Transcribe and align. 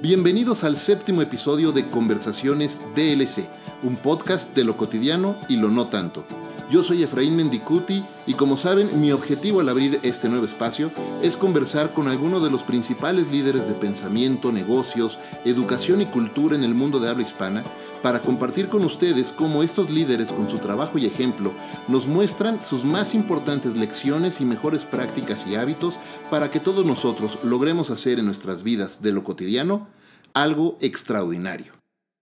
Bienvenidos 0.00 0.62
al 0.62 0.76
séptimo 0.76 1.22
episodio 1.22 1.72
de 1.72 1.84
Conversaciones 1.88 2.80
DLC, 2.94 3.44
un 3.82 3.96
podcast 3.96 4.54
de 4.54 4.62
lo 4.62 4.76
cotidiano 4.76 5.34
y 5.48 5.56
lo 5.56 5.70
no 5.70 5.88
tanto. 5.88 6.24
Yo 6.70 6.84
soy 6.84 7.02
Efraín 7.02 7.34
Mendicuti 7.34 8.04
y 8.28 8.34
como 8.34 8.56
saben, 8.56 9.00
mi 9.00 9.10
objetivo 9.10 9.58
al 9.58 9.68
abrir 9.68 9.98
este 10.04 10.28
nuevo 10.28 10.44
espacio 10.44 10.92
es 11.20 11.36
conversar 11.36 11.94
con 11.94 12.06
algunos 12.06 12.44
de 12.44 12.50
los 12.50 12.62
principales 12.62 13.32
líderes 13.32 13.66
de 13.66 13.74
pensamiento, 13.74 14.52
negocios, 14.52 15.18
educación 15.44 16.00
y 16.00 16.06
cultura 16.06 16.54
en 16.54 16.62
el 16.62 16.74
mundo 16.74 17.00
de 17.00 17.08
habla 17.08 17.24
hispana 17.24 17.64
para 17.98 18.20
compartir 18.20 18.68
con 18.68 18.84
ustedes 18.84 19.32
cómo 19.32 19.62
estos 19.62 19.90
líderes 19.90 20.32
con 20.32 20.48
su 20.48 20.58
trabajo 20.58 20.98
y 20.98 21.06
ejemplo 21.06 21.52
nos 21.88 22.06
muestran 22.06 22.60
sus 22.60 22.84
más 22.84 23.14
importantes 23.14 23.76
lecciones 23.76 24.40
y 24.40 24.44
mejores 24.44 24.84
prácticas 24.84 25.46
y 25.46 25.56
hábitos 25.56 25.96
para 26.30 26.50
que 26.50 26.60
todos 26.60 26.86
nosotros 26.86 27.44
logremos 27.44 27.90
hacer 27.90 28.18
en 28.18 28.26
nuestras 28.26 28.62
vidas 28.62 29.02
de 29.02 29.12
lo 29.12 29.24
cotidiano 29.24 29.88
algo 30.34 30.78
extraordinario. 30.80 31.72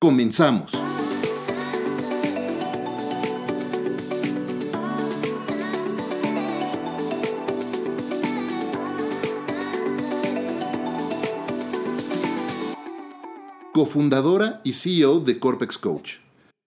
Comenzamos. 0.00 0.72
Cofundadora 13.76 14.62
y 14.64 14.72
CEO 14.72 15.20
de 15.20 15.38
Corpex 15.38 15.76
Coach, 15.76 16.12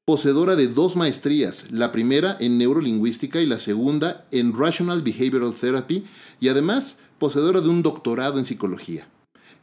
poseedora 0.05 0.55
de 0.55 0.67
dos 0.67 0.95
maestrías, 0.95 1.71
la 1.71 1.91
primera 1.91 2.37
en 2.39 2.59
neurolingüística 2.59 3.41
y 3.41 3.47
la 3.47 3.57
segunda 3.57 4.27
en 4.29 4.55
Rational 4.55 5.01
Behavioral 5.01 5.55
Therapy, 5.55 6.05
y 6.39 6.49
además 6.49 6.99
poseedora 7.17 7.61
de 7.61 7.69
un 7.69 7.81
doctorado 7.81 8.37
en 8.37 8.45
psicología. 8.45 9.07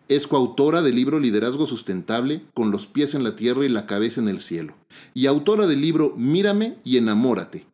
Es 0.08 0.26
coautora 0.26 0.82
del 0.82 0.96
libro 0.96 1.20
Liderazgo 1.20 1.68
Sustentable, 1.68 2.42
con 2.52 2.72
los 2.72 2.88
pies 2.88 3.14
en 3.14 3.22
la 3.22 3.36
tierra 3.36 3.64
y 3.64 3.68
la 3.68 3.86
cabeza 3.86 4.20
en 4.20 4.26
el 4.26 4.40
cielo, 4.40 4.74
y 5.14 5.26
autora 5.26 5.68
del 5.68 5.80
libro 5.80 6.14
Mírame 6.16 6.78
y 6.82 6.96
enamórate. 6.96 7.64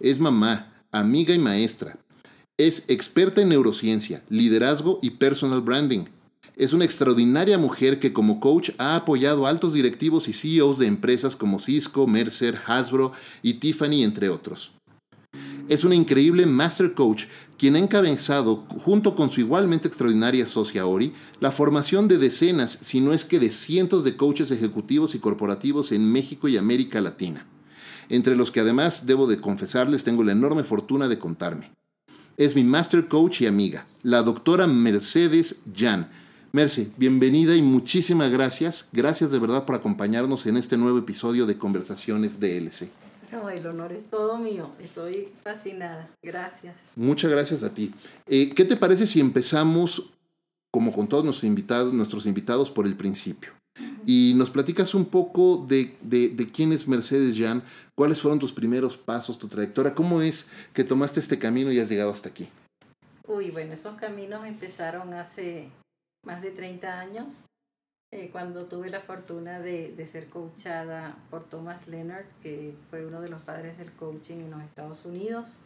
Es 0.00 0.20
mamá, 0.20 0.72
amiga 0.90 1.34
y 1.34 1.38
maestra. 1.38 1.98
Es 2.56 2.86
experta 2.88 3.42
en 3.42 3.50
neurociencia, 3.50 4.22
liderazgo 4.30 4.98
y 5.02 5.10
personal 5.10 5.60
branding 5.60 6.06
es 6.58 6.72
una 6.72 6.84
extraordinaria 6.84 7.56
mujer 7.56 8.00
que 8.00 8.12
como 8.12 8.40
coach 8.40 8.70
ha 8.78 8.96
apoyado 8.96 9.46
a 9.46 9.50
altos 9.50 9.74
directivos 9.74 10.28
y 10.28 10.32
CEOs 10.32 10.78
de 10.78 10.86
empresas 10.86 11.36
como 11.36 11.60
Cisco, 11.60 12.08
Mercer, 12.08 12.60
Hasbro 12.66 13.12
y 13.42 13.54
Tiffany, 13.54 14.02
entre 14.02 14.28
otros. 14.28 14.72
Es 15.68 15.84
una 15.84 15.94
increíble 15.94 16.46
master 16.46 16.94
coach 16.94 17.26
quien 17.58 17.76
ha 17.76 17.78
encabezado, 17.78 18.64
junto 18.84 19.14
con 19.14 19.30
su 19.30 19.40
igualmente 19.40 19.86
extraordinaria 19.86 20.46
socia 20.46 20.84
Ori, 20.84 21.12
la 21.38 21.52
formación 21.52 22.08
de 22.08 22.18
decenas, 22.18 22.76
si 22.82 23.00
no 23.00 23.12
es 23.12 23.24
que 23.24 23.38
de 23.38 23.50
cientos 23.50 24.02
de 24.02 24.16
coaches 24.16 24.50
ejecutivos 24.50 25.14
y 25.14 25.20
corporativos 25.20 25.92
en 25.92 26.10
México 26.10 26.48
y 26.48 26.56
América 26.56 27.00
Latina, 27.00 27.46
entre 28.08 28.34
los 28.34 28.50
que 28.50 28.60
además, 28.60 29.06
debo 29.06 29.28
de 29.28 29.40
confesarles, 29.40 30.02
tengo 30.02 30.24
la 30.24 30.32
enorme 30.32 30.64
fortuna 30.64 31.06
de 31.06 31.20
contarme. 31.20 31.70
Es 32.36 32.56
mi 32.56 32.64
master 32.64 33.06
coach 33.06 33.42
y 33.42 33.46
amiga, 33.46 33.86
la 34.02 34.22
doctora 34.22 34.66
Mercedes 34.66 35.60
Jan, 35.76 36.08
Mercy, 36.58 36.92
bienvenida 36.96 37.54
y 37.54 37.62
muchísimas 37.62 38.32
gracias. 38.32 38.88
Gracias 38.90 39.30
de 39.30 39.38
verdad 39.38 39.64
por 39.64 39.76
acompañarnos 39.76 40.44
en 40.46 40.56
este 40.56 40.76
nuevo 40.76 40.98
episodio 40.98 41.46
de 41.46 41.56
Conversaciones 41.56 42.40
DLC. 42.40 42.88
No, 43.30 43.48
el 43.48 43.64
honor 43.64 43.92
es 43.92 44.06
todo 44.06 44.38
mío. 44.38 44.72
Estoy 44.80 45.28
fascinada. 45.44 46.10
Gracias. 46.20 46.90
Muchas 46.96 47.30
gracias 47.30 47.62
a 47.62 47.72
ti. 47.72 47.94
Eh, 48.26 48.50
¿Qué 48.56 48.64
te 48.64 48.74
parece 48.74 49.06
si 49.06 49.20
empezamos, 49.20 50.10
como 50.72 50.92
con 50.92 51.06
todos 51.06 51.24
nuestros 51.24 51.44
invitados, 51.44 51.92
nuestros 51.94 52.26
invitados, 52.26 52.72
por 52.72 52.86
el 52.86 52.96
principio? 52.96 53.52
Y 54.04 54.32
nos 54.34 54.50
platicas 54.50 54.96
un 54.96 55.04
poco 55.04 55.64
de, 55.68 55.94
de, 56.00 56.28
de, 56.28 56.50
quién 56.50 56.72
es 56.72 56.88
Mercedes 56.88 57.38
Jan, 57.38 57.62
cuáles 57.94 58.20
fueron 58.20 58.40
tus 58.40 58.52
primeros 58.52 58.96
pasos, 58.96 59.38
tu 59.38 59.46
trayectoria, 59.46 59.94
cómo 59.94 60.22
es 60.22 60.48
que 60.72 60.82
tomaste 60.82 61.20
este 61.20 61.38
camino 61.38 61.70
y 61.70 61.78
has 61.78 61.88
llegado 61.88 62.10
hasta 62.10 62.30
aquí. 62.30 62.48
Uy, 63.28 63.52
bueno, 63.52 63.74
esos 63.74 63.94
caminos 63.94 64.44
empezaron 64.44 65.14
hace 65.14 65.70
más 66.24 66.42
de 66.42 66.50
30 66.50 67.00
años, 67.00 67.44
eh, 68.10 68.30
cuando 68.32 68.64
tuve 68.66 68.88
la 68.88 69.00
fortuna 69.00 69.60
de, 69.60 69.92
de, 69.92 70.06
ser 70.06 70.28
coachada 70.28 71.16
por 71.30 71.44
Thomas 71.44 71.88
Leonard, 71.88 72.24
que 72.42 72.74
fue 72.88 73.04
uno 73.04 73.20
de 73.20 73.28
los 73.28 73.42
padres 73.42 73.76
del 73.76 73.92
coaching 73.92 74.36
en 74.36 74.50
los 74.50 74.62
Estados 74.62 75.04
Unidos. 75.04 75.58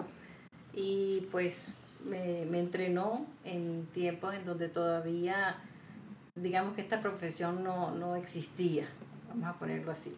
Y 0.75 1.29
pues 1.31 1.75
me, 2.05 2.45
me 2.47 2.59
entrenó 2.59 3.27
en 3.45 3.87
tiempos 3.93 4.35
en 4.35 4.45
donde 4.45 4.69
todavía, 4.69 5.57
digamos 6.35 6.75
que 6.75 6.81
esta 6.81 7.01
profesión 7.01 7.63
no, 7.63 7.93
no 7.93 8.17
existía, 8.17 8.89
vamos 9.29 9.49
a 9.49 9.59
ponerlo 9.59 9.93
así. 9.93 10.17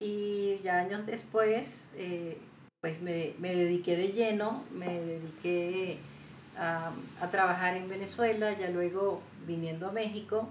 Y 0.00 0.58
ya 0.62 0.78
años 0.78 1.06
después, 1.06 1.90
eh, 1.96 2.38
pues 2.80 3.02
me, 3.02 3.34
me, 3.38 3.54
dediqué 3.54 3.96
de 3.96 4.12
lleno, 4.12 4.64
me 4.72 5.00
dediqué 5.00 5.98
a, 6.60 6.92
a, 7.20 7.30
trabajar 7.30 7.76
en 7.76 7.88
Venezuela, 7.88 8.56
ya 8.56 8.68
luego 8.68 9.22
viniendo 9.46 9.88
a 9.88 9.92
México, 9.92 10.46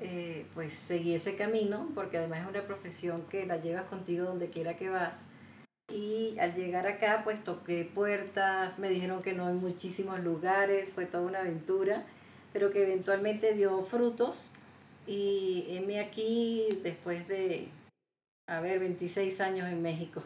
eh, 0.00 0.46
pues 0.54 0.74
seguí 0.74 1.14
ese 1.14 1.36
camino, 1.36 1.88
porque 1.94 2.18
además 2.18 2.42
es 2.42 2.48
una 2.48 2.62
profesión 2.62 3.22
que 3.30 3.46
la 3.46 3.56
llevas 3.56 3.84
contigo 3.84 4.26
donde 4.26 4.50
quiera 4.50 4.76
que 4.76 4.90
vas. 4.90 5.28
Y 5.92 6.38
al 6.38 6.54
llegar 6.54 6.86
acá, 6.86 7.22
pues 7.24 7.42
toqué 7.42 7.88
puertas, 7.94 8.78
me 8.78 8.90
dijeron 8.90 9.22
que 9.22 9.32
no 9.32 9.48
en 9.48 9.56
muchísimos 9.56 10.20
lugares, 10.20 10.92
fue 10.92 11.06
toda 11.06 11.24
una 11.24 11.40
aventura, 11.40 12.04
pero 12.52 12.70
que 12.70 12.82
eventualmente 12.82 13.54
dio 13.54 13.82
frutos. 13.84 14.50
Y 15.06 15.64
heme 15.68 16.00
aquí 16.00 16.68
después 16.82 17.26
de, 17.28 17.68
a 18.46 18.60
ver, 18.60 18.80
26 18.80 19.40
años 19.40 19.68
en 19.68 19.80
México. 19.82 20.22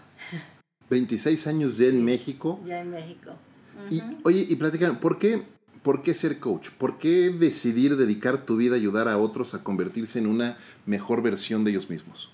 26 0.90 1.46
años 1.46 1.78
ya 1.78 1.86
en 1.86 2.04
México. 2.04 2.58
Ya 2.64 2.80
en 2.80 2.90
México. 2.90 3.36
Uh 3.76 3.92
-huh. 3.92 3.94
Y 3.94 4.02
oye, 4.24 4.46
y 4.48 4.56
platican, 4.56 4.98
¿por 4.98 5.18
qué 5.18 5.42
¿Por 5.82 6.02
qué 6.02 6.14
ser 6.14 6.38
coach? 6.38 6.70
¿Por 6.70 6.96
qué 6.96 7.30
decidir 7.30 7.96
dedicar 7.96 8.46
tu 8.46 8.56
vida 8.56 8.74
a 8.74 8.76
ayudar 8.76 9.08
a 9.08 9.18
otros 9.18 9.52
a 9.54 9.64
convertirse 9.64 10.20
en 10.20 10.28
una 10.28 10.56
mejor 10.86 11.22
versión 11.22 11.64
de 11.64 11.72
ellos 11.72 11.90
mismos? 11.90 12.30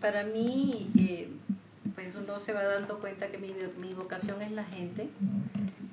Para 0.00 0.24
mí, 0.24 0.90
eh, 0.98 1.28
pues 1.94 2.14
uno 2.16 2.38
se 2.38 2.52
va 2.52 2.62
dando 2.62 2.98
cuenta 2.98 3.28
que 3.28 3.38
mi, 3.38 3.54
mi 3.80 3.94
vocación 3.94 4.42
es 4.42 4.52
la 4.52 4.64
gente. 4.64 5.08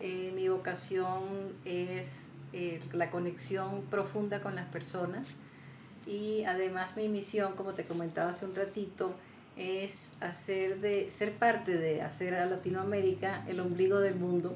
Eh, 0.01 0.34
mi 0.35 0.50
vocación 0.50 1.24
es 1.63 2.31
eh, 2.51 2.81
la 2.91 3.09
conexión 3.09 3.84
profunda 3.89 4.41
con 4.41 4.56
las 4.56 4.68
personas. 4.68 5.38
Y 6.06 6.44
además 6.44 6.97
mi 6.97 7.07
misión, 7.07 7.53
como 7.53 7.74
te 7.74 7.85
comentaba 7.85 8.31
hace 8.31 8.45
un 8.45 8.56
ratito, 8.56 9.16
es 9.57 10.12
hacer 10.19 10.79
de, 10.79 11.09
ser 11.09 11.34
parte 11.34 11.78
de 11.78 12.01
hacer 12.01 12.35
a 12.35 12.45
Latinoamérica 12.45 13.44
el 13.47 13.59
ombligo 13.59 14.00
del 14.00 14.16
mundo 14.16 14.56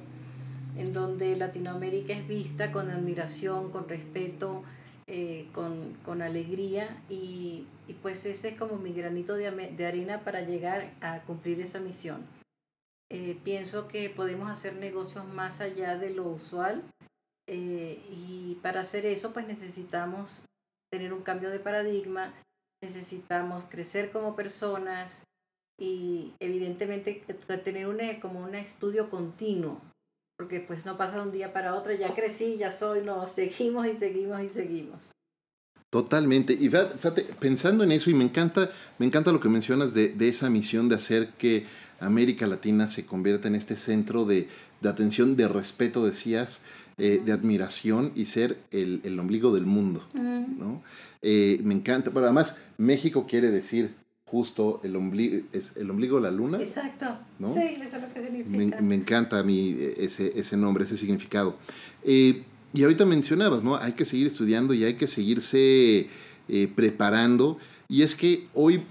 en 0.77 0.93
donde 0.93 1.35
Latinoamérica 1.35 2.13
es 2.13 2.27
vista 2.27 2.71
con 2.71 2.89
admiración, 2.89 3.71
con 3.71 3.89
respeto, 3.89 4.63
eh, 5.07 5.49
con, 5.53 5.93
con, 6.05 6.21
alegría 6.21 7.01
y, 7.09 7.65
y, 7.87 7.93
pues 8.01 8.25
ese 8.25 8.49
es 8.49 8.57
como 8.57 8.77
mi 8.77 8.93
granito 8.93 9.35
de, 9.35 9.51
de, 9.51 9.85
arena 9.85 10.21
para 10.21 10.41
llegar 10.41 10.93
a 11.01 11.21
cumplir 11.23 11.59
esa 11.59 11.79
misión. 11.79 12.25
Eh, 13.09 13.37
pienso 13.43 13.87
que 13.89 14.09
podemos 14.09 14.49
hacer 14.49 14.75
negocios 14.75 15.27
más 15.27 15.59
allá 15.59 15.97
de 15.97 16.11
lo 16.11 16.27
usual 16.27 16.83
eh, 17.47 18.01
y 18.09 18.57
para 18.61 18.81
hacer 18.81 19.05
eso 19.05 19.33
pues 19.33 19.45
necesitamos 19.47 20.43
tener 20.89 21.11
un 21.11 21.21
cambio 21.21 21.49
de 21.49 21.59
paradigma, 21.59 22.33
necesitamos 22.81 23.65
crecer 23.65 24.09
como 24.11 24.35
personas 24.35 25.23
y 25.79 26.33
evidentemente 26.39 27.23
tener 27.63 27.87
una, 27.87 28.19
como 28.19 28.43
un 28.43 28.55
estudio 28.55 29.09
continuo 29.09 29.81
porque 30.41 30.59
pues 30.59 30.87
no 30.87 30.97
pasa 30.97 31.17
de 31.17 31.21
un 31.21 31.31
día 31.31 31.53
para 31.53 31.75
otro, 31.75 31.93
ya 31.93 32.15
crecí, 32.15 32.57
ya 32.57 32.71
soy, 32.71 33.03
no, 33.03 33.27
seguimos 33.31 33.85
y 33.85 33.93
seguimos 33.93 34.41
y 34.41 34.49
seguimos. 34.49 35.11
Totalmente. 35.91 36.53
Y 36.53 36.67
fíjate, 36.67 37.27
pensando 37.39 37.83
en 37.83 37.91
eso, 37.91 38.09
y 38.09 38.15
me 38.15 38.23
encanta, 38.23 38.71
me 38.97 39.05
encanta 39.05 39.31
lo 39.31 39.39
que 39.39 39.49
mencionas 39.49 39.93
de, 39.93 40.07
de, 40.07 40.29
esa 40.29 40.49
misión 40.49 40.89
de 40.89 40.95
hacer 40.95 41.29
que 41.37 41.67
América 41.99 42.47
Latina 42.47 42.87
se 42.87 43.05
convierta 43.05 43.49
en 43.49 43.53
este 43.53 43.75
centro 43.75 44.25
de, 44.25 44.49
de 44.79 44.89
atención, 44.89 45.35
de 45.35 45.47
respeto, 45.47 46.03
decías, 46.03 46.63
eh, 47.03 47.19
de 47.25 47.31
admiración 47.31 48.11
y 48.13 48.25
ser 48.25 48.59
el, 48.69 49.01
el 49.03 49.19
ombligo 49.19 49.51
del 49.51 49.65
mundo. 49.65 50.05
Uh 50.13 50.19
-huh. 50.19 50.47
¿no? 50.59 50.83
Eh, 51.23 51.59
me 51.63 51.73
encanta, 51.73 52.11
pero 52.11 52.25
además 52.27 52.59
México 52.77 53.25
quiere 53.27 53.49
decir 53.49 53.95
justo 54.23 54.79
el 54.83 54.95
ombligo, 54.95 55.43
es 55.51 55.75
el 55.77 55.89
ombligo 55.89 56.17
de 56.17 56.21
la 56.29 56.31
luna. 56.31 56.59
Exacto. 56.59 57.07
¿no? 57.39 57.51
Sí, 57.51 57.59
eso 57.81 57.95
es 57.95 58.03
lo 58.03 58.13
que 58.13 58.21
significa. 58.21 58.79
Me, 58.79 58.87
me 58.89 58.95
encanta 58.95 59.39
a 59.39 59.43
mí 59.43 59.75
ese, 59.97 60.31
ese 60.39 60.57
nombre, 60.57 60.83
ese 60.83 60.95
significado. 60.95 61.55
Eh, 62.03 62.43
y 62.71 62.83
ahorita 62.83 63.03
mencionabas, 63.05 63.63
¿no? 63.63 63.77
Hay 63.77 63.93
que 63.93 64.05
seguir 64.05 64.27
estudiando 64.27 64.75
y 64.75 64.83
hay 64.83 64.93
que 64.93 65.07
seguirse 65.07 66.07
preparando. 66.75 67.57
Y 67.89 68.03
es 68.03 68.13
que 68.13 68.47
hoy 68.53 68.81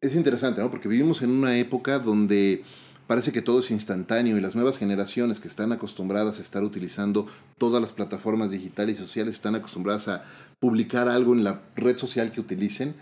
es 0.00 0.14
interesante, 0.14 0.62
¿no? 0.62 0.70
Porque 0.70 0.88
vivimos 0.88 1.20
en 1.20 1.30
una 1.30 1.58
época 1.58 1.98
donde 1.98 2.62
parece 3.10 3.32
que 3.32 3.42
todo 3.42 3.58
es 3.58 3.72
instantáneo 3.72 4.38
y 4.38 4.40
las 4.40 4.54
nuevas 4.54 4.78
generaciones 4.78 5.40
que 5.40 5.48
están 5.48 5.72
acostumbradas 5.72 6.38
a 6.38 6.42
estar 6.42 6.62
utilizando 6.62 7.26
todas 7.58 7.82
las 7.82 7.92
plataformas 7.92 8.52
digitales 8.52 8.98
y 8.98 9.00
sociales 9.00 9.34
están 9.34 9.56
acostumbradas 9.56 10.06
a 10.06 10.24
publicar 10.60 11.08
algo 11.08 11.32
en 11.34 11.42
la 11.42 11.60
red 11.74 11.98
social 11.98 12.30
que 12.30 12.40
utilicen 12.40 12.94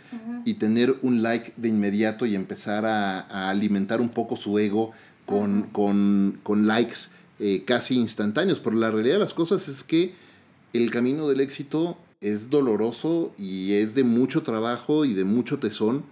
y 0.47 0.55
tener 0.55 0.97
un 1.03 1.23
like 1.23 1.53
de 1.59 1.69
inmediato 1.69 2.25
y 2.25 2.37
empezar 2.37 2.87
a, 2.87 3.51
alimentar 3.51 4.01
un 4.01 4.09
poco 4.09 4.37
su 4.37 4.59
ego 4.59 4.93
con, 5.27 5.65
con, 5.73 6.67
likes 6.67 7.11
eh, 7.39 7.65
casi 7.67 7.97
instantáneos. 7.97 8.61
Pero 8.61 8.77
la 8.77 8.91
realidad 8.91 9.17
de 9.17 9.25
las 9.25 9.35
cosas 9.35 9.69
es 9.69 9.85
que 9.85 10.15
el 10.73 10.91
camino 10.91 11.29
del 11.29 11.43
éxito 11.43 11.99
es 12.23 12.49
doloroso 12.49 13.35
y 13.37 13.75
es 13.75 13.95
de 13.95 14.05
mucho 14.05 14.43
trabajo 14.43 15.05
y 15.05 15.13
de 15.13 15.25
mucho 15.25 15.59
tesón 15.59 16.03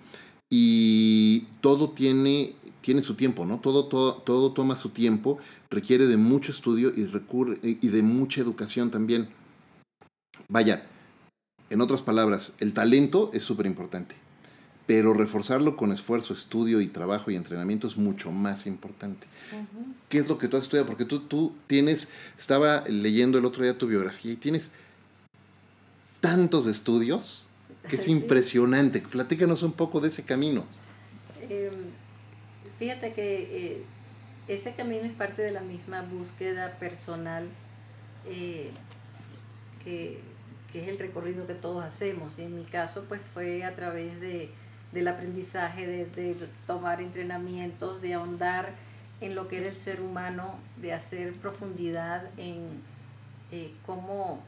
y 0.49 1.41
todo 1.61 1.91
tiene, 1.91 2.55
tiene 2.87 3.03
su 3.03 3.17
tiempo, 3.17 3.45
¿no? 3.47 3.59
Todo, 3.59 3.87
todo, 3.87 4.15
todo 4.15 4.53
toma 4.53 4.77
su 4.77 4.91
tiempo, 4.91 5.41
requiere 5.71 6.07
de 6.07 6.17
mucho 6.17 6.53
estudio 6.53 6.93
y, 6.97 7.07
recurre, 7.07 7.59
y 7.65 7.89
de 7.89 8.01
mucha 8.01 8.41
educación 8.41 8.93
también. 8.93 9.29
Vaya, 10.47 10.87
en 11.69 11.81
otras 11.81 12.03
palabras, 12.03 12.53
el 12.61 12.75
talento 12.75 13.31
es 13.33 13.43
súper 13.43 13.67
importante, 13.67 14.15
pero 14.87 15.15
reforzarlo 15.15 15.77
con 15.77 15.91
esfuerzo, 15.91 16.33
estudio 16.33 16.81
y 16.81 16.87
trabajo 16.87 17.33
y 17.33 17.35
entrenamiento 17.35 17.89
es 17.89 17.97
mucho 17.97 18.31
más 18.31 18.69
importante. 18.69 19.27
¿Qué 20.09 20.19
es 20.19 20.29
lo 20.29 20.39
que 20.39 20.47
tú 20.47 20.57
has 20.57 20.63
estudiado? 20.63 20.87
Porque 20.87 21.05
tú, 21.05 21.19
tú 21.19 21.55
tienes, 21.67 22.07
estaba 22.39 22.85
leyendo 22.87 23.37
el 23.37 23.47
otro 23.47 23.65
día 23.65 23.77
tu 23.77 23.89
biografía 23.89 24.31
y 24.31 24.37
tienes 24.37 24.71
tantos 26.21 26.69
estudios 26.69 27.49
que 27.91 27.97
es 27.97 28.07
impresionante. 28.17 29.01
Platícanos 29.01 29.65
un 29.65 29.73
poco 29.73 30.01
de 30.01 30.07
ese 30.07 30.23
camino. 30.23 30.65
Em, 31.51 31.96
fíjate 32.79 33.13
que 33.13 33.75
eh, 33.75 33.85
ese 34.49 34.75
camino 34.75 35.05
es 35.05 35.13
parte 35.13 35.43
de 35.43 35.51
la 35.51 35.61
misma 35.61 36.03
búsqueda 36.03 36.73
personal 36.79 37.49
eh, 38.27 38.71
que, 39.85 40.21
es 40.75 40.89
el 40.89 40.99
recorrido 40.99 41.47
que 41.47 41.55
todos 41.55 41.83
hacemos. 41.83 42.39
Y 42.39 42.43
en 42.43 42.55
mi 42.55 42.65
caso, 42.65 43.07
pues 43.09 43.23
fue 43.33 43.65
a 43.65 43.75
través 43.75 44.21
de, 44.21 44.51
del 44.93 45.09
aprendizaje, 45.09 45.87
de, 45.87 46.37
tomar 46.67 47.01
entrenamientos, 47.01 48.03
de 48.03 48.13
ahondar 48.13 48.75
en 49.23 49.35
lo 49.35 49.49
que 49.49 49.59
era 49.59 49.69
el 49.69 49.75
ser 49.75 50.03
humano, 50.03 50.59
de 50.77 50.93
hacer 50.93 51.33
profundidad 51.33 52.29
en 52.37 52.83
eh, 53.53 53.73
cómo, 53.87 54.43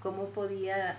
cómo 0.00 0.28
podía 0.28 0.96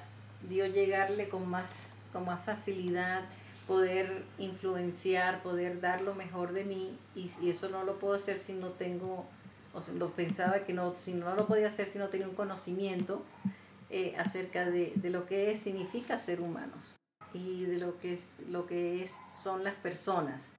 Dios 0.49 0.73
llegarle 0.73 1.29
con 1.29 1.47
más, 1.47 1.95
con 2.11 2.25
más 2.25 2.43
facilidad, 2.43 3.21
poder 3.67 4.23
influenciar, 4.37 5.41
poder 5.41 5.81
dar 5.81 6.01
lo 6.01 6.15
mejor 6.15 6.53
de 6.53 6.63
mí 6.63 6.97
y, 7.15 7.29
eso 7.49 7.69
no 7.69 7.83
lo 7.83 7.99
puedo 7.99 8.15
hacer 8.15 8.37
si 8.37 8.53
no 8.53 8.69
tengo, 8.69 9.25
o 9.73 9.81
sea, 9.81 9.93
lo 9.93 10.11
pensaba 10.11 10.59
que 10.63 10.73
no, 10.73 10.93
si 10.93 11.13
no 11.13 11.33
lo 11.35 11.47
podía 11.47 11.67
hacer 11.67 11.87
si 11.87 11.97
no 11.97 12.09
tenía 12.09 12.27
un 12.27 12.35
conocimiento 12.35 13.23
eh, 13.89 14.15
acerca 14.17 14.65
de, 14.65 14.93
lo 15.03 15.25
que 15.25 15.55
significa 15.55 16.17
ser 16.17 16.41
humanos 16.41 16.95
y 17.33 17.65
de 17.65 17.77
lo 17.77 17.97
que 17.99 18.13
es, 18.13 18.41
lo 18.49 18.65
que 18.65 19.03
es, 19.03 19.15
son 19.43 19.63
las 19.63 19.75
personas. 19.75 20.53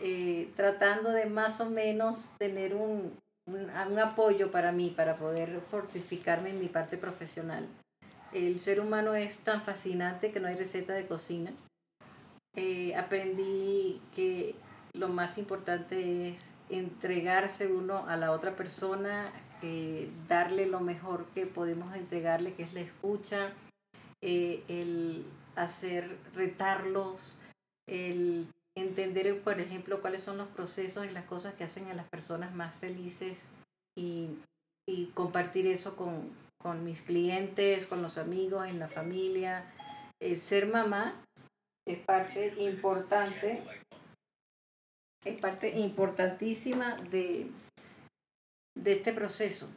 Eh, 0.00 0.52
tratando 0.56 1.10
de 1.10 1.26
más 1.26 1.60
o 1.60 1.70
menos 1.70 2.32
tener 2.38 2.74
un, 2.74 3.16
un 3.46 3.98
apoyo 3.98 4.50
para 4.50 4.72
mí, 4.72 4.90
para 4.90 5.16
poder 5.16 5.60
fortificarme 5.68 6.50
en 6.50 6.60
mi 6.60 6.68
parte 6.68 6.98
profesional. 6.98 7.66
El 8.32 8.58
ser 8.58 8.80
humano 8.80 9.14
es 9.14 9.38
tan 9.38 9.62
fascinante 9.62 10.32
que 10.32 10.40
no 10.40 10.48
hay 10.48 10.56
receta 10.56 10.94
de 10.94 11.06
cocina. 11.06 11.52
Eh, 12.56 12.94
aprendí 12.94 14.00
que 14.14 14.54
lo 14.92 15.08
más 15.08 15.38
importante 15.38 16.28
es 16.28 16.52
entregarse 16.68 17.66
uno 17.66 18.06
a 18.06 18.16
la 18.16 18.30
otra 18.30 18.54
persona, 18.56 19.32
eh, 19.62 20.08
darle 20.28 20.66
lo 20.66 20.80
mejor 20.80 21.26
que 21.34 21.46
podemos 21.46 21.94
entregarle, 21.96 22.54
que 22.54 22.62
es 22.62 22.72
la 22.74 22.80
escucha, 22.80 23.52
eh, 24.22 24.62
el 24.68 25.24
hacer 25.56 26.16
retarlos, 26.34 27.36
el 27.88 28.48
entender, 28.76 29.40
por 29.42 29.60
ejemplo, 29.60 30.00
cuáles 30.00 30.22
son 30.22 30.38
los 30.38 30.48
procesos 30.48 31.06
y 31.06 31.10
las 31.10 31.24
cosas 31.24 31.54
que 31.54 31.64
hacen 31.64 31.88
a 31.88 31.94
las 31.94 32.08
personas 32.08 32.54
más 32.54 32.74
felices 32.74 33.46
y, 33.96 34.38
compartir 35.14 35.66
eso 35.66 35.96
con, 35.96 36.30
con 36.58 36.84
mis 36.84 37.00
clientes, 37.02 37.86
con 37.86 38.02
los 38.02 38.18
amigos, 38.18 38.66
en 38.66 38.78
la 38.78 38.88
familia. 38.88 39.64
El 40.20 40.38
ser 40.38 40.66
mamá 40.66 41.23
es 41.86 41.98
parte 41.98 42.54
importante, 42.58 43.62
es 45.24 45.38
parte 45.38 45.78
importantísima 45.78 46.96
de, 47.10 47.50
de 48.76 48.92
este 48.92 49.12
proceso, 49.12 49.70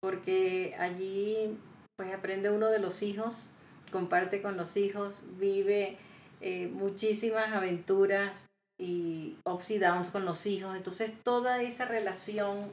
porque 0.00 0.74
allí 0.78 1.58
pues 1.96 2.12
aprende 2.12 2.50
uno 2.50 2.68
de 2.68 2.78
los 2.78 3.02
hijos, 3.02 3.46
comparte 3.92 4.42
con 4.42 4.56
los 4.56 4.76
hijos, 4.76 5.22
vive 5.38 5.96
eh, 6.40 6.66
muchísimas 6.68 7.52
aventuras 7.52 8.44
y 8.80 9.36
ups 9.44 9.70
y 9.70 9.78
downs 9.78 10.10
con 10.10 10.24
los 10.24 10.46
hijos, 10.46 10.76
entonces 10.76 11.12
toda 11.22 11.62
esa 11.62 11.84
relación 11.84 12.72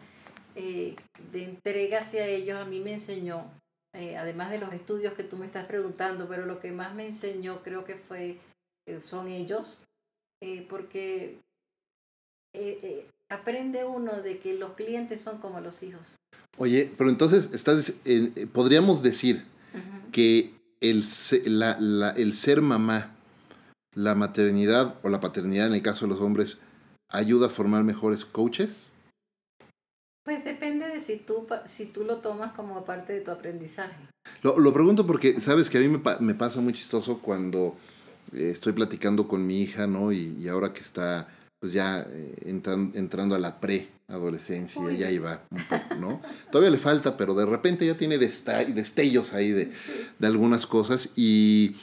eh, 0.55 0.95
de 1.31 1.43
entrega 1.45 1.99
hacia 1.99 2.25
ellos 2.25 2.59
a 2.59 2.65
mí 2.65 2.79
me 2.79 2.93
enseñó, 2.93 3.45
eh, 3.93 4.17
además 4.17 4.49
de 4.49 4.57
los 4.57 4.73
estudios 4.73 5.13
que 5.13 5.23
tú 5.23 5.37
me 5.37 5.45
estás 5.45 5.67
preguntando, 5.67 6.27
pero 6.27 6.45
lo 6.45 6.59
que 6.59 6.71
más 6.71 6.93
me 6.95 7.05
enseñó 7.05 7.61
creo 7.61 7.83
que 7.83 7.95
fue, 7.95 8.39
son 9.03 9.27
ellos, 9.27 9.79
porque 10.69 11.39
aprende 13.29 13.85
uno 13.85 14.21
de 14.21 14.39
que 14.39 14.53
los 14.55 14.73
clientes 14.73 15.21
son 15.21 15.37
como 15.39 15.59
los 15.61 15.83
hijos. 15.83 16.15
Oye, 16.57 16.91
pero 16.97 17.09
entonces 17.09 17.49
estás, 17.53 17.93
podríamos 18.51 19.01
decir 19.03 19.45
que 20.11 20.53
el, 20.81 21.03
la, 21.45 21.79
la, 21.79 22.09
el 22.11 22.33
ser 22.33 22.61
mamá, 22.61 23.15
la 23.95 24.15
maternidad 24.15 24.95
o 25.03 25.09
la 25.09 25.19
paternidad 25.19 25.67
en 25.67 25.73
el 25.73 25.81
caso 25.81 26.05
de 26.05 26.13
los 26.13 26.21
hombres, 26.21 26.59
ayuda 27.09 27.47
a 27.47 27.49
formar 27.49 27.83
mejores 27.83 28.25
coaches? 28.25 28.91
Pues 30.23 30.43
depende 30.43 30.87
de 30.87 30.99
si 30.99 31.17
tú, 31.17 31.47
si 31.65 31.85
tú 31.85 32.03
lo 32.03 32.17
tomas 32.17 32.53
como 32.53 32.85
parte 32.85 33.13
de 33.13 33.21
tu 33.21 33.31
aprendizaje. 33.31 33.95
Lo, 34.43 34.59
lo 34.59 34.73
pregunto 34.73 35.07
porque, 35.07 35.39
sabes 35.39 35.69
que 35.69 35.77
a 35.77 35.81
mí 35.81 35.87
me, 35.87 35.99
me 36.19 36.35
pasa 36.35 36.61
muy 36.61 36.73
chistoso 36.73 37.19
cuando 37.19 37.67
eh, 37.67 37.90
estoy 38.33 38.73
platicando 38.73 39.27
con 39.27 39.45
mi 39.45 39.61
hija, 39.61 39.87
¿no? 39.87 40.11
Y, 40.11 40.37
y 40.39 40.47
ahora 40.47 40.73
que 40.73 40.81
está, 40.81 41.27
pues 41.59 41.73
ya 41.73 42.05
eh, 42.09 42.35
entrando 42.45 43.35
a 43.35 43.39
la 43.39 43.59
pre-adolescencia, 43.59 44.81
ya 44.91 45.11
iba 45.11 45.43
un 45.51 45.63
poco, 45.65 45.95
¿no? 45.95 46.21
Todavía 46.51 46.71
le 46.71 46.77
falta, 46.77 47.17
pero 47.17 47.33
de 47.33 47.45
repente 47.45 47.85
ya 47.85 47.97
tiene 47.97 48.17
destellos 48.17 49.33
ahí 49.33 49.51
de, 49.51 49.71
de 50.19 50.27
algunas 50.27 50.65
cosas 50.65 51.11
y 51.15 51.75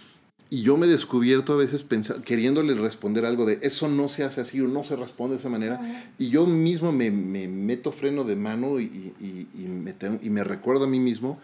y 0.50 0.62
yo 0.62 0.78
me 0.78 0.86
he 0.86 0.88
descubierto 0.88 1.52
a 1.52 1.56
veces 1.56 1.82
pensando, 1.82 2.22
queriéndole 2.22 2.74
responder 2.74 3.26
algo 3.26 3.44
de 3.44 3.58
eso 3.62 3.88
no 3.88 4.08
se 4.08 4.24
hace 4.24 4.40
así 4.40 4.60
o 4.60 4.68
no 4.68 4.82
se 4.82 4.96
responde 4.96 5.34
de 5.34 5.40
esa 5.40 5.50
manera. 5.50 6.10
Y 6.18 6.30
yo 6.30 6.46
mismo 6.46 6.90
me, 6.90 7.10
me, 7.10 7.48
meto 7.48 7.92
freno 7.92 8.24
de 8.24 8.36
mano 8.36 8.80
y, 8.80 8.84
y, 9.20 9.46
y, 9.54 9.66
me 9.66 9.94
y, 10.22 10.30
me 10.30 10.44
recuerdo 10.44 10.84
a 10.84 10.88
mí 10.88 11.00
mismo 11.00 11.38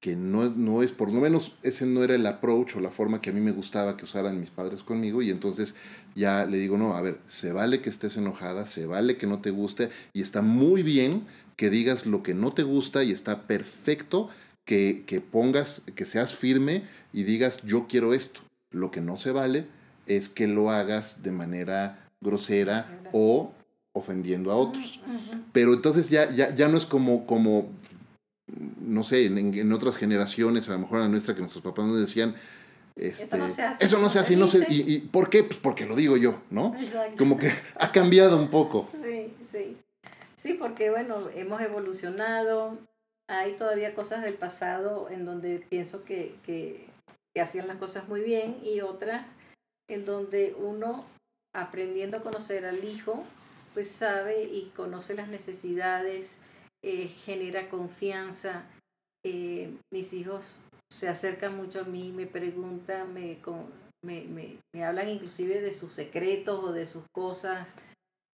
que 0.00 0.16
no, 0.16 0.48
no 0.48 0.82
es, 0.82 0.92
por 0.92 1.12
lo 1.12 1.20
menos 1.20 1.58
ese 1.62 1.84
no 1.84 2.02
era 2.02 2.14
el 2.14 2.26
approach 2.26 2.76
o 2.76 2.80
la 2.80 2.90
forma 2.90 3.20
que 3.20 3.30
a 3.30 3.32
mí 3.34 3.40
me 3.40 3.52
gustaba 3.52 3.98
que 3.98 4.04
usaran 4.04 4.40
mis 4.40 4.50
padres 4.50 4.82
conmigo. 4.82 5.20
Y 5.20 5.30
entonces 5.30 5.74
ya 6.14 6.46
le 6.46 6.56
digo, 6.56 6.78
no, 6.78 6.94
a 6.94 7.02
ver, 7.02 7.18
se 7.26 7.52
vale 7.52 7.82
que 7.82 7.90
estés 7.90 8.16
enojada, 8.16 8.66
se 8.66 8.86
vale 8.86 9.18
que 9.18 9.26
no 9.26 9.40
te 9.40 9.50
guste 9.50 9.90
y 10.14 10.22
está 10.22 10.40
muy 10.40 10.82
bien 10.82 11.26
que 11.56 11.68
digas 11.68 12.06
lo 12.06 12.22
que 12.22 12.32
no 12.32 12.54
te 12.54 12.62
gusta 12.62 13.04
y 13.04 13.12
está 13.12 13.42
perfecto 13.42 14.30
que, 14.64 15.04
que 15.06 15.20
pongas, 15.20 15.82
que 15.94 16.06
seas 16.06 16.34
firme 16.34 16.84
y 17.12 17.24
digas 17.24 17.62
yo 17.62 17.86
quiero 17.86 18.14
esto. 18.14 18.40
Lo 18.70 18.90
que 18.90 19.02
no 19.02 19.18
se 19.18 19.32
vale 19.32 19.66
es 20.06 20.30
que 20.30 20.46
lo 20.46 20.70
hagas 20.70 21.22
de 21.22 21.32
manera 21.32 22.08
grosera 22.22 22.96
o 23.12 23.52
ofendiendo 23.92 24.50
a 24.50 24.56
otros. 24.56 25.00
Pero 25.52 25.74
entonces 25.74 26.08
ya, 26.08 26.30
ya, 26.30 26.54
ya 26.54 26.68
no 26.68 26.78
es 26.78 26.86
como, 26.86 27.26
como 27.26 27.68
no 28.80 29.02
sé, 29.02 29.26
en, 29.26 29.72
otras 29.72 29.96
generaciones, 29.96 30.68
a 30.68 30.72
lo 30.72 30.80
mejor 30.80 30.98
a 30.98 31.02
la 31.02 31.08
nuestra, 31.08 31.34
que 31.34 31.40
nuestros 31.40 31.62
papás 31.64 31.86
nos 31.86 32.00
decían, 32.00 32.34
este, 32.96 33.24
eso 33.24 33.36
no 33.36 33.48
se 33.48 33.62
hace, 33.62 33.84
eso 33.84 33.98
no 33.98 34.08
se 34.08 34.18
hace, 34.18 34.36
no 34.36 34.46
sé, 34.46 34.66
y, 34.68 34.94
y, 34.94 34.98
¿por 34.98 35.30
qué? 35.30 35.44
Pues 35.44 35.58
porque 35.58 35.86
lo 35.86 35.96
digo 35.96 36.16
yo, 36.16 36.42
¿no? 36.50 36.74
Como 37.16 37.38
que 37.38 37.52
ha 37.76 37.92
cambiado 37.92 38.36
un 38.36 38.48
poco. 38.48 38.88
Sí, 38.92 39.32
sí. 39.42 39.76
Sí, 40.40 40.54
porque 40.54 40.88
bueno, 40.88 41.28
hemos 41.34 41.60
evolucionado, 41.60 42.78
hay 43.28 43.52
todavía 43.56 43.94
cosas 43.94 44.22
del 44.22 44.34
pasado 44.34 45.08
en 45.10 45.26
donde 45.26 45.64
pienso 45.68 46.02
que, 46.02 46.34
que, 46.44 46.88
hacían 47.40 47.68
las 47.68 47.76
cosas 47.76 48.08
muy 48.08 48.20
bien 48.20 48.58
y 48.62 48.80
otras 48.80 49.34
en 49.88 50.04
donde 50.04 50.54
uno 50.58 51.04
aprendiendo 51.54 52.16
a 52.16 52.22
conocer 52.22 52.66
al 52.66 52.84
hijo, 52.84 53.22
pues 53.72 53.90
sabe 53.90 54.44
y 54.44 54.72
conoce 54.74 55.14
las 55.14 55.28
necesidades, 55.28 56.40
eh, 56.82 57.08
genera 57.08 57.68
confianza. 57.68 58.64
Eh, 59.24 59.76
mis 59.92 60.12
hijos 60.12 60.54
se 60.90 61.08
acercan 61.08 61.56
mucho 61.56 61.80
a 61.80 61.84
mí, 61.84 62.12
me 62.12 62.26
preguntan, 62.26 63.12
me, 63.12 63.38
me, 64.04 64.22
me, 64.22 64.58
me 64.74 64.84
hablan 64.84 65.08
inclusive 65.08 65.60
de 65.60 65.72
sus 65.72 65.92
secretos 65.92 66.64
o 66.64 66.72
de 66.72 66.86
sus 66.86 67.04
cosas. 67.12 67.74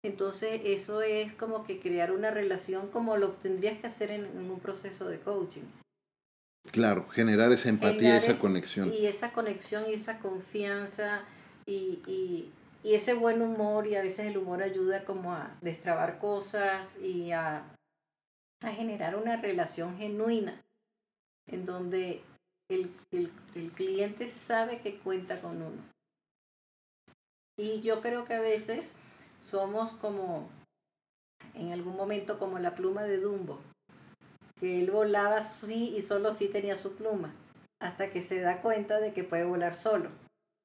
Entonces 0.04 0.60
eso 0.64 1.02
es 1.02 1.32
como 1.32 1.64
que 1.64 1.80
crear 1.80 2.12
una 2.12 2.30
relación 2.30 2.88
como 2.88 3.16
lo 3.16 3.30
tendrías 3.32 3.78
que 3.78 3.88
hacer 3.88 4.10
en, 4.10 4.24
un 4.50 4.60
proceso 4.60 5.08
de 5.08 5.18
coaching. 5.18 5.64
Claro, 6.70 7.08
generar 7.08 7.50
esa 7.52 7.68
empatía, 7.68 8.16
esa 8.16 8.38
conexión. 8.38 8.92
Y 8.92 9.06
esa 9.06 9.32
conexión 9.32 9.84
y 9.88 9.94
esa 9.94 10.18
confianza 10.18 11.24
y, 11.64 12.00
y, 12.06 12.52
y, 12.82 12.94
ese 12.94 13.14
buen 13.14 13.42
humor 13.42 13.86
y 13.86 13.96
a 13.96 14.02
veces 14.02 14.26
el 14.26 14.38
humor 14.38 14.62
ayuda 14.62 15.04
como 15.04 15.32
a 15.32 15.56
destrabar 15.60 16.18
cosas 16.18 16.96
y 16.98 17.32
a, 17.32 17.64
a 18.62 18.72
generar 18.72 19.16
una 19.16 19.36
relación 19.36 19.96
genuina 19.96 20.62
en 21.46 21.64
donde 21.64 22.22
el, 22.68 22.90
el, 23.12 23.70
cliente 23.72 24.26
sabe 24.26 24.80
que 24.80 24.98
cuenta 24.98 25.40
con 25.40 25.62
uno. 25.62 25.82
Y 27.58 27.80
yo 27.80 28.00
creo 28.00 28.24
que 28.24 28.34
a 28.34 28.40
veces 28.40 28.94
somos 29.40 29.92
como, 29.92 30.48
en 31.54 31.72
algún 31.72 31.96
momento, 31.96 32.38
como 32.38 32.58
la 32.58 32.74
pluma 32.74 33.04
de 33.04 33.18
Dumbo, 33.18 33.60
que 34.58 34.80
él 34.80 34.90
volaba 34.90 35.40
sí 35.40 35.94
y 35.96 36.02
solo 36.02 36.32
sí 36.32 36.48
tenía 36.48 36.76
su 36.76 36.94
pluma, 36.96 37.34
hasta 37.80 38.10
que 38.10 38.20
se 38.20 38.40
da 38.40 38.60
cuenta 38.60 38.98
de 38.98 39.12
que 39.12 39.24
puede 39.24 39.44
volar 39.44 39.74
solo. 39.74 40.10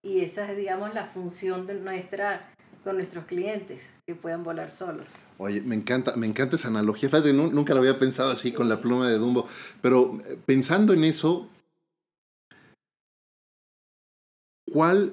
Y 0.04 0.22
esa 0.22 0.50
es, 0.50 0.58
digamos, 0.58 0.94
la 0.96 1.06
función 1.06 1.68
de 1.68 1.76
nuestra 1.76 2.51
con 2.84 2.96
nuestros 2.96 3.26
clientes, 3.26 3.94
que 4.06 4.16
puedan 4.16 4.44
volar 4.44 4.72
solos. 4.72 5.08
Oye, 5.38 5.62
me 5.62 5.76
encanta, 5.76 6.16
me 6.16 6.26
encanta 6.26 6.56
esa 6.56 6.70
analogía. 6.70 7.10
Fíjate, 7.10 7.34
nunca 7.34 7.74
lo 7.74 7.80
había 7.80 8.00
pensado 8.00 8.32
así 8.32 8.52
con 8.52 8.70
la 8.70 8.82
pluma 8.82 9.08
de 9.08 9.18
Dumbo, 9.18 9.46
pero 9.82 10.18
eh, 10.28 10.38
pensando 10.46 10.94
en 10.94 11.04
eso, 11.04 11.48
¿Cuál 14.72 15.12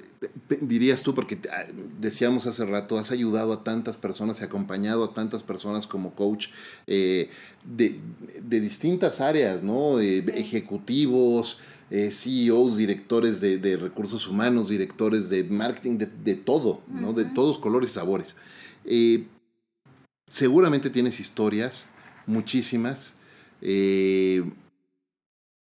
dirías 0.60 1.02
tú, 1.02 1.16
porque 1.16 1.36
ah, 1.50 1.64
decíamos 1.98 2.46
hace 2.46 2.64
rato, 2.64 2.96
has 2.96 3.10
ayudado 3.10 3.52
a 3.52 3.64
tantas 3.64 3.96
personas, 3.96 4.40
acompañado 4.40 5.02
a 5.02 5.14
tantas 5.14 5.42
personas 5.42 5.88
como 5.88 6.14
coach 6.14 6.48
eh, 6.86 7.28
de, 7.64 7.98
de, 8.40 8.60
distintas 8.60 9.20
áreas, 9.20 9.64
¿no? 9.64 10.00
Eh, 10.00 10.24
ejecutivos, 10.34 11.58
eh, 11.90 12.12
CEOs, 12.12 12.76
directores 12.76 13.40
de, 13.40 13.58
de, 13.58 13.76
recursos 13.76 14.28
humanos, 14.28 14.68
directores 14.68 15.28
de 15.28 15.42
marketing, 15.42 15.98
de, 15.98 16.06
de 16.06 16.36
todo, 16.36 16.80
¿no? 16.86 17.12
De 17.12 17.24
todos 17.24 17.58
colores 17.58 17.90
y 17.90 17.94
sabores. 17.94 18.36
seguramente 20.28 20.88
tienes 20.88 21.18
historias, 21.18 21.88
muchísimas 22.26 23.14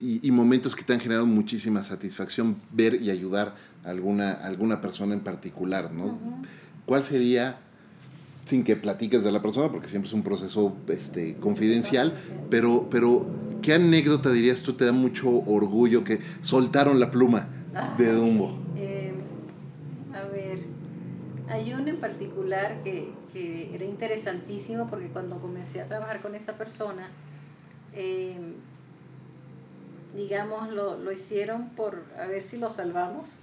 y, 0.04 0.32
momentos 0.32 0.76
que 0.76 0.84
te 0.84 0.92
han 0.92 1.00
generado 1.00 1.26
muchísima 1.26 1.82
satisfacción 1.82 2.58
ver 2.72 3.02
y 3.02 3.10
ayudar 3.10 3.56
a 3.86 3.90
alguna, 3.90 4.34
alguna 4.34 4.82
persona 4.82 5.14
en 5.14 5.22
particular, 5.22 5.94
¿no? 5.94 6.18
¿Cuál 6.86 7.06
sería, 7.06 7.58
sin 8.44 8.66
que 8.66 8.76
platiques 8.76 9.24
de 9.24 9.32
la 9.32 9.42
persona, 9.42 9.72
porque 9.72 9.88
siempre 9.88 10.10
es 10.10 10.14
un 10.14 10.24
proceso 10.24 10.76
este, 10.90 11.36
confidencial, 11.36 12.14
pero, 12.50 12.90
pero 12.92 13.26
¿qué 13.62 13.76
anécdota 13.76 14.30
dirías 14.30 14.62
tú 14.62 14.74
te 14.74 14.84
da 14.84 14.92
mucho 14.92 15.30
orgullo 15.30 16.04
que 16.04 16.20
soltaron 16.42 17.00
la 17.00 17.10
pluma 17.10 17.48
de 17.98 18.12
Dumbo? 18.12 18.60
Eh, 18.76 19.14
a 20.14 20.28
ver, 20.28 20.60
hay 21.48 21.74
uno 21.74 21.88
en 21.88 21.98
particular 21.98 22.84
que, 22.84 23.14
que, 23.32 23.74
era 23.74 23.86
interesantísimo 23.86 24.90
porque 24.90 25.08
cuando 25.08 25.40
comencé 25.40 25.80
a 25.80 25.88
trabajar 25.88 26.22
con 26.22 26.36
esa 26.36 26.58
persona, 26.58 27.08
eh, 27.94 28.36
digamos, 30.16 30.70
lo, 30.70 30.98
lo 30.98 31.12
hicieron 31.12 31.70
por 31.70 32.04
a 32.18 32.28
ver 32.28 32.44
si 32.44 32.58
lo 32.58 32.70
salvamos, 32.70 33.36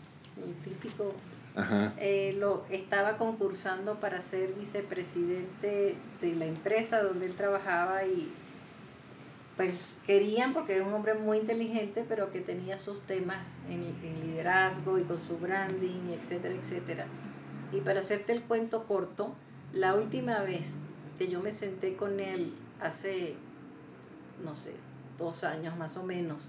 el 0.44 0.54
típico. 0.54 1.14
Eh, 1.98 2.36
lo 2.38 2.64
estaba 2.70 3.16
concursando 3.16 3.96
para 3.98 4.20
ser 4.20 4.54
vicepresidente 4.54 5.96
de 6.20 6.34
la 6.36 6.46
empresa 6.46 7.02
donde 7.02 7.26
él 7.26 7.34
trabajaba 7.34 8.04
y 8.04 8.32
pues 9.56 9.94
querían 10.06 10.54
porque 10.54 10.78
es 10.78 10.86
un 10.86 10.94
hombre 10.94 11.14
muy 11.14 11.38
inteligente 11.38 12.06
pero 12.08 12.30
que 12.30 12.40
tenía 12.40 12.78
sus 12.78 13.02
temas 13.02 13.56
en, 13.68 13.82
en 13.82 14.28
liderazgo 14.28 14.98
y 14.98 15.02
con 15.02 15.20
su 15.20 15.38
branding 15.38 16.12
etcétera 16.12 16.54
etcétera 16.54 17.06
y 17.72 17.80
para 17.80 17.98
hacerte 17.98 18.32
el 18.32 18.42
cuento 18.42 18.84
corto 18.84 19.34
la 19.72 19.96
última 19.96 20.40
vez 20.40 20.76
que 21.18 21.28
yo 21.28 21.40
me 21.40 21.50
senté 21.50 21.96
con 21.96 22.20
él 22.20 22.54
hace 22.80 23.34
no 24.44 24.54
sé 24.54 24.72
dos 25.18 25.44
años 25.44 25.76
más 25.76 25.96
o 25.96 26.04
menos 26.04 26.48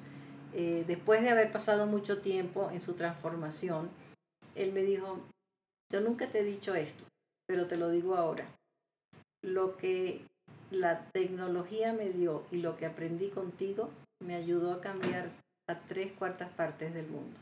eh, 0.54 0.84
después 0.88 1.22
de 1.22 1.30
haber 1.30 1.52
pasado 1.52 1.86
mucho 1.86 2.22
tiempo 2.22 2.70
en 2.72 2.82
su 2.82 2.94
transformación, 2.94 3.90
él 4.56 4.74
me 4.74 4.82
dijo, 4.82 5.20
yo 5.92 6.02
nunca 6.02 6.28
te 6.28 6.40
he 6.40 6.44
dicho 6.44 6.76
esto, 6.76 7.04
pero 7.48 7.68
te 7.68 7.78
lo 7.78 7.90
digo 7.90 8.16
ahora. 8.16 8.46
Lo 9.44 9.78
que 9.78 10.26
la 10.70 11.06
tecnología 11.12 11.94
me 11.94 12.10
dio 12.10 12.44
y 12.52 12.58
lo 12.58 12.78
que 12.78 12.86
aprendí 12.86 13.30
contigo 13.30 13.90
me 14.24 14.36
ayudó 14.36 14.74
a 14.74 14.82
cambiar 14.82 15.30
a 15.68 15.80
tres 15.80 16.12
cuartas 16.14 16.50
partes 16.50 16.94
del 16.94 17.08
mundo. 17.08 17.40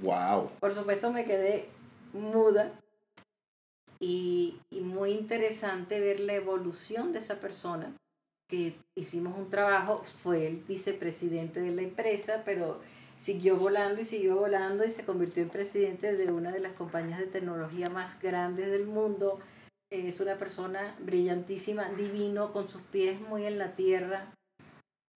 Wow. 0.00 0.50
Por 0.60 0.74
supuesto 0.74 1.12
me 1.12 1.24
quedé 1.24 1.68
muda 2.12 2.72
y, 3.98 4.58
y 4.70 4.80
muy 4.80 5.12
interesante 5.12 6.00
ver 6.00 6.20
la 6.20 6.34
evolución 6.34 7.12
de 7.12 7.18
esa 7.18 7.38
persona 7.38 7.92
que 8.50 8.74
hicimos 8.96 9.38
un 9.38 9.48
trabajo, 9.48 10.02
fue 10.04 10.48
el 10.48 10.56
vicepresidente 10.56 11.60
de 11.60 11.70
la 11.70 11.82
empresa, 11.82 12.42
pero 12.44 12.80
siguió 13.16 13.56
volando 13.56 14.00
y 14.00 14.04
siguió 14.04 14.36
volando 14.36 14.84
y 14.84 14.90
se 14.90 15.04
convirtió 15.04 15.42
en 15.42 15.50
presidente 15.50 16.16
de 16.16 16.32
una 16.32 16.50
de 16.50 16.60
las 16.60 16.72
compañías 16.72 17.20
de 17.20 17.26
tecnología 17.26 17.88
más 17.88 18.20
grandes 18.20 18.70
del 18.70 18.86
mundo. 18.86 19.38
Es 19.92 20.20
una 20.20 20.36
persona 20.36 20.96
brillantísima, 21.00 21.88
divino, 21.90 22.52
con 22.52 22.68
sus 22.68 22.82
pies 22.82 23.20
muy 23.20 23.46
en 23.46 23.58
la 23.58 23.74
tierra. 23.74 24.32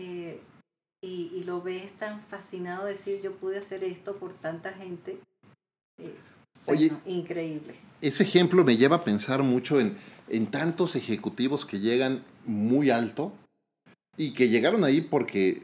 Eh, 0.00 0.41
y, 1.03 1.31
y, 1.35 1.45
lo 1.45 1.61
ves 1.61 1.93
tan 1.93 2.23
fascinado 2.23 2.87
decir, 2.87 3.21
yo 3.21 3.33
pude 3.33 3.59
hacer 3.59 3.85
esto 3.85 4.17
por 4.17 4.33
tanta 4.33 4.73
gente. 4.73 5.19
Eh, 6.00 6.17
Oye, 6.67 6.91
increíble. 7.05 7.75
Ese 8.00 8.23
ejemplo 8.23 8.64
me 8.64 8.76
lleva 8.76 8.97
a 8.97 9.05
pensar 9.05 9.43
mucho 9.43 9.79
en, 9.81 9.97
en 10.29 10.47
tantos 10.47 10.97
ejecutivos 10.97 11.64
que 11.64 11.79
llegan 11.79 12.25
muy 12.47 12.91
alto 12.91 13.33
y 14.17 14.33
que 14.33 14.49
llegaron 14.49 14.85
ahí 14.85 15.01
porque, 15.01 15.63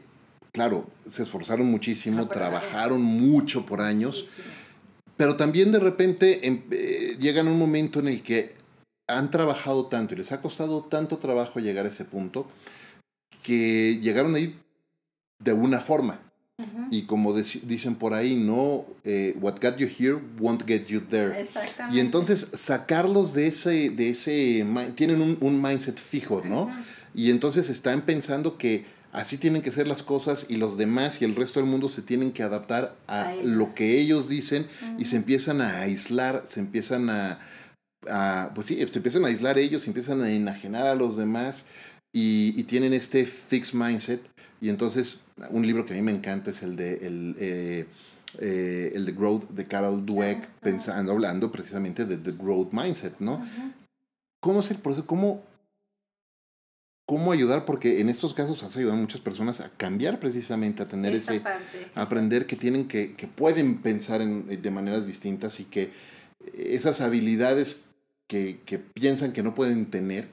claro, 0.51 0.87
se 1.09 1.23
esforzaron 1.23 1.67
muchísimo, 1.67 2.27
trabajaron 2.27 3.01
mucho 3.01 3.65
por 3.65 3.81
años, 3.81 4.25
pero 5.17 5.37
también 5.37 5.71
de 5.71 5.79
repente 5.79 6.47
em, 6.47 6.63
eh, 6.71 7.15
llegan 7.19 7.47
un 7.47 7.57
momento 7.57 7.99
en 7.99 8.07
el 8.07 8.23
que 8.23 8.53
han 9.07 9.29
trabajado 9.29 9.87
tanto 9.87 10.13
y 10.13 10.17
les 10.17 10.31
ha 10.31 10.41
costado 10.41 10.83
tanto 10.83 11.17
trabajo 11.17 11.59
llegar 11.59 11.85
a 11.85 11.89
ese 11.89 12.05
punto 12.05 12.47
que 13.43 13.99
llegaron 14.01 14.35
ahí 14.35 14.57
de 15.39 15.53
una 15.53 15.79
forma. 15.79 16.19
Y 16.89 17.03
como 17.03 17.33
dicen 17.33 17.95
por 17.95 18.13
ahí, 18.13 18.35
no, 18.35 18.85
eh, 19.03 19.35
what 19.39 19.55
got 19.61 19.77
you 19.77 19.87
here 19.87 20.19
won't 20.39 20.65
get 20.65 20.85
you 20.87 21.01
there. 21.01 21.39
Exactamente. 21.39 21.97
Y 21.97 21.99
entonces 21.99 22.39
sacarlos 22.55 23.33
de 23.33 23.47
ese, 23.47 23.89
de 23.89 24.09
ese, 24.09 24.65
tienen 24.95 25.21
un, 25.21 25.37
un 25.41 25.61
mindset 25.61 25.97
fijo, 25.97 26.41
¿no? 26.45 26.69
Y 27.13 27.29
entonces 27.31 27.69
están 27.69 28.01
pensando 28.01 28.57
que 28.57 28.85
así 29.11 29.37
tienen 29.37 29.61
que 29.61 29.71
ser 29.71 29.87
las 29.87 30.03
cosas 30.03 30.47
y 30.49 30.57
los 30.57 30.77
demás 30.77 31.21
y 31.21 31.25
el 31.25 31.35
resto 31.35 31.59
del 31.59 31.69
mundo 31.69 31.89
se 31.89 32.01
tienen 32.01 32.31
que 32.31 32.43
adaptar 32.43 32.95
a, 33.07 33.33
lo 33.43 33.73
que 33.73 33.99
ellos 33.99 34.29
dicen 34.29 34.67
y 34.97 35.05
se 35.05 35.17
empiezan 35.17 35.61
a 35.61 35.81
aislar, 35.81 36.43
se 36.45 36.59
empiezan 36.59 37.09
a, 37.09 37.39
a, 38.09 38.51
pues 38.55 38.67
sí, 38.67 38.75
se 38.75 38.99
empiezan 38.99 39.25
a 39.25 39.27
aislar 39.27 39.57
ellos, 39.57 39.83
se 39.83 39.89
empiezan 39.89 40.21
a 40.21 40.31
enajenar 40.31 40.87
a 40.87 40.95
los 40.95 41.17
demás 41.17 41.65
y, 42.13 42.53
y 42.59 42.63
tienen 42.63 42.93
este 42.93 43.25
fixed 43.25 43.73
mindset 43.73 44.21
y 44.61 44.69
entonces, 44.69 45.21
un 45.49 45.65
libro 45.65 45.85
que 45.85 45.93
a 45.93 45.95
mí 45.95 46.03
me 46.03 46.11
encanta 46.11 46.51
es 46.51 46.61
el 46.61 46.75
de, 46.75 47.07
el, 47.07 47.35
eh, 47.39 47.87
eh, 48.39 48.91
el 48.93 49.07
de 49.07 49.11
Growth 49.11 49.49
de 49.49 49.65
Carol 49.65 50.05
Dweck, 50.05 50.47
pensando, 50.61 51.11
hablando 51.11 51.51
precisamente 51.51 52.05
de 52.05 52.17
The 52.17 52.33
Growth 52.33 52.71
Mindset, 52.71 53.19
¿no? 53.19 53.43
¿Cómo 54.39 54.59
es 54.59 54.69
el 54.69 54.77
proceso? 54.77 55.07
¿Cómo, 55.07 55.43
¿Cómo 57.07 57.31
ayudar? 57.31 57.65
Porque 57.65 58.01
en 58.01 58.09
estos 58.09 58.35
casos 58.35 58.61
has 58.61 58.77
ayudado 58.77 58.97
a 58.97 59.01
muchas 59.01 59.19
personas 59.19 59.61
a 59.61 59.69
cambiar 59.69 60.19
precisamente, 60.19 60.83
a 60.83 60.87
tener 60.87 61.15
ese, 61.15 61.41
a 61.95 62.01
aprender 62.03 62.45
que 62.45 62.55
tienen 62.55 62.87
que, 62.87 63.15
que 63.15 63.25
pueden 63.25 63.81
pensar 63.81 64.21
en, 64.21 64.61
de 64.61 64.71
maneras 64.71 65.07
distintas 65.07 65.59
y 65.59 65.65
que 65.65 65.91
esas 66.53 67.01
habilidades 67.01 67.85
que, 68.27 68.59
que 68.63 68.77
piensan 68.77 69.33
que 69.33 69.41
no 69.41 69.55
pueden 69.55 69.87
tener, 69.87 70.29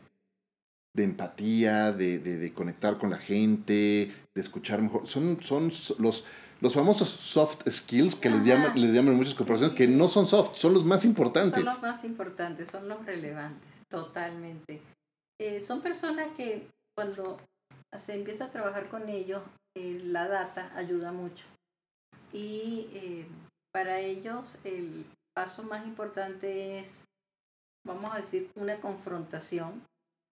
de 0.99 1.05
empatía, 1.05 1.93
de, 1.93 2.19
de, 2.19 2.37
de, 2.37 2.53
conectar 2.53 2.99
con 2.99 3.11
la 3.11 3.19
gente, 3.19 4.13
de 4.35 4.41
escuchar 4.41 4.83
mejor. 4.83 5.07
Son, 5.07 5.43
son 5.43 5.71
los, 5.99 6.25
los 6.61 6.75
famosos 6.75 7.09
soft 7.09 7.69
skills 7.71 8.17
que 8.17 8.29
les 8.29 8.45
llaman, 8.45 8.79
les 8.79 8.93
llaman 8.93 9.17
muchas 9.17 9.35
corporaciones, 9.35 9.77
que 9.77 9.87
no 9.89 10.09
son 10.09 10.27
soft, 10.27 10.57
son 10.57 10.75
los 10.75 10.85
más 10.85 11.05
importantes. 11.05 11.55
Son 11.55 11.65
los 11.65 11.81
más 11.81 12.05
importantes, 12.05 12.69
son 12.69 12.89
los 12.89 13.07
relevantes, 13.07 13.71
totalmente. 13.89 14.83
Eh, 15.41 15.61
son 15.61 15.81
personas 15.81 16.27
que 16.37 16.69
cuando 16.97 17.41
se 17.97 18.15
empieza 18.15 18.47
a 18.47 18.51
trabajar 18.51 18.89
con 18.89 19.09
ellos, 19.09 19.43
eh, 19.77 20.01
la 20.05 20.27
data 20.27 20.71
ayuda 20.75 21.13
mucho. 21.13 21.47
Y 22.33 22.89
eh, 22.93 23.27
para 23.73 24.01
ellos 24.01 24.59
el 24.65 25.07
paso 25.35 25.63
más 25.63 25.87
importante 25.87 26.81
es, 26.81 27.05
vamos 27.87 28.13
a 28.13 28.17
decir, 28.17 28.51
una 28.57 28.81
confrontación 28.81 29.81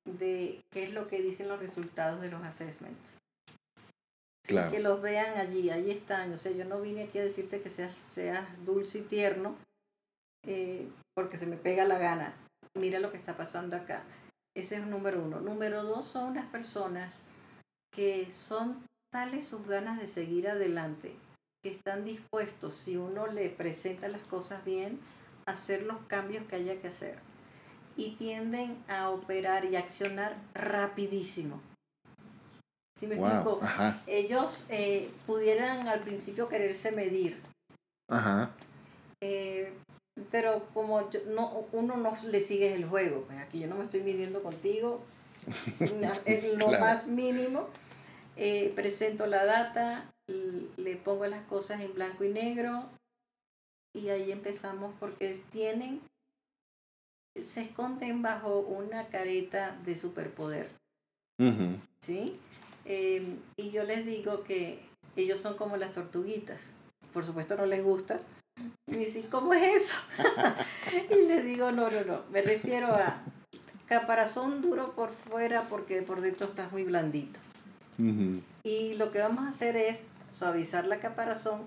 de 0.07 0.61
qué 0.71 0.85
es 0.85 0.93
lo 0.93 1.07
que 1.07 1.21
dicen 1.21 1.49
los 1.49 1.61
resultados 1.61 2.21
de 2.21 2.31
los 2.31 2.43
assessments. 2.43 3.19
Que 4.47 4.79
los 4.79 5.03
vean 5.03 5.39
allí, 5.39 5.71
ahí 5.71 5.91
están. 5.91 6.33
O 6.33 6.39
sea, 6.39 6.53
yo 6.53 6.65
no 6.65 6.81
vine 6.81 7.05
aquí 7.05 7.19
a 7.19 7.25
decirte 7.25 7.61
que 7.61 7.71
seas, 7.71 7.97
seas 7.97 8.47
dulce 8.65 8.99
y 8.99 9.03
tierno 9.03 9.57
eh, 10.47 10.89
porque 11.15 11.37
se 11.37 11.47
me 11.47 11.57
pega 11.57 11.85
la 11.85 11.99
gana. 11.99 12.35
Mira 12.75 13.01
lo 13.01 13.11
que 13.11 13.17
está 13.17 13.37
pasando 13.37 13.77
acá. 13.77 14.05
Ese 14.55 14.77
es 14.77 14.87
número 14.87 15.23
uno. 15.23 15.41
Número 15.41 15.83
dos 15.83 16.07
son 16.07 16.35
las 16.35 16.47
personas 16.47 17.21
que 17.93 18.31
son 18.31 18.85
tales 19.11 19.47
sus 19.47 19.67
ganas 19.67 19.99
de 19.99 20.07
seguir 20.07 20.49
adelante, 20.49 21.15
que 21.63 21.71
están 21.71 22.05
dispuestos, 22.05 22.75
si 22.75 22.97
uno 22.97 23.27
le 23.27 23.49
presenta 23.49 24.09
las 24.09 24.23
cosas 24.23 24.65
bien, 24.65 25.01
a 25.47 25.53
hacer 25.53 25.83
los 25.83 25.99
cambios 26.07 26.45
que 26.47 26.57
haya 26.57 26.81
que 26.81 26.89
hacer. 26.89 27.19
Y 27.97 28.11
tienden 28.17 28.77
a 28.89 29.11
operar 29.11 29.65
y 29.65 29.77
accionar 29.77 30.37
rapidísimo. 30.55 31.61
¿Sí 32.99 33.07
me 33.07 33.17
explico? 33.17 33.61
Ellos 34.07 34.67
eh, 34.69 35.11
pudieran 35.27 35.89
al 35.89 36.01
principio 36.01 36.49
quererse 36.49 36.93
medir. 36.93 37.41
Ajá. 38.09 38.51
Eh, 39.21 39.73
pero 40.31 40.67
como 40.73 41.09
no, 41.29 41.67
uno 41.73 41.97
no 41.97 42.17
le 42.25 42.41
sigue 42.41 42.73
el 42.75 42.87
juego, 42.87 43.23
pues 43.23 43.39
aquí 43.39 43.61
yo 43.61 43.67
no 43.67 43.77
me 43.77 43.85
estoy 43.85 44.01
midiendo 44.01 44.43
contigo 44.43 45.03
en 45.81 46.59
lo 46.59 46.69
más 46.79 47.07
mínimo. 47.07 47.69
Eh, 48.37 48.73
presento 48.75 49.27
la 49.27 49.45
data, 49.45 50.05
le 50.77 50.97
pongo 50.97 51.27
las 51.27 51.43
cosas 51.45 51.81
en 51.81 51.95
blanco 51.95 52.25
y 52.25 52.29
negro 52.29 52.85
y 53.95 54.11
ahí 54.11 54.31
empezamos 54.31 54.95
porque 55.01 55.35
tienen, 55.51 56.03
se 57.43 57.63
esconden 57.63 58.23
bajo 58.23 58.61
una 58.61 59.07
careta 59.07 59.77
de 59.85 59.97
superpoder. 59.97 60.71
¿Sí? 62.01 62.39
Em, 62.85 63.39
y 63.57 63.71
yo 63.71 63.85
les 63.85 64.07
digo 64.07 64.43
que 64.43 64.81
ellos 65.17 65.39
son 65.39 65.57
como 65.57 65.77
las 65.77 65.93
tortuguitas. 65.93 66.73
Por 67.13 67.25
supuesto 67.25 67.57
no 67.57 67.67
les 67.67 67.83
gusta. 67.83 68.21
Y 68.87 68.97
dicen, 68.97 69.25
¿cómo 69.31 69.53
es 69.53 69.63
eso? 69.63 69.97
y 71.11 71.27
les 71.27 71.45
digo, 71.45 71.73
no, 71.73 71.91
no, 71.91 72.05
no. 72.05 72.23
Me 72.31 72.43
refiero 72.43 72.89
a 72.89 73.23
caparazón 73.87 74.63
duro 74.63 74.93
por 74.95 75.11
fuera 75.11 75.63
porque 75.69 76.03
por 76.03 76.21
dentro 76.21 76.47
está 76.47 76.69
muy 76.69 76.85
blandito. 76.85 77.41
Y 78.63 78.95
lo 78.95 79.11
que 79.11 79.21
vamos 79.21 79.45
a 79.45 79.49
hacer 79.49 79.77
es 79.77 80.11
suavizar 80.31 80.87
la 80.87 81.01
caparazón 81.01 81.63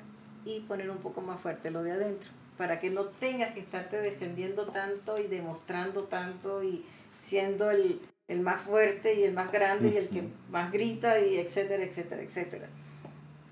y 0.45 0.59
poner 0.61 0.89
un 0.91 0.97
poco 0.97 1.21
más 1.21 1.39
fuerte 1.39 1.71
lo 1.71 1.81
de 1.81 1.91
adentro. 1.91 2.29
Para 2.59 2.77
que 2.77 2.89
no 2.89 3.05
tengas 3.05 3.53
que 3.53 3.61
estarte 3.61 3.99
defendiendo 4.01 4.67
tanto 4.67 5.17
y 5.17 5.27
demostrando 5.27 6.03
tanto 6.03 6.61
y 6.61 6.83
siendo 7.17 7.71
el, 7.71 8.01
el 8.27 8.41
más 8.41 8.59
fuerte 8.59 9.15
y 9.15 9.23
el 9.23 9.33
más 9.33 9.49
grande 9.49 9.91
y 9.93 9.97
el 9.97 10.09
que 10.09 10.27
más 10.49 10.69
grita 10.71 11.19
y 11.19 11.37
etcétera, 11.37 11.83
etcétera, 11.83 12.21
etcétera. 12.21 12.67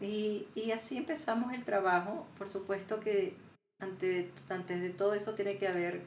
Y, 0.01 0.47
y 0.55 0.71
así 0.71 0.97
empezamos 0.97 1.53
el 1.53 1.63
trabajo. 1.63 2.27
Por 2.37 2.49
supuesto 2.49 2.99
que 2.99 3.33
ante, 3.79 4.29
antes 4.49 4.81
de 4.81 4.89
todo 4.89 5.13
eso 5.13 5.35
tiene 5.35 5.57
que 5.57 5.69
haber 5.69 6.01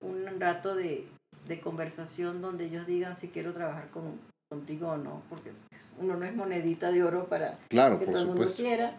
un 0.00 0.24
rato 0.40 0.74
de, 0.74 1.06
de 1.46 1.60
conversación 1.60 2.40
donde 2.40 2.64
ellos 2.64 2.86
digan 2.86 3.16
si 3.16 3.28
quiero 3.28 3.52
trabajar 3.52 3.90
con, 3.90 4.18
contigo 4.48 4.88
o 4.88 4.96
no, 4.96 5.22
porque 5.28 5.52
uno 5.98 6.16
no 6.16 6.24
es 6.24 6.34
monedita 6.34 6.90
de 6.90 7.02
oro 7.02 7.26
para 7.26 7.58
claro, 7.68 7.98
que 7.98 8.06
todo 8.06 8.20
el 8.20 8.26
mundo 8.28 8.48
quiera. 8.54 8.96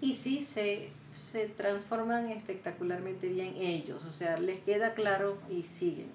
Y 0.00 0.14
sí, 0.14 0.42
se, 0.42 0.90
se 1.16 1.46
transforman 1.48 2.28
espectacularmente 2.30 3.28
bien 3.28 3.54
ellos, 3.56 4.04
o 4.04 4.12
sea, 4.12 4.36
les 4.36 4.60
queda 4.60 4.94
claro 4.94 5.38
y 5.50 5.62
siguen. 5.62 6.08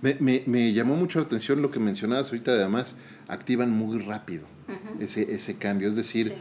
Me, 0.00 0.16
me, 0.20 0.42
me, 0.46 0.72
llamó 0.72 0.96
mucho 0.96 1.20
la 1.20 1.26
atención 1.26 1.62
lo 1.62 1.70
que 1.70 1.80
mencionabas 1.80 2.26
ahorita, 2.26 2.52
además 2.52 2.96
activan 3.28 3.70
muy 3.70 4.00
rápido 4.00 4.44
ese, 4.98 5.34
ese 5.34 5.56
cambio, 5.56 5.88
es 5.88 5.96
decir, 5.96 6.34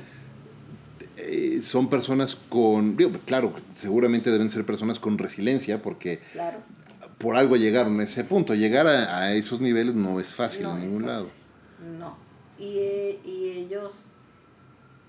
eh, 1.18 1.62
son 1.64 1.90
personas 1.90 2.36
con, 2.36 2.96
claro, 3.26 3.54
seguramente 3.76 4.32
deben 4.32 4.50
ser 4.50 4.66
personas 4.66 5.00
con 5.00 5.18
resiliencia 5.18 5.82
porque 5.82 6.20
por 7.18 7.36
algo 7.36 7.56
llegaron 7.56 8.00
a 8.00 8.04
ese 8.04 8.24
punto, 8.24 8.56
llegar 8.56 8.88
a, 8.88 9.34
esos 9.34 9.60
niveles 9.60 9.96
no 9.96 10.20
es 10.20 10.34
fácil 10.34 10.66
en 10.66 10.80
ningún 10.80 11.06
lado. 11.06 11.30
No, 12.00 12.18
y, 12.58 13.20
y 13.26 13.54
ellos 13.58 14.04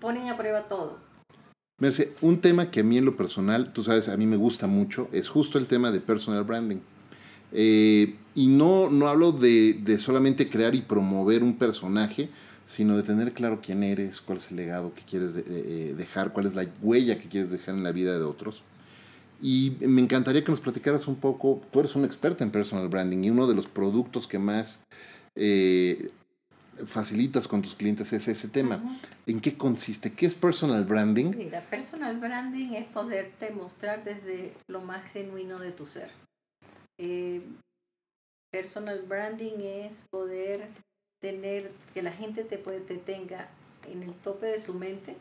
ponen 0.00 0.28
a 0.28 0.36
prueba 0.36 0.68
todo. 0.68 1.09
Merce, 1.80 2.12
un 2.20 2.40
tema 2.40 2.70
que 2.70 2.80
a 2.80 2.82
mí 2.84 2.98
en 2.98 3.06
lo 3.06 3.16
personal, 3.16 3.72
tú 3.72 3.82
sabes, 3.82 4.08
a 4.08 4.16
mí 4.18 4.26
me 4.26 4.36
gusta 4.36 4.66
mucho, 4.66 5.08
es 5.12 5.30
justo 5.30 5.58
el 5.58 5.66
tema 5.66 5.90
de 5.90 6.00
personal 6.00 6.44
branding. 6.44 6.78
Eh, 7.52 8.16
y 8.34 8.46
no, 8.46 8.90
no 8.90 9.08
hablo 9.08 9.32
de, 9.32 9.72
de, 9.72 9.98
solamente 9.98 10.48
crear 10.48 10.74
y 10.74 10.82
promover 10.82 11.42
un 11.42 11.56
personaje, 11.56 12.28
sino 12.66 12.96
de 12.96 13.02
tener 13.02 13.32
claro 13.32 13.60
quién 13.62 13.82
eres, 13.82 14.20
cuál 14.20 14.38
es 14.38 14.50
el 14.50 14.58
legado 14.58 14.94
que 14.94 15.02
quieres 15.02 15.36
eh, 15.36 15.94
dejar, 15.96 16.32
cuál 16.32 16.46
es 16.46 16.54
la 16.54 16.66
huella 16.82 17.18
que 17.18 17.28
quieres 17.28 17.50
dejar 17.50 17.74
en 17.74 17.82
la 17.82 17.92
vida 17.92 18.16
de 18.16 18.24
otros. 18.24 18.62
Y 19.42 19.72
me 19.80 20.02
encantaría 20.02 20.44
que 20.44 20.50
nos 20.50 20.60
platicaras 20.60 21.08
un 21.08 21.16
poco, 21.16 21.62
tú 21.72 21.80
eres 21.80 21.96
un 21.96 22.04
experto 22.04 22.44
en 22.44 22.50
personal 22.50 22.88
branding 22.88 23.24
y 23.24 23.30
uno 23.30 23.46
de 23.46 23.54
los 23.54 23.66
productos 23.66 24.26
que 24.26 24.38
más 24.38 24.84
eh, 25.34 26.10
facilitas 26.86 27.48
con 27.48 27.62
tus 27.62 27.74
clientes 27.74 28.12
es 28.12 28.28
ese 28.28 28.48
tema. 28.48 28.82
¿En 29.26 29.40
qué 29.40 29.56
consiste? 29.56 30.12
¿Qué 30.12 30.26
es 30.26 30.34
personal 30.34 30.84
branding? 30.84 31.32
Mira, 31.36 31.60
personal 31.62 32.18
branding 32.18 32.72
es 32.74 32.86
poderte 32.86 33.50
mostrar 33.50 34.04
desde 34.04 34.52
lo 34.68 34.80
más 34.80 35.10
genuino 35.10 35.58
de 35.58 35.72
tu 35.72 35.86
ser. 35.86 36.10
Eh, 36.98 37.42
personal 38.52 39.02
branding 39.02 39.60
es 39.60 40.04
poder 40.10 40.68
tener, 41.20 41.70
que 41.94 42.02
la 42.02 42.12
gente 42.12 42.44
te, 42.44 42.58
puede, 42.58 42.80
te 42.80 42.96
tenga 42.96 43.48
en 43.90 44.02
el 44.02 44.14
tope 44.14 44.46
de 44.46 44.58
su 44.58 44.74
mente, 44.74 45.16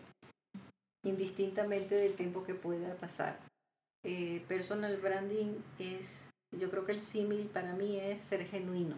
indistintamente 1.04 1.95
del 1.95 2.13
tiempo 2.13 2.43
que 2.43 2.56
pueda 2.56 2.95
pasar. 2.95 3.39
Eh, 4.04 4.43
personal 4.48 4.95
branding 4.98 5.58
es, 5.78 6.30
yo 6.58 6.69
creo 6.69 6.86
que 6.86 6.93
el 6.93 7.02
símil 7.02 7.48
para 7.48 7.74
mí 7.74 7.98
es 8.00 8.22
ser 8.22 8.45
genuino. 8.45 8.95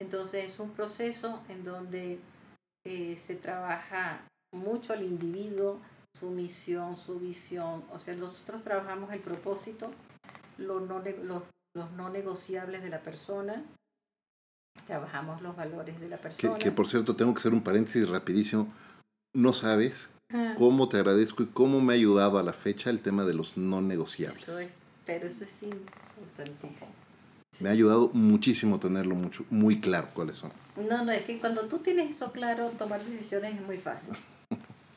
Entonces 0.00 0.52
es 0.52 0.58
un 0.58 0.70
proceso 0.70 1.42
en 1.48 1.64
donde 1.64 2.18
eh, 2.86 3.16
se 3.16 3.34
trabaja 3.34 4.20
mucho 4.52 4.92
al 4.92 5.02
individuo, 5.02 5.80
su 6.18 6.30
misión, 6.30 6.96
su 6.96 7.18
visión. 7.18 7.84
O 7.92 7.98
sea, 7.98 8.14
nosotros 8.14 8.62
trabajamos 8.62 9.12
el 9.12 9.20
propósito, 9.20 9.90
los 10.56 10.82
no, 10.82 11.00
los 11.00 11.42
los 11.74 11.90
no 11.92 12.10
negociables 12.10 12.82
de 12.82 12.90
la 12.90 13.00
persona, 13.02 13.62
trabajamos 14.86 15.42
los 15.42 15.56
valores 15.56 16.00
de 16.00 16.08
la 16.08 16.18
persona. 16.18 16.58
Que, 16.58 16.72
por 16.72 16.88
cierto, 16.88 17.14
tengo 17.16 17.32
que 17.34 17.40
hacer 17.40 17.52
un 17.52 17.62
paréntesis 17.62 18.08
rapidísimo. 18.08 18.72
No 19.34 19.52
sabes 19.52 20.10
cómo 20.56 20.88
te 20.88 20.96
agradezco 20.96 21.42
y 21.42 21.46
cómo 21.46 21.80
me 21.80 21.92
ha 21.92 21.96
ayudado 21.96 22.38
a 22.38 22.42
la 22.42 22.52
fecha 22.52 22.90
el 22.90 23.00
tema 23.00 23.24
de 23.24 23.34
los 23.34 23.56
no 23.56 23.80
negociables. 23.80 24.50
pero 25.06 25.26
eso 25.26 25.44
es 25.44 25.62
importantísimo. 25.62 26.90
Me 27.60 27.68
ha 27.68 27.72
ayudado 27.72 28.10
muchísimo 28.12 28.78
tenerlo 28.78 29.14
mucho, 29.16 29.44
muy 29.50 29.80
claro 29.80 30.08
cuáles 30.14 30.36
son. 30.36 30.52
No, 30.76 31.04
no, 31.04 31.10
es 31.10 31.24
que 31.24 31.40
cuando 31.40 31.66
tú 31.66 31.78
tienes 31.78 32.10
eso 32.10 32.30
claro, 32.30 32.70
tomar 32.70 33.04
decisiones 33.04 33.54
es 33.56 33.62
muy 33.62 33.78
fácil. 33.78 34.14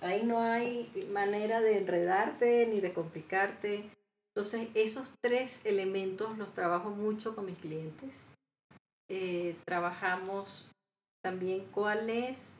Ahí 0.01 0.23
no 0.23 0.39
hay 0.39 0.91
manera 1.11 1.59
de 1.61 1.79
enredarte 1.79 2.67
ni 2.67 2.79
de 2.79 2.93
complicarte. 2.93 3.89
Entonces, 4.33 4.67
esos 4.75 5.11
tres 5.21 5.65
elementos 5.65 6.37
los 6.37 6.53
trabajo 6.53 6.91
mucho 6.91 7.35
con 7.35 7.45
mis 7.45 7.57
clientes. 7.57 8.25
Eh, 9.09 9.55
trabajamos 9.65 10.67
también 11.23 11.65
cuál 11.71 12.09
es 12.09 12.57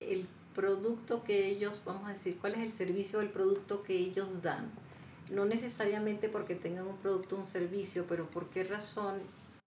el 0.00 0.26
producto 0.54 1.22
que 1.22 1.48
ellos, 1.48 1.82
vamos 1.84 2.08
a 2.08 2.12
decir, 2.12 2.36
cuál 2.40 2.54
es 2.54 2.60
el 2.60 2.72
servicio 2.72 3.18
o 3.18 3.22
el 3.22 3.30
producto 3.30 3.82
que 3.82 3.96
ellos 3.96 4.42
dan. 4.42 4.70
No 5.30 5.44
necesariamente 5.44 6.28
porque 6.28 6.54
tengan 6.54 6.86
un 6.86 6.96
producto 6.98 7.36
o 7.36 7.40
un 7.40 7.46
servicio, 7.46 8.06
pero 8.08 8.26
por 8.26 8.48
qué 8.48 8.64
razón, 8.64 9.20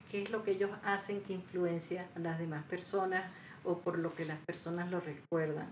qué 0.10 0.24
es 0.24 0.30
lo 0.30 0.43
que 0.43 0.52
ellos 0.52 0.72
hacen 0.84 1.22
que 1.22 1.34
influencia 1.34 2.08
a 2.15 2.19
las 2.19 2.39
demás 2.39 2.63
personas 2.65 3.30
o 3.63 3.80
por 3.80 4.00
lo 4.00 4.13
que 4.15 4.26
las 4.26 4.38
personas 4.39 4.89
lo 4.89 5.00
recuerdan. 5.00 5.67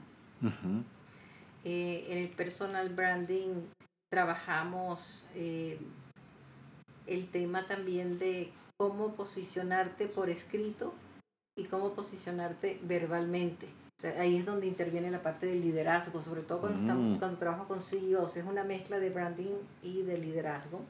Eh, 1.64 2.06
en 2.10 2.18
el 2.20 2.30
personal 2.30 2.90
branding 2.90 3.66
trabajamos 4.10 5.26
eh, 5.36 5.80
el 7.08 7.30
tema 7.30 7.66
también 7.66 8.20
de 8.20 8.52
cómo 8.78 9.16
posicionarte 9.16 10.08
por 10.08 10.30
escrito 10.30 10.94
y 11.58 11.66
cómo 11.66 11.94
posicionarte 11.94 12.80
verbalmente. 12.84 13.68
Ahí 14.18 14.38
es 14.38 14.46
donde 14.46 14.68
interviene 14.68 15.12
la 15.12 15.22
parte 15.22 15.46
del 15.46 15.62
liderazgo, 15.62 16.22
sobre 16.22 16.42
todo 16.42 16.60
cuando, 16.60 16.80
estamos, 16.80 17.16
mm. 17.16 17.20
cuando 17.20 17.38
trabajo 17.38 17.68
con 17.68 17.82
CEOs, 17.82 18.38
es 18.38 18.46
una 18.46 18.64
mezcla 18.64 19.00
de 19.00 19.10
branding 19.10 19.56
y 19.82 20.04
de 20.04 20.18
liderazgo. 20.18 20.82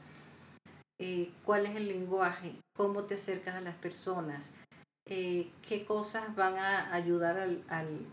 Eh, 1.00 1.30
¿Cuál 1.44 1.66
es 1.66 1.76
el 1.76 1.88
lenguaje? 1.88 2.56
¿Cómo 2.76 3.04
te 3.04 3.14
acercas 3.14 3.54
a 3.54 3.60
las 3.60 3.74
personas? 3.76 4.52
Eh, 5.06 5.50
¿Qué 5.66 5.84
cosas 5.84 6.34
van 6.34 6.56
a 6.58 6.92
ayudar 6.92 7.38
al, 7.38 7.62
al, 7.68 8.06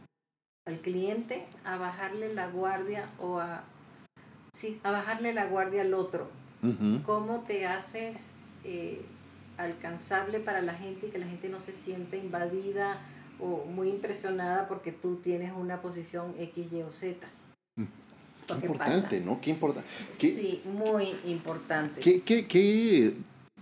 al 0.65 0.79
cliente 0.79 1.45
a 1.65 1.77
bajarle 1.77 2.33
la 2.33 2.47
guardia 2.47 3.09
o 3.19 3.39
a 3.39 3.63
Sí, 4.55 4.79
a 4.83 4.91
bajarle 4.91 5.33
la 5.33 5.47
guardia 5.47 5.81
al 5.81 5.93
otro. 5.93 6.29
¿Cómo 7.05 7.41
te 7.41 7.67
haces 7.67 8.31
eh, 8.63 9.05
alcanzable 9.57 10.39
para 10.39 10.61
la 10.61 10.73
gente 10.73 11.07
y 11.07 11.09
que 11.09 11.19
la 11.19 11.27
gente 11.27 11.49
no 11.49 11.59
se 11.59 11.73
siente 11.73 12.17
invadida 12.17 12.97
o 13.39 13.65
muy 13.65 13.89
impresionada 13.89 14.67
porque 14.67 14.91
tú 14.91 15.17
tienes 15.17 15.51
una 15.53 15.81
posición 15.81 16.33
X, 16.37 16.71
Y 16.71 16.81
o 16.81 16.91
Z. 16.91 17.27
Qué 18.47 18.67
importante, 18.67 19.21
¿no? 19.21 19.41
Qué 19.41 19.49
importante. 19.49 19.89
Sí, 20.11 20.61
muy 20.65 21.15
importante. 21.25 22.01
¿qué, 22.01 22.21
qué, 22.21 22.45
qué, 22.45 23.13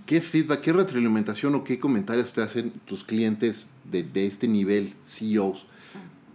qué, 0.06 0.22
feedback, 0.22 0.62
qué 0.62 0.74
retroalimentación 0.74 1.56
o 1.56 1.64
qué 1.64 1.80
comentarios 1.80 2.34
te 2.34 2.42
hacen 2.42 2.72
tus 2.86 3.04
clientes 3.04 3.70
de, 3.90 4.04
de 4.04 4.26
este 4.26 4.48
nivel, 4.48 4.94
CEOs? 5.06 5.66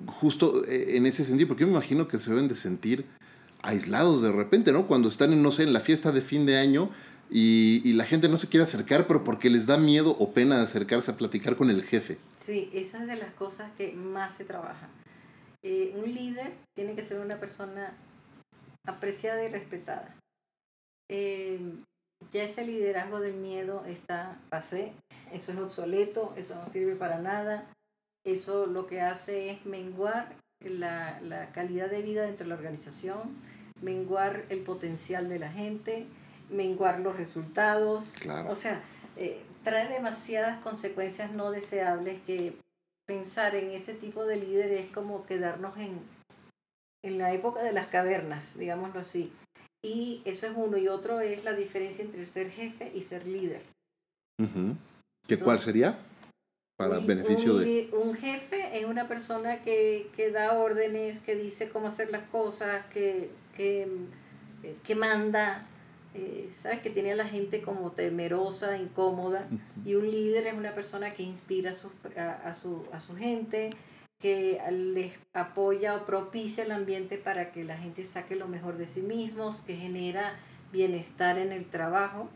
Justo 0.06 0.64
eh, 0.66 0.96
en 0.96 1.06
ese 1.06 1.24
sentido, 1.24 1.48
porque 1.48 1.62
yo 1.62 1.66
me 1.66 1.74
imagino 1.74 2.08
que 2.08 2.18
se 2.18 2.30
deben 2.30 2.48
de 2.48 2.56
sentir 2.56 3.04
aislados 3.62 4.22
de 4.22 4.32
repente, 4.32 4.72
¿no? 4.72 4.86
Cuando 4.86 5.08
están, 5.08 5.32
en, 5.32 5.42
no 5.42 5.50
sé, 5.50 5.64
en 5.64 5.72
la 5.72 5.80
fiesta 5.80 6.12
de 6.12 6.20
fin 6.20 6.46
de 6.46 6.56
año 6.56 6.90
y, 7.30 7.82
y, 7.84 7.92
la 7.92 8.04
gente 8.04 8.28
no 8.28 8.38
se 8.38 8.48
quiere 8.48 8.64
acercar, 8.64 9.06
pero 9.06 9.24
porque 9.24 9.50
les 9.50 9.66
da 9.66 9.76
miedo 9.76 10.16
o 10.18 10.32
pena 10.32 10.62
acercarse 10.62 11.10
a 11.10 11.16
platicar 11.16 11.56
con 11.56 11.70
el 11.70 11.82
jefe. 11.82 12.18
Sí, 12.38 12.70
esa 12.72 13.02
es 13.02 13.08
de 13.08 13.16
las 13.16 13.32
cosas 13.34 13.70
que 13.76 13.92
más 13.92 14.34
se 14.34 14.44
trabaja. 14.44 14.88
Eh, 15.62 15.92
un 15.96 16.14
líder 16.14 16.52
tiene 16.76 16.94
que 16.94 17.02
ser 17.02 17.18
una 17.18 17.40
persona 17.40 17.92
apreciada 18.86 19.44
y 19.44 19.48
respetada. 19.48 20.14
Eh, 21.10 21.60
ya 22.30 22.44
ese 22.44 22.64
liderazgo 22.64 23.20
del 23.20 23.34
miedo 23.34 23.84
está 23.86 24.38
pasé, 24.50 24.92
eso 25.32 25.52
es 25.52 25.58
obsoleto, 25.58 26.32
eso 26.36 26.54
no 26.54 26.66
sirve 26.66 26.96
para 26.96 27.18
nada, 27.18 27.70
eso 28.24 28.66
lo 28.66 28.86
que 28.86 29.00
hace 29.00 29.50
es 29.50 29.64
menguar 29.66 30.36
la, 30.60 31.20
la 31.22 31.50
calidad 31.52 31.90
de 31.90 32.02
vida 32.02 32.22
dentro 32.22 32.44
de 32.44 32.50
la 32.50 32.56
organización, 32.56 33.36
menguar 33.80 34.44
el 34.48 34.60
potencial 34.60 35.28
de 35.28 35.38
la 35.38 35.50
gente, 35.50 36.06
menguar 36.50 37.00
los 37.00 37.16
resultados, 37.16 38.14
o 38.48 38.56
sea, 38.56 38.82
eh, 39.16 39.42
trae 39.64 39.88
demasiadas 39.88 40.62
consecuencias 40.62 41.32
no 41.32 41.50
deseables 41.50 42.20
que 42.22 42.56
pensar 43.06 43.54
en 43.54 43.70
ese 43.70 43.94
tipo 43.94 44.24
de 44.26 44.36
líder 44.36 44.70
es 44.72 44.86
como 44.94 45.24
quedarnos 45.24 45.76
en, 45.78 45.98
en 47.02 47.18
la 47.18 47.32
época 47.32 47.62
de 47.62 47.72
las 47.72 47.88
cavernas, 47.88 48.58
digámoslo 48.58 49.00
así. 49.00 49.32
Y 49.82 50.22
eso 50.24 50.46
es 50.46 50.52
uno. 50.54 50.76
Y 50.76 50.88
otro 50.88 51.20
es 51.20 51.44
la 51.44 51.52
diferencia 51.52 52.04
entre 52.04 52.26
ser 52.26 52.50
jefe 52.50 52.92
y 52.94 53.02
ser 53.02 53.26
líder. 53.26 53.62
¿Qué 55.26 55.38
cuál 55.38 55.58
sería? 55.58 55.98
Para 56.76 56.98
beneficio 56.98 57.54
de... 57.54 57.88
Un 57.92 58.14
jefe 58.14 58.78
es 58.78 58.84
una 58.84 59.08
persona 59.08 59.62
que, 59.62 60.10
que, 60.14 60.30
da 60.30 60.52
órdenes, 60.58 61.18
que 61.20 61.34
dice 61.34 61.68
cómo 61.68 61.88
hacer 61.88 62.10
las 62.10 62.22
cosas, 62.28 62.86
que, 62.86 63.30
que, 63.56 63.88
que 64.84 64.94
manda, 64.94 65.66
eh, 66.18 66.48
sabes 66.50 66.80
que 66.80 66.90
tiene 66.90 67.12
a 67.12 67.16
la 67.16 67.24
gente 67.24 67.62
como 67.62 67.92
temerosa, 67.92 68.76
incómoda. 68.76 69.48
Y 69.84 69.94
un 69.94 70.10
líder 70.10 70.46
es 70.48 70.54
una 70.54 70.74
persona 70.74 71.12
que 71.12 71.22
inspira 71.22 71.70
a 71.70 71.74
su, 71.74 71.90
a, 72.16 72.52
su, 72.52 72.84
a 72.92 73.00
su 73.00 73.14
gente, 73.16 73.70
que 74.18 74.60
les 74.70 75.12
apoya 75.32 75.94
o 75.94 76.04
propicia 76.04 76.64
el 76.64 76.72
ambiente 76.72 77.18
para 77.18 77.52
que 77.52 77.64
la 77.64 77.76
gente 77.76 78.04
saque 78.04 78.34
lo 78.34 78.48
mejor 78.48 78.76
de 78.76 78.86
sí 78.86 79.00
mismos, 79.00 79.60
que 79.60 79.76
genera 79.76 80.36
bienestar 80.72 81.38
en 81.38 81.52
el 81.52 81.66
trabajo. 81.66 82.28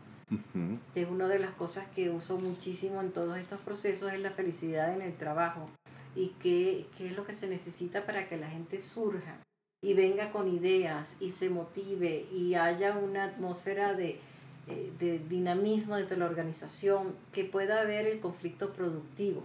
es 0.95 1.07
una 1.07 1.27
de 1.27 1.39
las 1.39 1.51
cosas 1.51 1.85
que 1.93 2.09
uso 2.09 2.37
muchísimo 2.37 3.01
en 3.01 3.11
todos 3.11 3.37
estos 3.37 3.59
procesos, 3.59 4.13
es 4.13 4.19
la 4.19 4.31
felicidad 4.31 4.93
en 4.93 5.01
el 5.01 5.15
trabajo. 5.15 5.69
Y 6.15 6.29
qué, 6.39 6.85
qué 6.97 7.07
es 7.07 7.15
lo 7.15 7.25
que 7.25 7.33
se 7.33 7.47
necesita 7.47 8.05
para 8.05 8.27
que 8.27 8.37
la 8.37 8.47
gente 8.47 8.79
surja 8.79 9.37
y 9.83 9.93
venga 9.93 10.31
con 10.31 10.47
ideas 10.47 11.17
y 11.19 11.29
se 11.29 11.49
motive 11.49 12.25
y 12.33 12.55
haya 12.55 12.97
una 12.97 13.25
atmósfera 13.25 13.93
de, 13.93 14.17
eh, 14.67 14.91
de 14.97 15.19
dinamismo 15.19 15.97
dentro 15.97 16.15
de 16.15 16.21
la 16.21 16.29
organización, 16.29 17.13
que 17.33 17.43
pueda 17.43 17.81
haber 17.81 18.07
el 18.07 18.21
conflicto 18.21 18.71
productivo. 18.71 19.43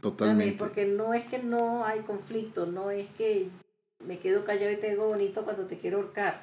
totalmente. 0.00 0.58
Porque 0.58 0.84
no 0.84 1.14
es 1.14 1.24
que 1.24 1.38
no 1.38 1.84
hay 1.84 2.00
conflicto, 2.00 2.66
no 2.66 2.90
es 2.90 3.08
que 3.10 3.48
me 4.04 4.18
quedo 4.18 4.44
callado 4.44 4.72
y 4.72 4.76
te 4.76 4.90
digo 4.90 5.08
bonito 5.08 5.44
cuando 5.44 5.66
te 5.66 5.78
quiero 5.78 5.96
ahorcar. 5.96 6.42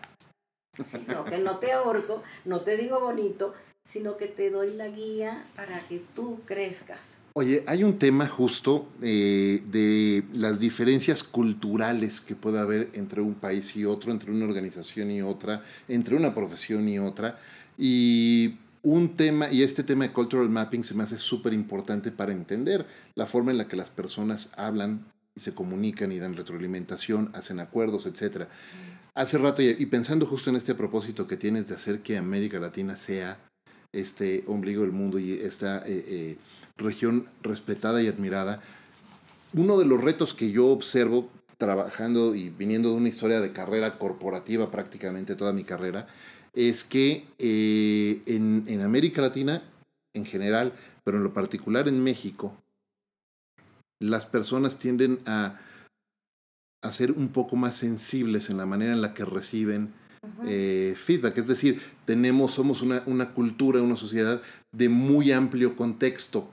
Sino 0.83 1.23
que 1.25 1.37
no 1.37 1.59
te 1.59 1.71
ahorco, 1.71 2.23
no 2.45 2.61
te 2.61 2.75
digo 2.75 2.99
bonito, 2.99 3.53
sino 3.83 4.17
que 4.17 4.27
te 4.27 4.49
doy 4.49 4.73
la 4.73 4.87
guía 4.87 5.47
para 5.55 5.85
que 5.87 6.03
tú 6.15 6.41
crezcas. 6.45 7.19
Oye, 7.35 7.63
hay 7.65 7.83
un 7.83 7.97
tema 7.97 8.27
justo 8.27 8.87
eh, 9.01 9.63
de 9.71 10.23
las 10.33 10.59
diferencias 10.59 11.23
culturales 11.23 12.21
que 12.21 12.35
puede 12.35 12.59
haber 12.59 12.91
entre 12.93 13.21
un 13.21 13.33
país 13.33 13.75
y 13.75 13.85
otro, 13.85 14.11
entre 14.11 14.31
una 14.31 14.45
organización 14.45 15.09
y 15.09 15.23
otra, 15.23 15.63
entre 15.87 16.15
una 16.15 16.35
profesión 16.35 16.87
y 16.87 16.99
otra. 16.99 17.39
Y 17.75 18.59
un 18.83 19.17
tema, 19.17 19.51
y 19.51 19.63
este 19.63 19.83
tema 19.83 20.03
de 20.03 20.13
cultural 20.13 20.47
mapping 20.47 20.83
se 20.83 20.93
me 20.93 21.01
hace 21.01 21.17
súper 21.17 21.53
importante 21.53 22.11
para 22.11 22.33
entender 22.33 22.85
la 23.15 23.25
forma 23.25 23.49
en 23.49 23.57
la 23.57 23.67
que 23.67 23.77
las 23.77 23.89
personas 23.89 24.51
hablan 24.55 25.03
y 25.35 25.39
se 25.39 25.55
comunican 25.55 26.11
y 26.11 26.19
dan 26.19 26.35
retroalimentación, 26.35 27.31
hacen 27.33 27.59
acuerdos, 27.59 28.05
etc. 28.05 28.45
Hace 29.15 29.39
rato, 29.39 29.63
y 29.63 29.85
pensando 29.87 30.27
justo 30.27 30.51
en 30.51 30.57
este 30.57 30.75
propósito 30.75 31.25
que 31.27 31.37
tienes 31.37 31.67
de 31.67 31.73
hacer 31.73 32.01
que 32.01 32.15
América 32.15 32.59
Latina 32.59 32.95
sea 32.95 33.39
este 33.91 34.43
ombligo 34.47 34.81
del 34.81 34.91
mundo 34.91 35.19
y 35.19 35.33
esta 35.33 35.79
eh, 35.79 36.05
eh, 36.07 36.37
región 36.77 37.27
respetada 37.41 38.01
y 38.01 38.07
admirada. 38.07 38.61
Uno 39.53 39.77
de 39.77 39.85
los 39.85 40.01
retos 40.01 40.33
que 40.33 40.51
yo 40.51 40.67
observo 40.67 41.29
trabajando 41.57 42.35
y 42.35 42.49
viniendo 42.49 42.89
de 42.89 42.95
una 42.95 43.09
historia 43.09 43.39
de 43.39 43.53
carrera 43.53 43.97
corporativa 43.97 44.71
prácticamente 44.71 45.35
toda 45.35 45.53
mi 45.53 45.63
carrera, 45.63 46.07
es 46.53 46.83
que 46.83 47.25
eh, 47.39 48.21
en, 48.25 48.65
en 48.67 48.81
América 48.81 49.21
Latina 49.21 49.63
en 50.13 50.25
general, 50.25 50.73
pero 51.03 51.17
en 51.17 51.23
lo 51.23 51.33
particular 51.33 51.87
en 51.87 52.03
México, 52.03 52.55
las 53.99 54.25
personas 54.25 54.77
tienden 54.77 55.19
a, 55.25 55.59
a 56.83 56.91
ser 56.91 57.11
un 57.11 57.29
poco 57.29 57.55
más 57.55 57.75
sensibles 57.75 58.49
en 58.49 58.57
la 58.57 58.65
manera 58.65 58.93
en 58.93 59.01
la 59.01 59.13
que 59.13 59.25
reciben 59.25 59.93
eh, 60.45 60.95
feedback. 60.97 61.37
Es 61.37 61.47
decir, 61.47 61.81
tenemos, 62.05 62.53
somos 62.53 62.81
una, 62.81 63.03
una, 63.05 63.33
cultura, 63.33 63.81
una 63.81 63.97
sociedad 63.97 64.41
de 64.71 64.89
muy 64.89 65.31
amplio 65.31 65.75
contexto 65.75 66.52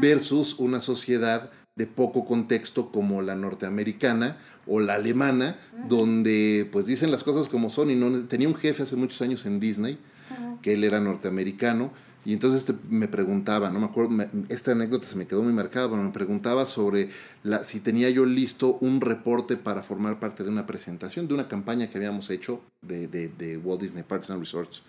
versus 0.00 0.58
una 0.58 0.80
sociedad 0.80 1.50
de 1.76 1.86
poco 1.86 2.24
contexto 2.24 2.90
como 2.90 3.22
la 3.22 3.36
norteamericana 3.36 4.38
o 4.66 4.80
la 4.80 4.94
alemana, 4.94 5.56
donde 5.88 6.68
pues 6.72 6.86
dicen 6.86 7.10
las 7.10 7.24
cosas 7.24 7.48
como 7.48 7.70
son 7.70 7.90
y 7.90 7.94
no 7.94 8.10
tenía 8.26 8.48
un 8.48 8.54
jefe 8.54 8.82
hace 8.82 8.96
muchos 8.96 9.22
años 9.22 9.46
en 9.46 9.60
Disney, 9.60 9.98
que 10.62 10.74
él 10.74 10.84
era 10.84 11.00
norteamericano 11.00 11.92
y 12.24 12.34
entonces 12.34 12.74
me 12.90 13.08
preguntaba, 13.08 13.70
no 13.70 13.78
me 13.78 13.86
acuerdo, 13.86 14.14
esta 14.50 14.72
anécdota 14.72 15.06
se 15.06 15.16
me 15.16 15.26
quedó 15.26 15.42
muy 15.42 15.52
marcada, 15.54 15.88
pero 15.88 16.02
me 16.02 16.10
preguntaba 16.10 16.66
sobre 16.66 17.08
la, 17.42 17.62
si 17.62 17.80
tenía 17.80 18.10
yo 18.10 18.26
listo 18.26 18.76
un 18.82 19.00
reporte 19.00 19.56
para 19.56 19.82
formar 19.82 20.20
parte 20.20 20.44
de 20.44 20.50
una 20.50 20.66
presentación, 20.66 21.26
de 21.26 21.32
una 21.32 21.48
campaña 21.48 21.88
que 21.88 21.96
habíamos 21.96 22.28
hecho 22.28 22.60
de, 22.82 23.06
de, 23.08 23.28
de 23.28 23.56
Walt 23.56 23.80
Disney 23.80 24.02
Parks 24.02 24.30
and 24.30 24.40
Resorts. 24.40 24.82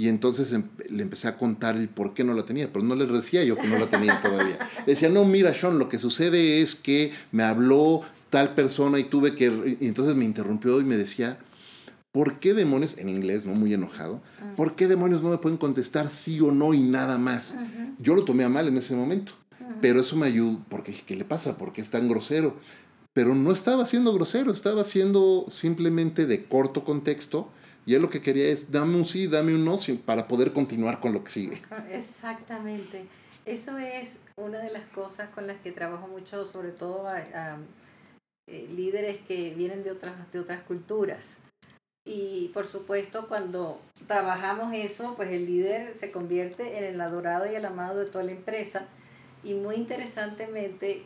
Y 0.00 0.08
entonces 0.08 0.50
em, 0.54 0.62
le 0.88 1.02
empecé 1.02 1.28
a 1.28 1.36
contar 1.36 1.76
el 1.76 1.90
por 1.90 2.14
qué 2.14 2.24
no 2.24 2.32
la 2.32 2.46
tenía, 2.46 2.72
pero 2.72 2.82
no 2.82 2.94
le 2.94 3.04
decía 3.04 3.44
yo 3.44 3.58
que 3.58 3.68
no 3.68 3.78
la 3.78 3.86
tenía 3.86 4.18
todavía. 4.22 4.58
Le 4.86 4.86
decía, 4.94 5.10
no, 5.10 5.26
mira, 5.26 5.52
Sean, 5.52 5.78
lo 5.78 5.90
que 5.90 5.98
sucede 5.98 6.62
es 6.62 6.74
que 6.74 7.12
me 7.32 7.42
habló 7.42 8.00
tal 8.30 8.54
persona 8.54 8.98
y 8.98 9.04
tuve 9.04 9.34
que... 9.34 9.76
Y 9.78 9.86
entonces 9.86 10.16
me 10.16 10.24
interrumpió 10.24 10.80
y 10.80 10.84
me 10.84 10.96
decía, 10.96 11.38
¿por 12.12 12.38
qué 12.38 12.54
demonios, 12.54 12.96
en 12.96 13.10
inglés, 13.10 13.44
no 13.44 13.52
muy 13.52 13.74
enojado, 13.74 14.22
¿por 14.56 14.74
qué 14.74 14.88
demonios 14.88 15.22
no 15.22 15.28
me 15.28 15.36
pueden 15.36 15.58
contestar 15.58 16.08
sí 16.08 16.40
o 16.40 16.50
no 16.50 16.72
y 16.72 16.80
nada 16.80 17.18
más? 17.18 17.54
Yo 17.98 18.14
lo 18.14 18.24
tomé 18.24 18.44
a 18.44 18.48
mal 18.48 18.68
en 18.68 18.78
ese 18.78 18.96
momento, 18.96 19.34
pero 19.82 20.00
eso 20.00 20.16
me 20.16 20.28
ayudó, 20.28 20.64
porque 20.70 20.94
¿qué 20.94 21.14
le 21.14 21.26
pasa? 21.26 21.58
¿Por 21.58 21.74
qué 21.74 21.82
es 21.82 21.90
tan 21.90 22.08
grosero? 22.08 22.56
Pero 23.12 23.34
no 23.34 23.52
estaba 23.52 23.84
siendo 23.84 24.14
grosero, 24.14 24.50
estaba 24.50 24.82
siendo 24.84 25.44
simplemente 25.50 26.24
de 26.24 26.44
corto 26.44 26.84
contexto 26.84 27.50
y 27.86 27.94
él 27.94 28.02
lo 28.02 28.10
que 28.10 28.20
quería 28.20 28.48
es, 28.48 28.70
dame 28.70 28.96
un 28.96 29.04
sí, 29.04 29.26
dame 29.26 29.54
un 29.54 29.64
no, 29.64 29.78
para 30.04 30.28
poder 30.28 30.52
continuar 30.52 31.00
con 31.00 31.12
lo 31.12 31.24
que 31.24 31.30
sigue. 31.30 31.60
Exactamente. 31.90 33.06
Eso 33.46 33.78
es 33.78 34.18
una 34.36 34.58
de 34.58 34.70
las 34.70 34.84
cosas 34.88 35.30
con 35.30 35.46
las 35.46 35.58
que 35.58 35.72
trabajo 35.72 36.06
mucho, 36.06 36.46
sobre 36.46 36.72
todo 36.72 37.08
a, 37.08 37.58
eh, 38.46 38.68
líderes 38.70 39.18
que 39.26 39.54
vienen 39.54 39.82
de 39.82 39.90
otras, 39.90 40.30
de 40.32 40.40
otras 40.40 40.62
culturas 40.62 41.38
y 42.04 42.48
por 42.54 42.66
supuesto, 42.66 43.28
cuando 43.28 43.80
trabajamos 44.06 44.72
eso, 44.74 45.14
pues 45.16 45.30
el 45.30 45.46
líder 45.46 45.94
se 45.94 46.10
convierte 46.10 46.78
en 46.78 46.84
el 46.84 47.00
adorado 47.00 47.50
y 47.50 47.54
el 47.54 47.64
amado 47.64 48.00
de 48.00 48.06
toda 48.06 48.24
la 48.24 48.32
empresa. 48.32 48.86
Y 49.44 49.54
muy 49.54 49.76
interesantemente 49.76 51.04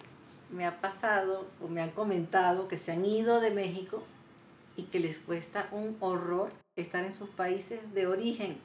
me 0.50 0.66
ha 0.66 0.80
pasado 0.80 1.46
o 1.60 1.68
me 1.68 1.82
han 1.82 1.90
comentado 1.90 2.68
que 2.68 2.78
se 2.78 2.92
han 2.92 3.04
ido 3.04 3.40
de 3.40 3.50
México 3.50 4.02
y 4.76 4.84
que 4.84 5.00
les 5.00 5.18
cuesta 5.18 5.68
un 5.72 5.96
horror 6.00 6.50
estar 6.76 7.04
en 7.04 7.12
sus 7.12 7.28
países 7.30 7.94
de 7.94 8.06
origen. 8.06 8.58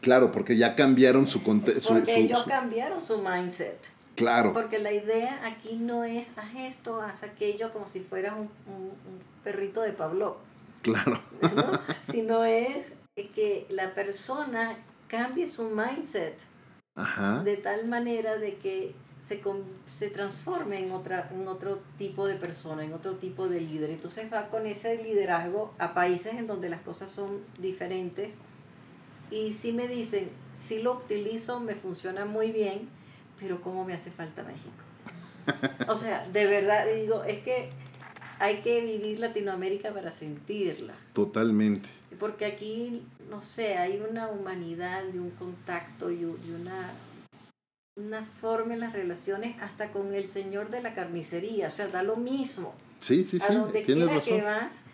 Claro, 0.00 0.32
porque 0.32 0.56
ya 0.56 0.74
cambiaron 0.74 1.28
su 1.28 1.42
contexto. 1.42 1.94
Porque 1.94 2.16
ellos 2.16 2.44
cambiaron 2.44 3.02
su 3.02 3.18
mindset. 3.18 3.78
Claro. 4.16 4.52
Porque 4.52 4.78
la 4.78 4.92
idea 4.92 5.46
aquí 5.46 5.76
no 5.76 6.04
es 6.04 6.36
haz 6.36 6.54
esto, 6.56 7.00
haz 7.00 7.22
aquello 7.22 7.70
como 7.70 7.86
si 7.86 8.00
fueras 8.00 8.34
un, 8.34 8.50
un, 8.66 8.82
un 8.84 9.20
perrito 9.42 9.80
de 9.80 9.92
Pablo 9.92 10.38
Claro. 10.82 11.20
¿no? 11.40 11.80
Sino 12.02 12.44
es 12.44 12.94
que 13.34 13.66
la 13.70 13.94
persona 13.94 14.76
cambie 15.08 15.46
su 15.46 15.70
mindset 15.70 16.42
de 17.44 17.56
tal 17.56 17.86
manera 17.86 18.36
de 18.36 18.56
que 18.56 18.94
se, 19.22 19.40
se 19.86 20.10
transforme 20.10 20.80
en, 20.80 20.90
otra, 20.90 21.30
en 21.32 21.46
otro 21.46 21.80
tipo 21.96 22.26
de 22.26 22.34
persona, 22.34 22.84
en 22.84 22.92
otro 22.92 23.14
tipo 23.14 23.48
de 23.48 23.60
líder. 23.60 23.90
Entonces 23.90 24.32
va 24.32 24.48
con 24.48 24.66
ese 24.66 25.00
liderazgo 25.02 25.72
a 25.78 25.94
países 25.94 26.34
en 26.34 26.46
donde 26.46 26.68
las 26.68 26.80
cosas 26.80 27.08
son 27.08 27.40
diferentes. 27.58 28.34
Y 29.30 29.52
si 29.52 29.72
me 29.72 29.86
dicen, 29.86 30.28
si 30.52 30.82
lo 30.82 30.94
utilizo, 30.94 31.60
me 31.60 31.74
funciona 31.74 32.24
muy 32.24 32.50
bien, 32.50 32.88
pero 33.38 33.60
¿cómo 33.60 33.84
me 33.84 33.94
hace 33.94 34.10
falta 34.10 34.42
México? 34.42 34.70
O 35.88 35.96
sea, 35.96 36.26
de 36.28 36.46
verdad 36.46 36.86
digo, 36.94 37.24
es 37.24 37.40
que 37.40 37.70
hay 38.38 38.60
que 38.60 38.80
vivir 38.80 39.18
Latinoamérica 39.20 39.92
para 39.92 40.10
sentirla. 40.10 40.94
Totalmente. 41.12 41.88
Porque 42.18 42.44
aquí, 42.44 43.02
no 43.30 43.40
sé, 43.40 43.76
hay 43.76 44.02
una 44.08 44.28
humanidad 44.28 45.02
y 45.12 45.18
un 45.18 45.30
contacto 45.30 46.10
y, 46.10 46.24
una, 46.24 46.92
una 47.96 48.24
forma 48.24 48.74
en 48.74 48.80
las 48.80 48.92
relaciones 48.92 49.60
hasta 49.60 49.90
con 49.90 50.14
el 50.14 50.26
señor 50.26 50.70
de 50.70 50.82
la 50.82 50.92
carnicería. 50.92 51.68
O 51.68 51.70
sea, 51.70 51.88
da 51.88 52.02
lo 52.02 52.16
mismo. 52.16 52.74
Sí, 53.00 53.24
sí, 53.24 53.38
sí. 53.38 53.52
A 53.52 53.58
donde 53.58 53.82
quiera 53.82 54.20
que 54.20 54.42
vas, 54.42 54.84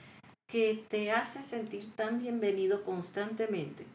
que 0.51 0.85
te 0.89 1.11
hace 1.11 1.43
sentir 1.43 1.93
tan 1.95 2.21
bienvenido 2.21 2.83
constantemente. 2.83 3.87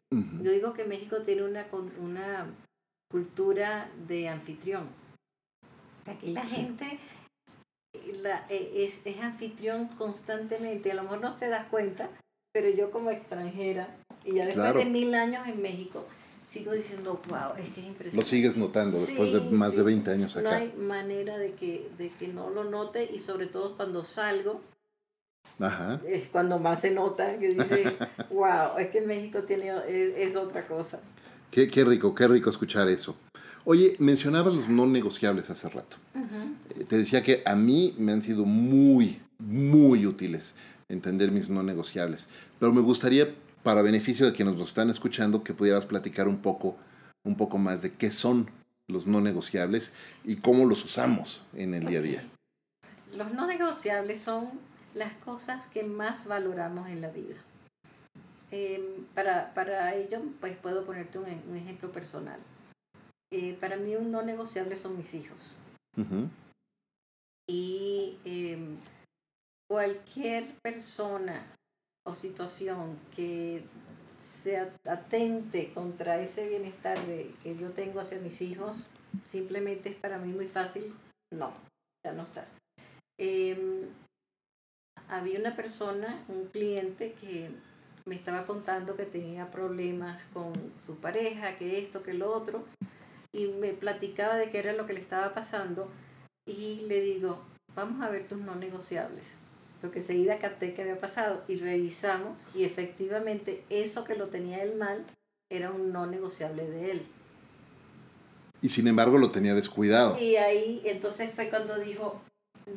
Yo 0.42 0.52
digo 0.52 0.74
que 0.74 0.86
México 0.86 1.18
tiene 1.24 1.44
una, 1.44 1.66
una 2.00 2.48
cultura 3.10 3.90
de 4.08 4.30
anfitrión. 4.30 4.88
Aquí 6.06 6.34
la 6.34 6.44
gente 6.44 7.00
la, 8.22 8.46
e, 8.50 8.84
es, 8.86 9.02
es 9.06 9.20
anfitrión 9.22 9.88
constantemente. 9.88 10.92
A 10.92 10.96
lo 10.96 11.04
mejor 11.04 11.22
no 11.22 11.36
te 11.36 11.50
das 11.50 11.66
cuenta, 11.66 12.10
pero 12.54 12.70
yo 12.70 12.92
como 12.92 13.10
extranjera, 13.10 13.88
y 14.26 14.36
ya 14.36 14.46
después 14.46 14.76
de 14.76 14.86
mil 14.86 15.16
años 15.16 15.48
en 15.48 15.62
México, 15.62 16.06
sigo 16.54 16.72
diciendo, 16.72 17.20
wow, 17.30 17.54
es 17.58 17.70
que 17.70 17.82
es 17.82 17.88
impresionante. 17.88 18.18
Lo 18.18 18.24
sigues 18.24 18.58
notando 18.58 19.00
después 19.00 19.34
de 19.34 19.42
más 19.42 19.76
de 19.76 19.82
20 19.82 20.12
años 20.12 20.38
acá. 20.38 20.50
No 20.50 20.56
hay 20.56 20.74
manera 20.78 21.38
de 21.40 21.54
que, 21.54 21.90
de 21.98 22.10
que 22.10 22.28
no 22.28 22.52
lo 22.52 22.64
note 22.64 23.10
y 23.12 23.18
sobre 23.18 23.48
todo 23.48 23.76
cuando 23.76 24.04
salgo, 24.04 24.62
Ajá. 25.60 26.00
es 26.08 26.30
cuando 26.30 26.60
más 26.60 26.82
se 26.82 26.92
nota 26.92 27.40
que 27.40 27.56
dice, 27.56 27.96
wow, 28.30 28.78
es 28.78 28.90
que 28.90 29.02
México 29.02 29.42
tiene, 29.44 29.72
es, 29.88 30.36
otra 30.36 30.68
cosa. 30.68 31.02
Qué, 31.50 31.68
qué 31.68 31.84
rico, 31.84 32.14
qué 32.14 32.28
rico 32.28 32.52
escuchar 32.52 32.88
eso. 32.88 33.16
Oye, 33.66 33.96
mencionabas 33.98 34.54
los 34.54 34.70
no 34.70 34.86
negociables 34.86 35.50
hace 35.50 35.70
rato. 35.70 35.98
Eh, 36.76 36.84
te 36.84 36.98
decía 36.98 37.24
que 37.24 37.42
a 37.46 37.56
mí 37.56 37.96
me 37.98 38.12
han 38.12 38.22
sido 38.22 38.46
muy, 38.46 39.22
muy 39.40 40.06
útiles 40.06 40.54
entender 40.88 41.32
mis 41.32 41.50
no 41.50 41.64
negociables. 41.64 42.28
Pero 42.60 42.74
me 42.74 42.82
gustaría, 42.82 43.34
para 43.64 43.82
beneficio 43.82 44.26
de 44.26 44.34
quienes 44.34 44.56
nos 44.56 44.70
están 44.70 44.90
escuchando, 44.90 45.44
que 45.44 45.54
pudieras 45.54 45.86
platicar 45.86 46.28
un 46.28 46.42
poco, 46.42 46.78
un 47.24 47.36
poco 47.36 47.58
más 47.58 47.82
de 47.82 47.94
qué 47.94 48.12
son 48.12 48.50
los 48.88 49.08
no 49.08 49.22
negociables 49.22 49.94
y 50.24 50.38
cómo 50.38 50.66
los 50.66 50.84
usamos 50.84 51.42
en 51.54 51.74
el 51.74 51.86
día 51.86 52.00
a 52.00 52.02
día. 52.02 52.24
Los 53.16 53.34
no 53.34 53.48
negociables 53.48 54.20
son 54.20 54.50
las 54.94 55.14
cosas 55.14 55.68
que 55.68 55.84
más 55.84 56.28
valoramos 56.28 56.90
en 56.90 57.02
la 57.02 57.10
vida. 57.10 57.36
Em, 58.52 59.06
para, 59.16 59.54
para 59.54 59.96
ello, 59.96 60.22
pues 60.40 60.56
puedo 60.58 60.86
ponerte 60.86 61.18
un, 61.18 61.26
un 61.50 61.58
ejemplo 61.58 61.92
personal. 61.92 62.40
Eh, 63.32 63.58
para 63.60 63.78
mí 63.78 63.96
un 63.96 64.12
no 64.12 64.22
negociable 64.22 64.76
son 64.76 64.96
mis 64.96 65.16
hijos. 65.16 65.56
Y 67.50 68.20
em, 68.26 68.78
cualquier 69.68 70.54
persona 70.62 71.44
o 72.06 72.14
situación 72.14 72.98
que 73.16 73.64
se 74.18 74.58
atente 74.86 75.74
contra 75.74 76.20
ese 76.20 76.48
bienestar 76.48 76.98
que 77.44 77.58
yo 77.58 77.72
tengo 77.72 78.00
hacia 78.00 78.20
mis 78.20 78.42
hijos, 78.42 78.88
simplemente 79.26 79.90
es 79.90 79.96
para 79.96 80.18
mí 80.18 80.32
muy 80.32 80.48
fácil, 80.48 80.94
no, 81.32 81.54
ya 82.06 82.14
no 82.14 82.24
está. 82.24 82.48
Em, 83.20 83.90
había 85.10 85.40
una 85.40 85.56
persona, 85.56 86.24
un 86.28 86.48
cliente 86.48 87.14
que 87.14 87.52
me 88.06 88.16
estaba 88.16 88.46
contando 88.46 88.96
que 88.96 89.06
tenía 89.06 89.52
problemas 89.52 90.24
con 90.34 90.54
su 90.86 90.98
pareja, 90.98 91.56
que 91.56 91.80
esto, 91.80 92.04
que 92.04 92.14
lo 92.14 92.32
otro, 92.32 92.66
y 93.34 93.48
me 93.48 93.74
platicaba 93.74 94.36
de 94.36 94.50
qué 94.50 94.60
era 94.60 94.74
lo 94.74 94.86
que 94.86 94.94
le 94.94 95.00
estaba 95.00 95.34
pasando 95.34 95.90
y 96.46 96.82
le 96.88 97.02
digo, 97.02 97.42
vamos 97.76 98.02
a 98.02 98.10
ver 98.10 98.28
tus 98.28 98.40
no 98.40 98.56
negociables. 98.56 99.38
Porque 99.84 100.02
seguida 100.02 100.40
capté 100.40 100.74
que 100.74 100.82
había 100.82 100.98
pasado 100.98 101.44
y 101.50 101.58
revisamos 101.58 102.48
y 102.56 102.64
efectivamente 102.64 103.66
eso 103.70 104.06
que 104.06 104.16
lo 104.16 104.30
tenía 104.30 104.64
él 104.64 104.78
mal 104.78 105.04
era 105.52 105.72
un 105.72 105.92
no 105.92 106.08
negociable 106.08 106.70
de 106.70 106.92
él. 106.92 107.06
Y 108.62 108.70
sin 108.70 108.88
embargo 108.88 109.18
lo 109.18 109.30
tenía 109.30 109.54
descuidado. 109.54 110.18
Y 110.18 110.38
ahí 110.38 110.82
entonces 110.86 111.32
fue 111.36 111.50
cuando 111.50 111.78
dijo, 111.78 112.22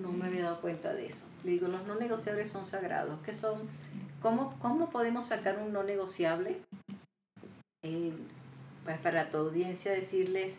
no 0.03 0.11
me 0.11 0.27
había 0.27 0.43
dado 0.43 0.61
cuenta 0.61 0.95
de 0.95 1.07
eso. 1.07 1.27
Le 1.45 1.53
digo, 1.53 1.69
los 1.69 1.87
no 1.87 1.95
negociables 1.95 2.51
son 2.51 2.67
sagrados. 2.67 3.21
¿Qué 3.25 3.33
son? 3.33 3.61
¿Cómo, 4.21 4.59
cómo 4.59 4.91
podemos 4.91 5.27
sacar 5.27 5.61
un 5.61 5.73
no 5.73 5.85
negociable? 5.85 6.57
Eh, 7.85 8.15
pues 8.85 8.99
para 8.99 9.31
tu 9.31 9.37
audiencia 9.37 9.93
decirles, 9.93 10.57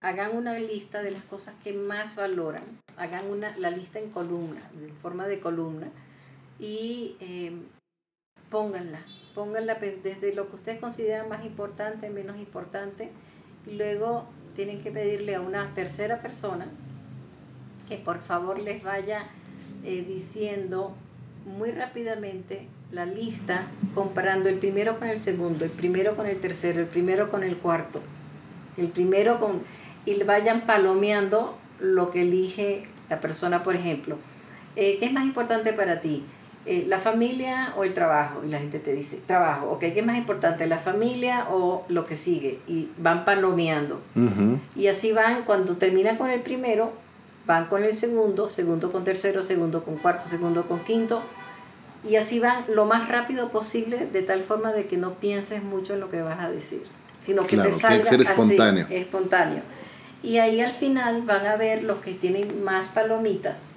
hagan 0.00 0.36
una 0.36 0.58
lista 0.58 1.02
de 1.02 1.10
las 1.10 1.22
cosas 1.24 1.54
que 1.62 1.72
más 1.72 2.14
valoran, 2.14 2.62
hagan 2.96 3.26
una, 3.30 3.56
la 3.58 3.70
lista 3.70 3.98
en 3.98 4.10
columna, 4.10 4.60
en 4.74 4.96
forma 4.96 5.26
de 5.26 5.38
columna, 5.38 5.88
y 6.58 7.16
em, 7.20 7.62
pónganla, 8.48 9.00
pónganla 9.34 9.74
desde 9.74 10.34
lo 10.34 10.48
que 10.48 10.56
ustedes 10.56 10.80
consideran 10.80 11.28
más 11.28 11.44
importante, 11.44 12.08
menos 12.10 12.38
importante, 12.38 13.10
y 13.66 13.72
luego 13.72 14.26
tienen 14.54 14.80
que 14.80 14.90
pedirle 14.90 15.34
a 15.34 15.40
una 15.40 15.74
tercera 15.74 16.22
persona 16.22 16.66
que 17.88 17.98
por 17.98 18.18
favor 18.18 18.58
les 18.58 18.82
vaya 18.82 19.26
eh, 19.84 20.04
diciendo 20.06 20.94
muy 21.44 21.72
rápidamente 21.72 22.66
la 22.90 23.06
lista 23.06 23.68
comparando 23.94 24.48
el 24.48 24.58
primero 24.58 24.98
con 24.98 25.08
el 25.08 25.18
segundo, 25.18 25.64
el 25.64 25.70
primero 25.70 26.16
con 26.16 26.26
el 26.26 26.40
tercero, 26.40 26.80
el 26.80 26.86
primero 26.86 27.30
con 27.30 27.42
el 27.42 27.58
cuarto, 27.58 28.00
el 28.76 28.88
primero 28.88 29.38
con... 29.38 29.62
y 30.10 30.22
vayan 30.24 30.62
palomeando 30.62 31.56
lo 31.78 32.10
que 32.10 32.22
elige 32.22 32.86
la 33.08 33.20
persona, 33.20 33.62
por 33.62 33.76
ejemplo. 33.76 34.16
Eh, 34.76 34.96
¿Qué 34.98 35.06
es 35.06 35.12
más 35.12 35.24
importante 35.24 35.72
para 35.72 36.00
ti? 36.00 36.24
Eh, 36.66 36.84
¿La 36.86 36.98
familia 36.98 37.72
o 37.76 37.84
el 37.84 37.94
trabajo? 37.94 38.42
Y 38.44 38.50
la 38.50 38.58
gente 38.58 38.78
te 38.78 38.92
dice, 38.92 39.20
trabajo, 39.24 39.70
ok, 39.70 39.80
¿qué 39.80 40.00
es 40.00 40.06
más 40.06 40.16
importante? 40.16 40.66
¿La 40.66 40.78
familia 40.78 41.46
o 41.50 41.84
lo 41.88 42.04
que 42.04 42.16
sigue? 42.16 42.60
Y 42.66 42.88
van 42.98 43.24
palomeando. 43.24 44.00
Y 44.76 44.88
así 44.88 45.12
van, 45.12 45.44
cuando 45.44 45.76
terminan 45.76 46.16
con 46.16 46.30
el 46.30 46.40
primero, 46.40 46.92
van 47.46 47.66
con 47.66 47.82
el 47.82 47.94
segundo, 47.94 48.48
segundo 48.48 48.92
con 48.92 49.04
tercero, 49.04 49.42
segundo 49.42 49.82
con 49.82 49.96
cuarto, 49.96 50.26
segundo 50.26 50.66
con 50.66 50.80
quinto, 50.80 51.22
y 52.08 52.16
así 52.16 52.40
van 52.40 52.64
lo 52.68 52.86
más 52.86 53.08
rápido 53.08 53.50
posible 53.50 54.06
de 54.06 54.22
tal 54.22 54.42
forma 54.42 54.72
de 54.72 54.86
que 54.86 54.96
no 54.96 55.14
pienses 55.14 55.62
mucho 55.62 55.94
en 55.94 56.00
lo 56.00 56.08
que 56.08 56.22
vas 56.22 56.40
a 56.40 56.50
decir, 56.50 56.82
sino 57.20 57.46
que 57.46 57.56
te 57.56 57.72
salga 57.72 58.04
ser 58.04 58.20
espontáneo. 58.20 58.86
espontáneo. 58.90 59.62
Y 60.22 60.38
ahí 60.38 60.60
al 60.60 60.72
final 60.72 61.22
van 61.22 61.46
a 61.46 61.56
ver 61.56 61.82
los 61.82 61.98
que 61.98 62.12
tienen 62.12 62.62
más 62.62 62.88
palomitas. 62.88 63.74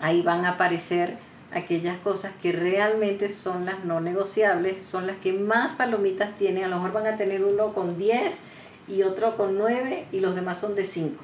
Ahí 0.00 0.22
van 0.22 0.44
a 0.44 0.50
aparecer 0.50 1.16
aquellas 1.52 1.96
cosas 1.98 2.32
que 2.40 2.52
realmente 2.52 3.28
son 3.28 3.64
las 3.64 3.84
no 3.84 4.00
negociables, 4.00 4.84
son 4.84 5.06
las 5.06 5.16
que 5.16 5.32
más 5.32 5.72
palomitas 5.72 6.34
tienen. 6.36 6.64
A 6.64 6.68
lo 6.68 6.76
mejor 6.76 6.92
van 6.92 7.06
a 7.06 7.16
tener 7.16 7.44
uno 7.44 7.72
con 7.72 7.98
10 7.98 8.42
y 8.88 9.02
otro 9.02 9.36
con 9.36 9.56
9 9.56 10.06
y 10.12 10.20
los 10.20 10.34
demás 10.34 10.58
son 10.58 10.74
de 10.74 10.84
5. 10.84 11.22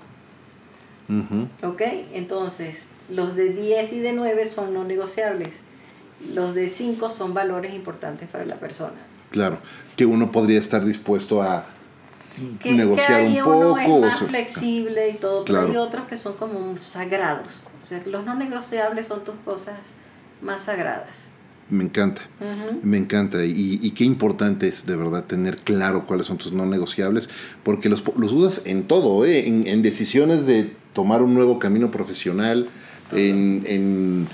¿Ok? 1.63 1.83
Entonces, 2.15 2.85
los 3.11 3.37
de 3.37 3.51
10 3.51 3.93
y 3.93 3.99
de 3.99 4.13
9 4.13 4.47
son 4.47 4.73
no 4.73 4.85
negociables. 4.85 5.61
Los 6.33 6.55
de 6.55 6.67
5 6.67 7.11
son 7.11 7.35
valores 7.35 7.75
importantes 7.75 8.29
para 8.29 8.47
la 8.47 8.57
persona. 8.57 8.95
Claro, 9.31 9.59
que 9.97 10.07
uno 10.07 10.31
podría 10.31 10.59
estar 10.59 10.85
dispuesto 10.85 11.43
a 11.43 11.65
negociar 12.65 13.23
un 13.23 13.37
poco. 13.45 13.59
Uno 13.59 13.79
es 13.79 13.89
más 14.01 14.29
flexible 14.29 15.11
y 15.11 15.15
todo, 15.15 15.45
pero 15.45 15.63
hay 15.63 15.77
otros 15.77 16.07
que 16.07 16.17
son 16.17 16.35
como 16.35 16.77
sagrados. 16.77 17.65
O 17.83 17.87
sea, 17.87 18.03
los 18.07 18.25
no 18.25 18.35
negociables 18.35 19.07
son 19.07 19.25
tus 19.25 19.35
cosas 19.45 19.79
más 20.41 20.63
sagradas. 20.63 21.29
Me 21.71 21.85
encanta, 21.85 22.23
me 22.83 22.99
encanta. 22.99 23.45
Y, 23.47 23.79
y, 23.81 23.93
qué 23.93 24.05
importante 24.05 24.69
es 24.69 24.85
de 24.85 24.95
verdad 24.95 25.25
tener 25.25 25.57
claro 25.57 26.07
cuáles 26.07 26.27
son 26.27 26.37
tus 26.37 26.53
no 26.53 26.67
negociables, 26.67 27.31
porque 27.63 27.89
los, 27.89 28.05
los 28.19 28.33
usas 28.33 28.67
en 28.67 28.83
todo, 28.83 29.25
¿eh? 29.25 29.49
en, 29.49 29.67
en 29.67 29.81
decisiones 29.81 30.45
de 30.45 30.71
tomar 30.93 31.23
un 31.23 31.33
nuevo 31.33 31.59
camino 31.59 31.91
profesional, 31.91 32.69
en, 33.13 34.27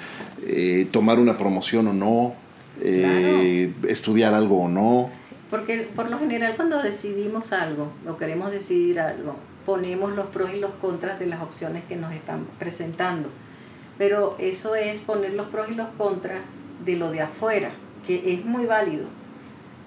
eh, 0.47 0.87
tomar 0.91 1.19
una 1.19 1.39
promoción 1.39 1.89
o 1.89 1.93
no, 1.93 2.35
eh, 2.81 3.73
estudiar 3.89 4.35
algo 4.35 4.63
o 4.63 4.69
no. 4.69 5.11
Porque 5.51 5.89
por 5.95 6.11
lo 6.11 6.19
general 6.19 6.55
cuando 6.57 6.83
decidimos 6.83 7.53
algo 7.53 7.93
o 8.07 8.17
queremos 8.17 8.51
decidir 8.51 9.01
algo, 9.01 9.37
ponemos 9.65 10.15
los 10.15 10.27
pros 10.27 10.53
y 10.55 10.61
los 10.61 10.73
contras 10.75 11.19
de 11.19 11.27
las 11.27 11.43
opciones 11.43 11.85
que 11.85 11.97
nos 11.97 12.15
están 12.15 12.47
presentando. 12.59 13.31
Pero 13.97 14.37
eso 14.39 14.75
es 14.75 15.01
poner 15.01 15.35
los 15.35 15.49
pros 15.49 15.71
y 15.71 15.75
los 15.75 15.89
contras 15.91 16.43
de 16.85 16.97
lo 16.97 17.11
de 17.11 17.23
afuera, 17.23 17.71
que 18.07 18.35
es 18.35 18.45
muy 18.45 18.67
válido. 18.67 19.07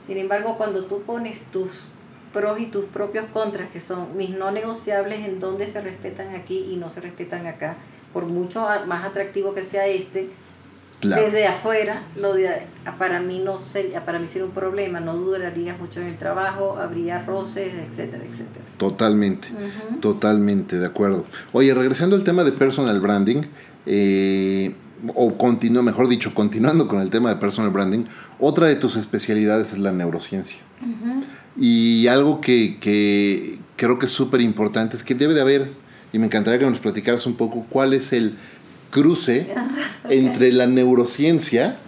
Sin 0.05 0.17
embargo, 0.17 0.57
cuando 0.57 0.85
tú 0.85 1.03
pones 1.03 1.45
tus 1.45 1.85
pros 2.33 2.59
y 2.59 2.67
tus 2.67 2.85
propios 2.85 3.25
contras, 3.27 3.69
que 3.69 3.79
son 3.79 4.17
mis 4.17 4.31
no 4.31 4.51
negociables 4.51 5.25
en 5.25 5.39
donde 5.39 5.67
se 5.67 5.81
respetan 5.81 6.35
aquí 6.35 6.67
y 6.71 6.75
no 6.75 6.89
se 6.89 7.01
respetan 7.01 7.47
acá, 7.47 7.77
por 8.13 8.25
mucho 8.25 8.67
más 8.87 9.05
atractivo 9.05 9.53
que 9.53 9.63
sea 9.63 9.87
este, 9.87 10.29
desde 11.01 11.47
afuera, 11.47 12.03
lo 12.15 12.33
de, 12.33 12.49
para 12.97 13.19
mí 13.19 13.41
no 13.43 13.57
sería, 13.57 14.05
para 14.05 14.19
mí 14.19 14.27
sería 14.27 14.45
un 14.45 14.51
problema, 14.51 14.99
no 14.99 15.15
duraría 15.15 15.75
mucho 15.75 16.01
en 16.01 16.07
el 16.07 16.17
trabajo, 16.17 16.77
habría 16.77 17.23
roces, 17.23 17.73
etcétera, 17.87 18.23
etcétera. 18.23 18.65
Totalmente, 18.77 19.49
totalmente, 19.99 20.77
de 20.79 20.85
acuerdo. 20.85 21.25
Oye, 21.53 21.73
regresando 21.73 22.15
al 22.15 22.23
tema 22.23 22.43
de 22.43 22.51
personal 22.51 22.99
branding, 22.99 23.41
eh, 23.85 24.75
o 25.15 25.37
continúa, 25.37 25.81
mejor 25.81 26.07
dicho, 26.07 26.33
continuando 26.33 26.87
con 26.87 27.01
el 27.01 27.09
tema 27.09 27.29
de 27.29 27.37
personal 27.37 27.71
branding, 27.71 28.05
otra 28.39 28.67
de 28.67 28.75
tus 28.75 28.95
especialidades 28.95 29.73
es 29.73 29.79
la 29.79 29.91
neurociencia. 29.91 30.59
Y 31.57 32.07
algo 32.07 32.39
que, 32.39 32.77
que 32.79 33.59
creo 33.75 33.99
que 33.99 34.05
es 34.05 34.11
súper 34.11 34.41
importante 34.41 34.95
es 34.95 35.03
que 35.03 35.15
debe 35.15 35.33
de 35.33 35.41
haber, 35.41 35.71
y 36.13 36.19
me 36.19 36.27
encantaría 36.27 36.59
que 36.59 36.65
nos 36.65 36.79
platicaras 36.79 37.25
un 37.25 37.35
poco 37.35 37.65
cuál 37.69 37.93
es 37.93 38.13
el 38.13 38.35
cruce 38.91 39.47
entre 40.09 40.51
la 40.53 40.67
neurociencia 40.67 41.79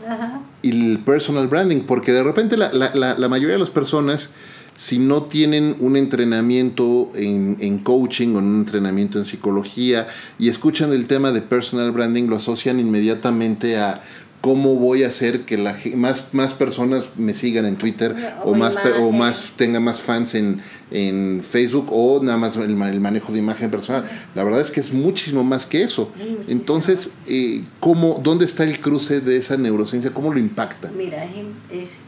y 0.64 0.72
el 0.72 1.00
personal 1.00 1.48
branding, 1.48 1.82
porque 1.82 2.12
de 2.12 2.24
repente 2.24 2.58
la, 2.58 2.72
la, 2.74 3.16
la, 3.18 3.30
mayoría 3.30 3.54
de 3.54 3.60
las 3.60 3.70
personas, 3.70 4.32
si 4.76 4.98
no 4.98 5.24
tienen 5.24 5.76
un 5.80 5.98
entrenamiento 5.98 7.12
en, 7.14 7.58
en, 7.60 7.80
coaching 7.80 8.30
o 8.30 8.40
un 8.40 8.60
entrenamiento 8.62 9.20
en 9.20 9.26
psicología 9.26 10.08
y 10.40 10.50
escuchan 10.50 10.92
el 10.94 11.06
tema 11.06 11.32
de 11.32 11.42
personal 11.42 11.92
branding, 11.92 12.28
lo 12.28 12.38
asocian 12.38 12.80
inmediatamente 12.80 13.78
a 13.78 14.02
cómo 14.44 14.76
voy 14.76 15.06
a 15.06 15.08
hacer 15.08 15.46
que 15.46 15.58
la, 15.58 15.78
más, 15.96 16.34
más 16.34 16.54
personas 16.54 17.12
me 17.16 17.34
sigan 17.34 17.66
en 17.66 17.78
Twitter 17.78 18.14
o, 18.44 18.54
más, 18.54 18.78
o 19.00 19.10
más 19.14 19.54
tenga 19.56 19.80
más 19.80 20.02
fans 20.02 20.36
en, 20.36 20.62
en, 20.92 21.42
Facebook 21.42 21.88
o 21.90 22.22
nada 22.22 22.38
más 22.38 22.58
el, 22.58 22.76
manejo 22.76 23.32
de 23.32 23.40
imagen 23.40 23.72
personal. 23.72 24.04
La 24.36 24.44
verdad 24.44 24.60
es 24.60 24.70
que 24.70 24.82
es 24.82 24.92
muchísimo 24.92 25.46
más 25.46 25.66
que 25.66 25.84
eso. 25.84 26.12
Entonces, 26.50 27.14
eh, 27.26 27.64
¿cómo, 27.80 28.20
¿dónde 28.22 28.44
está 28.44 28.66
el 28.66 28.82
cruce 28.82 29.22
de 29.22 29.38
esa 29.38 29.56
neurociencia? 29.56 30.12
¿Cómo 30.12 30.34
lo 30.34 30.40
impacta? 30.40 30.92
Mira, 30.94 31.24
es, 31.24 31.32
es 31.72 32.00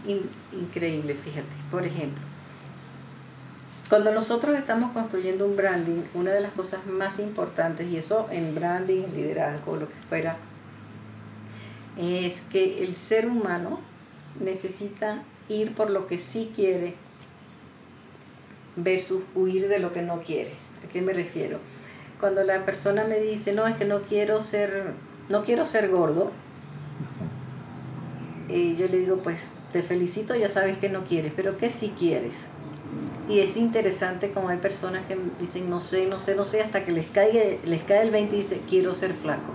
increíble, 0.51 1.15
fíjate. 1.15 1.55
Por 1.71 1.85
ejemplo, 1.85 2.21
cuando 3.87 4.11
nosotros 4.11 4.57
estamos 4.57 4.91
construyendo 4.91 5.45
un 5.45 5.55
branding, 5.55 6.01
una 6.13 6.31
de 6.31 6.41
las 6.41 6.51
cosas 6.51 6.85
más 6.85 7.17
importantes, 7.19 7.87
y 7.89 7.95
eso 7.95 8.27
en 8.29 8.53
branding, 8.53 9.03
liderazgo, 9.15 9.77
lo 9.77 9.87
que 9.87 9.95
fuera, 10.09 10.37
es 11.97 12.41
que 12.41 12.83
el 12.83 12.95
ser 12.95 13.27
humano 13.27 13.79
necesita 14.39 15.23
ir 15.47 15.73
por 15.73 15.89
lo 15.89 16.07
que 16.07 16.17
sí 16.17 16.51
quiere 16.55 16.95
versus 18.75 19.23
huir 19.35 19.67
de 19.67 19.79
lo 19.79 19.91
que 19.91 20.01
no 20.01 20.19
quiere. 20.19 20.51
¿A 20.85 20.91
qué 20.91 21.01
me 21.01 21.13
refiero? 21.13 21.59
Cuando 22.19 22.43
la 22.43 22.65
persona 22.65 23.03
me 23.05 23.19
dice, 23.19 23.53
no, 23.53 23.67
es 23.67 23.75
que 23.75 23.85
no 23.85 24.01
quiero 24.01 24.41
ser, 24.41 24.93
no 25.29 25.43
quiero 25.43 25.65
ser 25.65 25.89
gordo, 25.89 26.31
y 28.49 28.75
yo 28.75 28.87
le 28.87 28.99
digo, 28.99 29.17
pues 29.17 29.47
te 29.71 29.83
felicito, 29.83 30.35
ya 30.35 30.49
sabes 30.49 30.77
que 30.77 30.89
no 30.89 31.03
quieres, 31.03 31.33
pero 31.35 31.57
¿qué 31.57 31.69
sí 31.69 31.93
quieres? 31.97 32.45
Y 33.27 33.39
es 33.39 33.57
interesante 33.57 34.31
como 34.31 34.49
hay 34.49 34.57
personas 34.57 35.05
que 35.07 35.17
dicen, 35.39 35.69
no 35.69 35.81
sé, 35.81 36.05
no 36.05 36.19
sé, 36.19 36.35
no 36.35 36.45
sé, 36.45 36.61
hasta 36.61 36.85
que 36.85 36.91
les, 36.91 37.07
caiga, 37.07 37.41
les 37.65 37.81
cae 37.83 38.03
el 38.03 38.11
20 38.11 38.35
y 38.35 38.37
dice, 38.39 38.61
quiero 38.69 38.93
ser 38.93 39.13
flaco. 39.13 39.51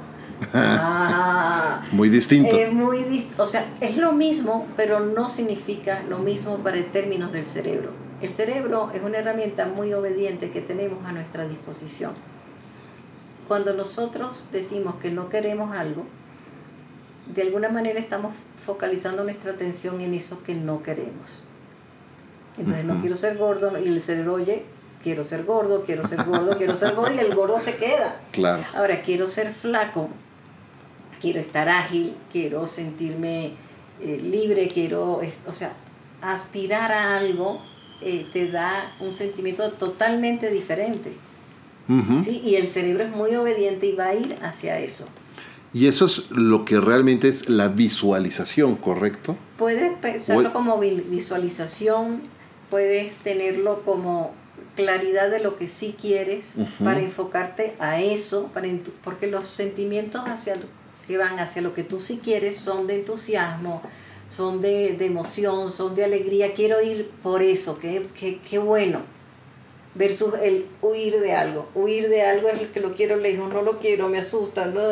Ah, 0.54 1.82
muy 1.92 2.08
distinto. 2.08 2.56
Es 2.56 2.72
muy 2.72 3.28
o 3.36 3.46
sea, 3.46 3.66
es 3.80 3.96
lo 3.96 4.12
mismo, 4.12 4.66
pero 4.76 5.00
no 5.00 5.28
significa 5.28 6.02
lo 6.08 6.18
mismo 6.18 6.58
para 6.58 6.82
términos 6.84 7.32
del 7.32 7.46
cerebro. 7.46 7.90
El 8.22 8.30
cerebro 8.30 8.90
es 8.92 9.02
una 9.02 9.18
herramienta 9.18 9.66
muy 9.66 9.92
obediente 9.94 10.50
que 10.50 10.60
tenemos 10.60 11.04
a 11.06 11.12
nuestra 11.12 11.48
disposición. 11.48 12.12
Cuando 13.48 13.72
nosotros 13.72 14.44
decimos 14.52 14.96
que 14.96 15.10
no 15.10 15.28
queremos 15.28 15.76
algo, 15.76 16.04
de 17.34 17.42
alguna 17.42 17.68
manera 17.68 17.98
estamos 17.98 18.34
focalizando 18.64 19.24
nuestra 19.24 19.52
atención 19.52 20.00
en 20.00 20.14
eso 20.14 20.42
que 20.42 20.54
no 20.54 20.82
queremos. 20.82 21.44
Entonces, 22.58 22.84
no 22.84 23.00
quiero 23.00 23.16
ser 23.16 23.38
gordo, 23.38 23.78
y 23.78 23.88
el 23.88 24.02
cerebro 24.02 24.34
oye, 24.34 24.64
quiero 25.02 25.24
ser 25.24 25.44
gordo, 25.44 25.82
quiero 25.84 26.06
ser 26.06 26.24
gordo, 26.24 26.56
quiero 26.58 26.76
ser 26.76 26.94
gordo, 26.94 27.14
y 27.14 27.18
el 27.18 27.34
gordo 27.34 27.58
se 27.58 27.76
queda. 27.76 28.16
Claro. 28.32 28.64
Ahora, 28.74 29.00
quiero 29.00 29.28
ser 29.28 29.52
flaco, 29.52 30.10
quiero 31.20 31.40
estar 31.40 31.68
ágil, 31.68 32.14
quiero 32.32 32.66
sentirme 32.66 33.52
eh, 34.00 34.18
libre, 34.22 34.68
quiero, 34.68 35.20
o 35.46 35.52
sea, 35.52 35.74
aspirar 36.22 36.92
a 36.92 37.16
algo 37.16 37.62
eh, 38.02 38.26
te 38.32 38.48
da 38.48 38.90
un 39.00 39.12
sentimiento 39.12 39.70
totalmente 39.72 40.50
diferente. 40.50 41.12
¿sí? 42.22 42.40
Y 42.44 42.54
el 42.54 42.68
cerebro 42.68 43.02
es 43.02 43.10
muy 43.10 43.34
obediente 43.34 43.86
y 43.86 43.92
va 43.92 44.06
a 44.06 44.14
ir 44.14 44.36
hacia 44.42 44.78
eso. 44.78 45.06
Y 45.72 45.86
eso 45.88 46.06
es 46.06 46.30
lo 46.30 46.64
que 46.64 46.80
realmente 46.80 47.28
es 47.28 47.48
la 47.48 47.68
visualización, 47.68 48.76
¿correcto? 48.76 49.36
Puedes 49.58 49.92
pensarlo 49.98 50.52
como 50.52 50.78
visualización, 50.78 52.22
puedes 52.70 53.14
tenerlo 53.16 53.82
como 53.84 54.34
claridad 54.76 55.30
de 55.30 55.40
lo 55.40 55.56
que 55.56 55.66
sí 55.66 55.94
quieres 56.00 56.56
para 56.82 57.00
enfocarte 57.00 57.74
a 57.78 58.00
eso, 58.00 58.50
para 58.54 58.68
porque 59.02 59.26
los 59.26 59.48
sentimientos 59.48 60.22
hacia 60.26 60.56
que 61.10 61.18
van 61.18 61.40
hacia 61.40 61.60
lo 61.60 61.74
que 61.74 61.82
tú 61.82 61.98
sí 61.98 62.20
quieres 62.22 62.56
son 62.56 62.86
de 62.86 62.94
entusiasmo, 62.94 63.82
son 64.30 64.60
de, 64.60 64.96
emoción, 65.04 65.68
son 65.68 65.96
de 65.96 66.04
alegría. 66.04 66.54
Quiero 66.54 66.80
ir 66.80 67.10
por 67.20 67.42
eso, 67.42 67.80
qué, 67.80 68.06
qué, 68.48 68.58
bueno. 68.60 69.00
Versus 69.96 70.34
el 70.40 70.66
huir 70.80 71.18
de 71.18 71.34
algo. 71.34 71.68
Huir 71.74 72.08
de 72.08 72.22
algo 72.22 72.48
es 72.48 72.60
el 72.60 72.68
que 72.68 72.78
lo 72.78 72.94
quiero 72.94 73.16
lejos, 73.16 73.52
no 73.52 73.62
lo 73.62 73.80
quiero, 73.80 74.08
me 74.08 74.18
asusta. 74.18 74.66
No. 74.66 74.82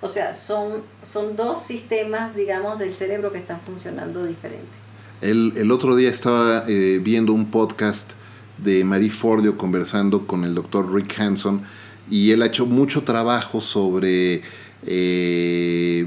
O 0.00 0.08
sea, 0.08 0.32
son, 0.32 0.82
son 1.02 1.34
dos 1.34 1.60
sistemas, 1.60 2.36
digamos, 2.36 2.78
del 2.78 2.94
cerebro 2.94 3.32
que 3.32 3.38
están 3.38 3.60
funcionando 3.60 4.24
diferentes. 4.24 4.76
El, 5.22 5.72
otro 5.72 5.96
día 5.96 6.08
estaba 6.08 6.62
eh, 6.68 7.00
viendo 7.02 7.32
un 7.32 7.50
podcast 7.50 8.12
de 8.58 8.84
Marie 8.84 9.10
Fordio 9.10 9.58
conversando 9.58 10.28
con 10.28 10.44
el 10.44 10.54
doctor 10.54 10.94
Rick 10.94 11.18
Hanson 11.18 11.64
y 12.08 12.30
él 12.30 12.42
ha 12.42 12.46
hecho 12.46 12.64
mucho 12.64 13.02
trabajo 13.02 13.60
sobre 13.60 14.42
eh, 14.86 16.06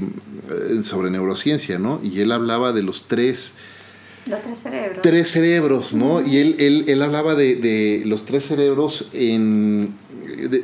sobre 0.82 1.10
neurociencia, 1.10 1.78
¿no? 1.78 2.00
Y 2.02 2.20
él 2.20 2.32
hablaba 2.32 2.72
de 2.72 2.82
los 2.82 3.06
tres... 3.08 3.54
Los 4.26 4.42
tres 4.42 4.58
cerebros. 4.58 5.02
Tres 5.02 5.30
cerebros, 5.30 5.94
¿no? 5.94 6.20
Y 6.26 6.36
él, 6.36 6.56
él, 6.58 6.84
él 6.86 7.02
hablaba 7.02 7.34
de, 7.34 7.56
de, 7.56 8.02
los 8.04 8.26
tres 8.26 8.44
cerebros 8.44 9.08
en... 9.14 9.94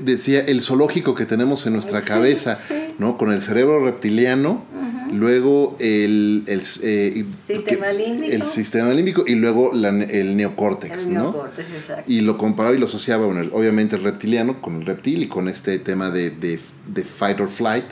decía 0.01 0.41
el 0.41 0.61
zoológico 0.61 1.15
que 1.15 1.25
tenemos 1.25 1.67
en 1.67 1.73
nuestra 1.73 2.03
cabeza, 2.03 2.59
¿no? 2.99 3.17
Con 3.17 3.33
el 3.33 3.41
cerebro 3.41 3.83
reptiliano, 3.83 4.65
luego 5.13 5.77
el, 5.79 6.43
el 6.47 6.61
eh, 6.83 7.25
sistema 7.39 7.91
límbico. 7.91 8.35
el 8.35 8.43
sistema 8.43 8.93
límbico 8.93 9.25
y 9.27 9.35
luego 9.37 9.73
el 9.73 10.37
neocórtex, 10.37 11.07
el 11.07 11.15
¿no? 11.15 11.23
Neocórtex, 11.23 11.69
exacto. 11.71 12.13
Y 12.13 12.21
lo 12.21 12.37
comparaba 12.37 12.77
y 12.77 12.79
lo 12.79 12.87
asociaba, 12.87 13.25
bueno, 13.25 13.41
obviamente 13.53 13.97
el 13.97 14.03
reptiliano 14.03 14.61
con 14.61 14.77
el 14.77 14.87
reptil 14.87 15.23
y 15.23 15.29
con 15.29 15.49
este 15.49 15.79
tema 15.79 16.11
de, 16.11 16.31
de, 16.31 16.61
de 16.89 17.03
fight 17.03 17.41
or 17.41 17.49
flight 17.49 17.87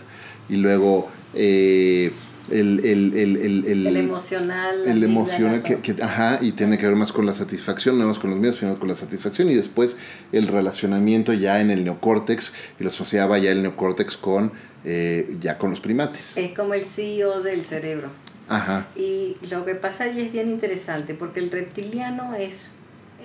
y 0.53 0.57
luego 0.57 1.09
eh, 1.35 2.13
el, 2.51 2.85
el, 2.85 3.17
el, 3.17 3.65
el, 3.67 3.97
emocional. 3.97 4.83
El 4.85 5.03
emocional, 5.03 5.63
que, 5.63 5.97
ajá, 6.03 6.39
y 6.43 6.53
tiene 6.53 6.77
que 6.77 6.87
ver 6.87 6.95
más 6.95 7.11
con 7.11 7.25
la 7.25 7.33
satisfacción, 7.33 7.99
no 7.99 8.07
más 8.07 8.19
con 8.19 8.29
los 8.29 8.39
miedos, 8.39 8.57
sino 8.57 8.79
con 8.79 8.87
la 8.87 8.95
satisfacción, 8.95 9.49
y 9.49 9.55
después 9.55 9.97
el 10.31 10.49
relacionamiento 10.49 11.33
ya 11.33 11.61
en 11.63 11.71
el 11.71 11.85
neocórtex, 11.85 12.53
y 12.79 12.83
lo 12.83 12.91
asociaba 12.91 13.39
ya 13.39 13.51
el 13.51 13.63
neocórtex 13.63 14.19
con, 14.19 14.53
eh, 14.85 15.39
ya 15.41 15.57
con 15.57 15.71
los 15.71 15.81
primates. 15.81 16.37
Es 16.37 16.55
como 16.55 16.75
el 16.75 16.85
CEO 16.85 17.41
del 17.41 17.65
cerebro. 17.65 18.09
Ajá. 18.49 18.89
Y 18.95 19.37
lo 19.49 19.65
que 19.65 19.75
pasa 19.75 20.05
allí 20.05 20.21
es 20.21 20.33
bien 20.33 20.51
interesante, 20.51 21.15
porque 21.15 21.41
el 21.41 21.51
reptiliano 21.51 22.35
es, 22.35 22.73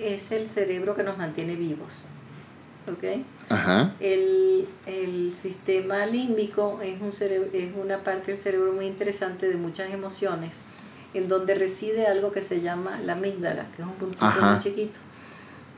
es 0.00 0.32
el 0.32 0.48
cerebro 0.48 0.94
que 0.94 1.02
nos 1.02 1.18
mantiene 1.18 1.56
vivos. 1.56 2.04
¿Ok? 2.92 3.04
El, 4.00 5.32
sistema 5.32 6.06
límbico 6.06 6.80
es, 6.82 7.00
un 7.00 7.12
es 7.52 7.70
una 7.80 8.02
parte 8.02 8.32
del 8.32 8.40
cerebro 8.40 8.72
muy 8.72 8.86
interesante 8.86 9.48
de 9.48 9.56
muchas 9.56 9.92
emociones, 9.92 10.54
en 11.14 11.28
donde 11.28 11.54
reside 11.54 12.06
algo 12.06 12.32
que 12.32 12.42
se 12.42 12.60
llama 12.60 12.98
la 13.04 13.12
amígdala, 13.12 13.68
que 13.74 13.82
es 13.82 13.88
un 13.88 13.94
puntito 13.94 14.26
muy 14.40 14.58
chiquito. 14.58 14.98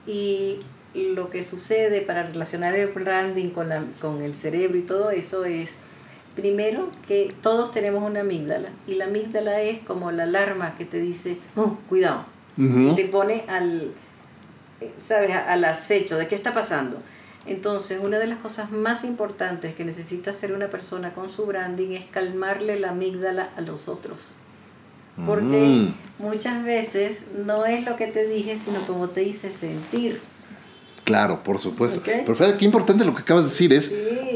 Y 0.06 0.61
lo 0.94 1.30
que 1.30 1.42
sucede 1.42 2.00
para 2.00 2.24
relacionar 2.24 2.74
el 2.74 2.88
branding 2.88 3.50
con, 3.50 3.68
la, 3.68 3.84
con 4.00 4.22
el 4.22 4.34
cerebro 4.34 4.78
y 4.78 4.82
todo 4.82 5.11
eso 5.11 5.44
es, 5.44 5.76
primero, 6.34 6.90
que 7.06 7.34
todos 7.42 7.70
tenemos 7.70 8.08
una 8.08 8.20
amígdala, 8.20 8.70
y 8.86 8.94
la 8.94 9.06
amígdala 9.06 9.61
es 9.61 9.80
como 9.80 10.11
la 10.11 10.24
alarma 10.24 10.74
que 10.76 10.84
te 10.84 11.00
dice, 11.00 11.38
oh, 11.56 11.76
cuidado, 11.88 12.24
y 12.56 12.94
te 12.94 13.04
pone 13.06 13.44
al, 13.48 13.92
¿sabes?, 15.02 15.30
al 15.32 15.64
acecho 15.64 16.16
de 16.16 16.28
qué 16.28 16.34
está 16.34 16.52
pasando. 16.52 16.98
Entonces, 17.46 18.00
una 18.02 18.18
de 18.18 18.26
las 18.26 18.38
cosas 18.38 18.70
más 18.70 19.02
importantes 19.02 19.74
que 19.74 19.84
necesita 19.84 20.30
hacer 20.30 20.52
una 20.52 20.68
persona 20.68 21.12
con 21.12 21.28
su 21.28 21.46
branding 21.46 21.92
es 21.92 22.04
calmarle 22.06 22.78
la 22.78 22.90
amígdala 22.90 23.50
a 23.56 23.60
los 23.62 23.88
otros. 23.88 24.34
Porque, 25.26 25.88
muchas 26.18 26.64
veces 26.64 27.24
no 27.44 27.66
es 27.66 27.84
lo 27.84 27.96
que 27.96 28.06
te 28.06 28.26
dije, 28.26 28.56
sino 28.56 28.80
como 28.86 29.08
te 29.10 29.22
hice 29.22 29.52
sentir. 29.52 30.20
Claro, 31.04 31.42
por 31.42 31.58
supuesto. 31.58 32.00
Pero 32.04 32.34
fíjate, 32.34 32.56
qué 32.56 32.64
importante 32.64 33.04
lo 33.04 33.14
que 33.14 33.22
acabas 33.22 33.44
de 33.44 33.50
decir 33.50 33.72
es 33.72 33.92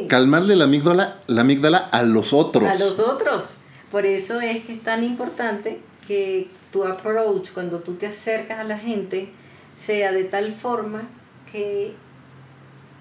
calmarle 0.09 0.57
la 0.57 0.65
amígdala, 0.65 1.19
la 1.27 1.43
amígdala 1.43 1.79
a 1.79 2.03
los 2.03 2.33
otros. 2.33 2.69
A 2.69 2.75
los 2.75 3.01
otros. 3.01 3.57
Por 3.91 4.07
eso 4.07 4.41
es 4.41 4.65
que 4.65 4.75
es 4.75 4.83
tan 4.83 5.05
importante 5.05 5.81
que 6.07 6.49
tu 6.73 6.85
approach, 6.85 7.53
cuando 7.53 7.79
tú 7.79 7.95
te 7.95 8.07
acercas 8.07 8.59
a 8.59 8.65
la 8.65 8.77
gente, 8.77 9.31
sea 9.75 10.13
de 10.13 10.25
tal 10.25 10.53
forma 10.53 11.09
que 11.51 11.95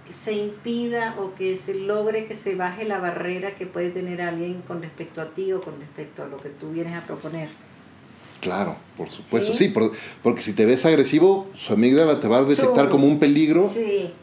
se 0.09 0.33
impida 0.33 1.15
o 1.19 1.33
que 1.33 1.55
se 1.55 1.73
logre 1.75 2.25
que 2.25 2.35
se 2.35 2.55
baje 2.55 2.85
la 2.85 2.99
barrera 2.99 3.53
que 3.53 3.65
puede 3.65 3.89
tener 3.89 4.21
alguien 4.21 4.61
con 4.61 4.81
respecto 4.81 5.21
a 5.21 5.29
ti 5.33 5.53
o 5.53 5.61
con 5.61 5.79
respecto 5.79 6.23
a 6.23 6.27
lo 6.27 6.37
que 6.37 6.49
tú 6.49 6.71
vienes 6.71 6.95
a 6.95 7.01
proponer. 7.01 7.49
Claro, 8.41 8.75
por 8.97 9.09
supuesto, 9.09 9.53
sí, 9.53 9.73
porque 10.21 10.41
si 10.41 10.51
te 10.51 10.65
ves 10.65 10.85
agresivo, 10.85 11.47
su 11.55 11.71
amígdala 11.71 12.19
te 12.19 12.27
va 12.27 12.39
a 12.39 12.43
detectar 12.43 12.89
como 12.89 13.07
un 13.07 13.17
peligro 13.17 13.71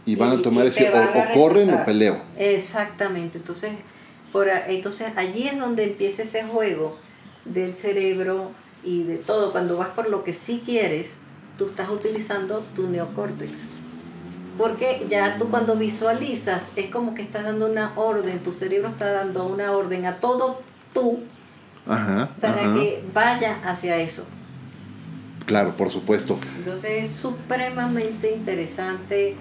y 0.05 0.15
van 0.17 0.33
a 0.33 0.43
tomar 0.43 0.67
ese 0.67 0.91
o, 0.91 1.33
corren 1.33 1.73
o 1.73 1.85
peleo. 1.87 2.23
Exactamente, 2.39 3.39
entonces, 3.39 3.73
por, 4.31 4.47
entonces 4.49 5.15
allí 5.17 5.49
es 5.49 5.59
donde 5.59 5.85
empieza 5.85 6.25
ese 6.25 6.45
juego 6.45 6.99
del 7.47 7.73
cerebro 7.73 8.51
y 8.85 9.05
de 9.05 9.17
todo. 9.17 9.53
Cuando 9.53 9.79
vas 9.79 9.89
por 9.89 10.11
lo 10.11 10.23
que 10.23 10.35
sí 10.35 10.61
quieres, 10.63 11.17
tú 11.61 11.67
estás 11.67 11.91
utilizando 11.91 12.65
tu 12.75 12.89
neocórtex. 12.89 13.65
Porque 14.57 15.07
ya 15.11 15.37
tú 15.37 15.51
cuando 15.51 15.77
visualizas 15.77 16.73
es 16.77 16.91
como 16.91 17.13
que 17.13 17.21
estás 17.21 17.45
dando 17.45 17.67
una 17.67 17.93
orden, 17.97 18.43
tu 18.43 18.51
cerebro 18.51 18.89
está 18.89 19.13
dando 19.13 19.47
una 19.47 19.73
orden 19.73 20.07
a 20.07 20.17
todo 20.21 20.63
tú 20.95 21.21
para 21.85 22.75
que 22.75 23.05
vaya 23.13 23.61
hacia 23.63 23.99
eso. 23.99 24.25
Claro, 25.45 25.77
por 25.77 25.91
supuesto. 25.91 26.39
Entonces 26.57 27.03
es 27.05 27.11
supremamente 27.11 28.33
interesante. 28.33 29.37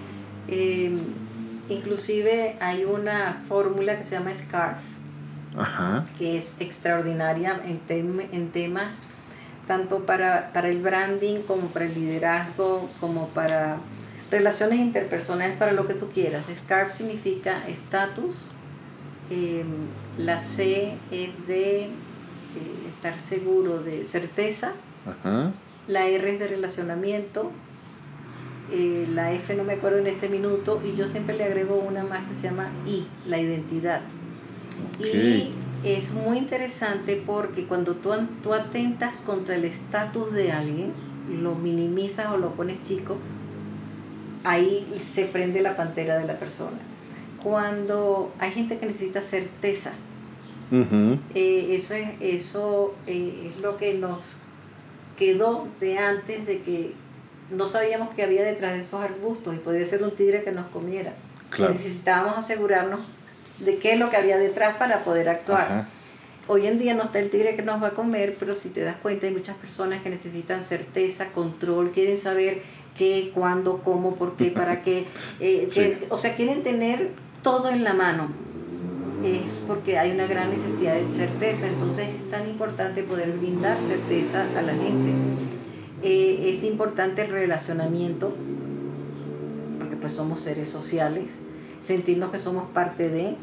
Em, 0.46 0.98
inclusive 1.70 2.56
hay 2.60 2.84
una 2.84 3.40
fórmula 3.48 3.96
que 3.96 4.04
se 4.04 4.16
llama 4.16 4.34
SCARF, 4.34 4.80
que 6.18 6.36
es 6.36 6.52
extraordinaria 6.60 7.58
en, 7.64 7.80
en 8.32 8.50
temas 8.50 9.00
tanto 9.70 10.04
para, 10.04 10.52
para 10.52 10.68
el 10.68 10.80
branding 10.80 11.42
como 11.42 11.68
para 11.68 11.84
el 11.84 11.94
liderazgo, 11.94 12.90
como 12.98 13.28
para 13.28 13.76
relaciones 14.28 14.80
interpersonales, 14.80 15.56
para 15.58 15.70
lo 15.70 15.84
que 15.84 15.94
tú 15.94 16.08
quieras. 16.08 16.46
SCARF 16.52 16.92
significa 16.92 17.62
estatus, 17.68 18.46
em, 19.30 19.68
la 20.18 20.40
C 20.40 20.96
es 21.12 21.46
de 21.46 21.82
eh, 21.82 21.90
estar 22.88 23.16
seguro, 23.16 23.80
de 23.80 24.02
certeza, 24.02 24.72
la 25.86 26.08
R 26.08 26.32
es 26.32 26.40
de 26.40 26.48
relacionamiento, 26.48 27.52
eh, 28.72 29.06
la 29.08 29.32
F 29.32 29.54
no 29.54 29.62
me 29.62 29.74
acuerdo 29.74 29.98
en 29.98 30.08
este 30.08 30.28
minuto, 30.28 30.82
y 30.84 30.96
yo 30.96 31.06
siempre 31.06 31.36
le 31.36 31.44
agrego 31.44 31.76
una 31.76 32.02
más 32.02 32.26
que 32.26 32.34
se 32.34 32.48
llama 32.48 32.72
I, 32.86 33.06
la 33.24 33.38
identidad. 33.38 34.00
Y 34.98 35.52
es 35.84 36.12
muy 36.12 36.38
interesante 36.38 37.22
porque 37.24 37.66
cuando 37.66 37.96
tú, 37.96 38.10
tú 38.42 38.52
atentas 38.52 39.20
contra 39.20 39.54
el 39.54 39.64
estatus 39.64 40.32
de 40.32 40.52
alguien, 40.52 40.92
lo 41.40 41.54
minimizas 41.54 42.32
o 42.32 42.36
lo 42.36 42.50
pones 42.52 42.82
chico, 42.82 43.16
ahí 44.44 44.86
se 45.00 45.24
prende 45.26 45.62
la 45.62 45.76
pantera 45.76 46.18
de 46.18 46.26
la 46.26 46.38
persona. 46.38 46.78
Cuando 47.42 48.32
hay 48.38 48.50
gente 48.50 48.78
que 48.78 48.86
necesita 48.86 49.20
certeza, 49.20 49.92
eh, 51.34 51.66
eso, 51.70 51.94
es, 51.94 52.10
eso 52.20 52.94
eh, 53.06 53.50
es 53.50 53.60
lo 53.60 53.76
que 53.76 53.94
nos 53.94 54.36
quedó 55.18 55.66
de 55.80 55.98
antes 55.98 56.46
de 56.46 56.60
que 56.60 56.92
no 57.50 57.66
sabíamos 57.66 58.14
que 58.14 58.22
había 58.22 58.44
detrás 58.44 58.74
de 58.74 58.80
esos 58.80 59.02
arbustos 59.02 59.54
y 59.54 59.58
podía 59.58 59.84
ser 59.84 60.02
un 60.02 60.12
tigre 60.12 60.44
que 60.44 60.52
nos 60.52 60.66
comiera. 60.68 61.14
Necesitábamos 61.58 62.38
asegurarnos 62.38 63.00
de 63.60 63.76
qué 63.76 63.92
es 63.92 63.98
lo 63.98 64.10
que 64.10 64.16
había 64.16 64.38
detrás 64.38 64.76
para 64.76 65.04
poder 65.04 65.28
actuar. 65.28 65.86
Hoy 66.48 66.66
en 66.66 66.78
día 66.78 66.94
no 66.94 67.04
está 67.04 67.20
el 67.20 67.30
tigre 67.30 67.54
que 67.54 67.62
nos 67.62 67.82
va 67.82 67.88
a 67.88 67.90
comer, 67.92 68.36
pero 68.38 68.54
si 68.54 68.70
te 68.70 68.80
das 68.80 68.96
cuenta 68.96 69.26
hay 69.26 69.32
muchas 69.32 69.56
personas 69.56 70.02
que 70.02 70.10
necesitan 70.10 70.62
certeza, 70.62 71.26
control, 71.28 71.92
quieren 71.92 72.18
saber 72.18 72.62
qué, 72.96 73.30
cuándo, 73.32 73.82
cómo, 73.84 74.16
por 74.16 74.36
qué, 74.36 74.46
para 74.46 74.82
qué. 74.82 75.06
Eh, 75.40 76.06
o 76.10 76.18
sea, 76.18 76.34
quieren 76.34 76.62
tener 76.62 77.10
todo 77.42 77.70
en 77.70 77.84
la 77.84 77.94
mano. 77.94 78.28
Es 79.24 79.60
porque 79.66 79.98
hay 79.98 80.10
una 80.10 80.26
gran 80.26 80.50
necesidad 80.50 80.94
de 80.94 81.10
certeza. 81.10 81.66
Entonces 81.66 82.08
es 82.08 82.30
tan 82.30 82.48
importante 82.48 83.02
poder 83.02 83.30
brindar 83.32 83.80
certeza 83.80 84.44
a 84.56 84.62
la 84.62 84.72
gente. 84.72 85.10
Eh, 86.02 86.50
es 86.50 86.64
importante 86.64 87.22
el 87.22 87.28
relacionamiento, 87.28 88.34
porque 89.78 89.96
pues 89.96 90.12
somos 90.12 90.40
seres 90.40 90.68
sociales, 90.68 91.40
sentirnos 91.80 92.30
que 92.30 92.38
somos 92.38 92.66
parte 92.70 93.10
de, 93.10 93.36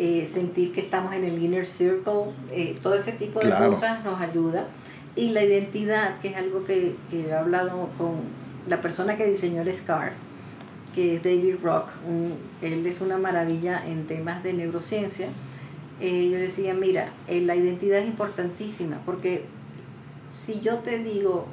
eh, 0.00 0.26
sentir 0.26 0.70
que 0.70 0.80
estamos 0.80 1.12
en 1.12 1.24
el 1.24 1.42
inner 1.42 1.66
circle, 1.66 2.26
eh, 2.52 2.76
todo 2.80 2.94
ese 2.94 3.10
tipo 3.10 3.40
de 3.40 3.50
cosas 3.50 4.04
nos 4.04 4.20
ayuda. 4.20 4.68
Y 5.16 5.30
la 5.30 5.42
identidad, 5.42 6.20
que 6.20 6.28
es 6.28 6.36
algo 6.36 6.62
que, 6.62 6.94
que, 7.10 7.26
he 7.26 7.34
hablado 7.34 7.88
con 7.98 8.12
la 8.68 8.80
persona 8.80 9.16
que 9.16 9.26
diseñó 9.26 9.62
el 9.62 9.74
scarf, 9.74 10.14
que 10.94 11.16
es 11.16 11.22
David 11.24 11.56
Rock, 11.64 11.90
él 12.62 12.86
es 12.86 13.00
una 13.00 13.18
maravilla 13.18 13.84
en 13.84 14.06
temas 14.06 14.44
de 14.44 14.52
neurociencia. 14.52 15.28
Eh, 16.00 16.30
yo 16.30 16.38
decía, 16.38 16.74
mira, 16.74 17.10
la 17.28 17.56
identidad 17.56 17.98
es 17.98 18.06
importantísima, 18.06 19.00
porque 19.04 19.46
si 20.30 20.60
yo 20.60 20.78
te 20.78 21.00
digo, 21.00 21.46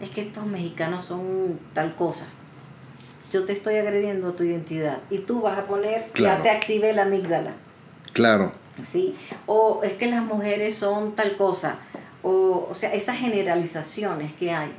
es 0.00 0.08
que 0.08 0.22
estos 0.22 0.46
mexicanos 0.46 1.04
son 1.04 1.58
tal 1.74 1.94
cosa, 1.96 2.28
yo 3.32 3.44
te 3.44 3.52
estoy 3.52 3.76
agrediendo 3.76 4.34
tu 4.34 4.44
identidad 4.44 4.98
y 5.08 5.18
tú 5.18 5.40
vas 5.40 5.58
a 5.58 5.66
poner, 5.66 6.04
ya 6.14 6.42
te 6.42 6.50
active 6.50 6.92
la 6.92 7.02
amígdala. 7.02 7.52
Claro. 8.12 8.52
¿Sí? 8.84 9.14
O 9.46 9.80
es 9.82 9.94
que 9.94 10.06
las 10.06 10.22
mujeres 10.22 10.74
son 10.74 11.14
tal 11.14 11.36
cosa. 11.36 11.78
O, 12.22 12.68
o 12.70 12.74
sea, 12.74 12.92
esas 12.92 13.16
generalizaciones 13.16 14.34
que 14.34 14.52
hay, 14.52 14.70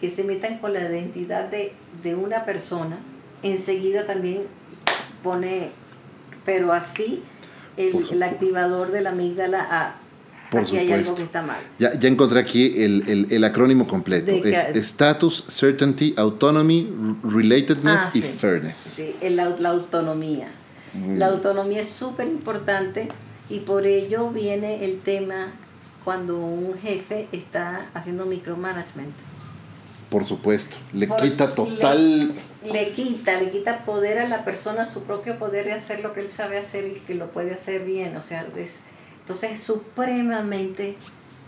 que 0.00 0.10
se 0.10 0.24
metan 0.24 0.58
con 0.58 0.72
la 0.72 0.80
identidad 0.80 1.44
de, 1.44 1.72
de 2.02 2.14
una 2.16 2.44
persona, 2.44 2.98
enseguida 3.42 4.04
también 4.04 4.42
pone, 5.22 5.70
pero 6.44 6.72
así, 6.72 7.22
el, 7.76 8.04
el 8.10 8.22
activador 8.22 8.90
de 8.90 9.00
la 9.00 9.10
amígdala 9.10 9.66
a 9.70 10.01
aquí 10.60 10.76
hay 10.76 10.92
algo 10.92 11.14
que 11.14 11.22
está 11.22 11.42
mal. 11.42 11.60
Ya, 11.78 11.92
ya 11.98 12.08
encontré 12.08 12.40
aquí 12.40 12.82
el, 12.82 13.08
el, 13.08 13.26
el 13.30 13.44
acrónimo 13.44 13.86
completo. 13.86 14.30
Es 14.30 14.76
Status, 14.76 15.44
Certainty, 15.48 16.14
Autonomy, 16.16 16.92
Relatedness 17.22 18.00
ah, 18.02 18.10
y 18.14 18.20
Fairness. 18.20 18.78
Sí, 18.78 19.14
la, 19.30 19.50
la 19.50 19.70
autonomía. 19.70 20.48
La 21.14 21.28
autonomía 21.28 21.80
es 21.80 21.88
súper 21.88 22.28
importante 22.28 23.08
y 23.48 23.60
por 23.60 23.86
ello 23.86 24.30
viene 24.30 24.84
el 24.84 25.00
tema 25.00 25.52
cuando 26.04 26.38
un 26.38 26.74
jefe 26.74 27.28
está 27.32 27.86
haciendo 27.94 28.26
micromanagement. 28.26 29.14
Por 30.10 30.24
supuesto, 30.24 30.76
le 30.92 31.08
quita 31.08 31.54
total... 31.54 32.34
Le, 32.62 32.72
le, 32.72 32.92
quita, 32.92 33.40
le 33.40 33.48
quita 33.48 33.86
poder 33.86 34.18
a 34.18 34.28
la 34.28 34.44
persona, 34.44 34.84
su 34.84 35.04
propio 35.04 35.38
poder 35.38 35.64
de 35.64 35.72
hacer 35.72 36.00
lo 36.00 36.12
que 36.12 36.20
él 36.20 36.28
sabe 36.28 36.58
hacer 36.58 36.86
y 36.86 37.00
que 37.00 37.14
lo 37.14 37.32
puede 37.32 37.54
hacer 37.54 37.86
bien. 37.86 38.14
O 38.18 38.20
sea, 38.20 38.46
es, 38.54 38.80
entonces 39.22 39.52
es 39.52 39.60
supremamente 39.60 40.96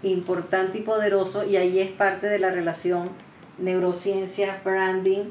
importante 0.02 0.78
y 0.78 0.80
poderoso 0.82 1.44
y 1.44 1.56
ahí 1.56 1.80
es 1.80 1.90
parte 1.90 2.28
de 2.28 2.38
la 2.38 2.50
relación 2.50 3.10
neurociencias, 3.58 4.62
branding, 4.64 5.24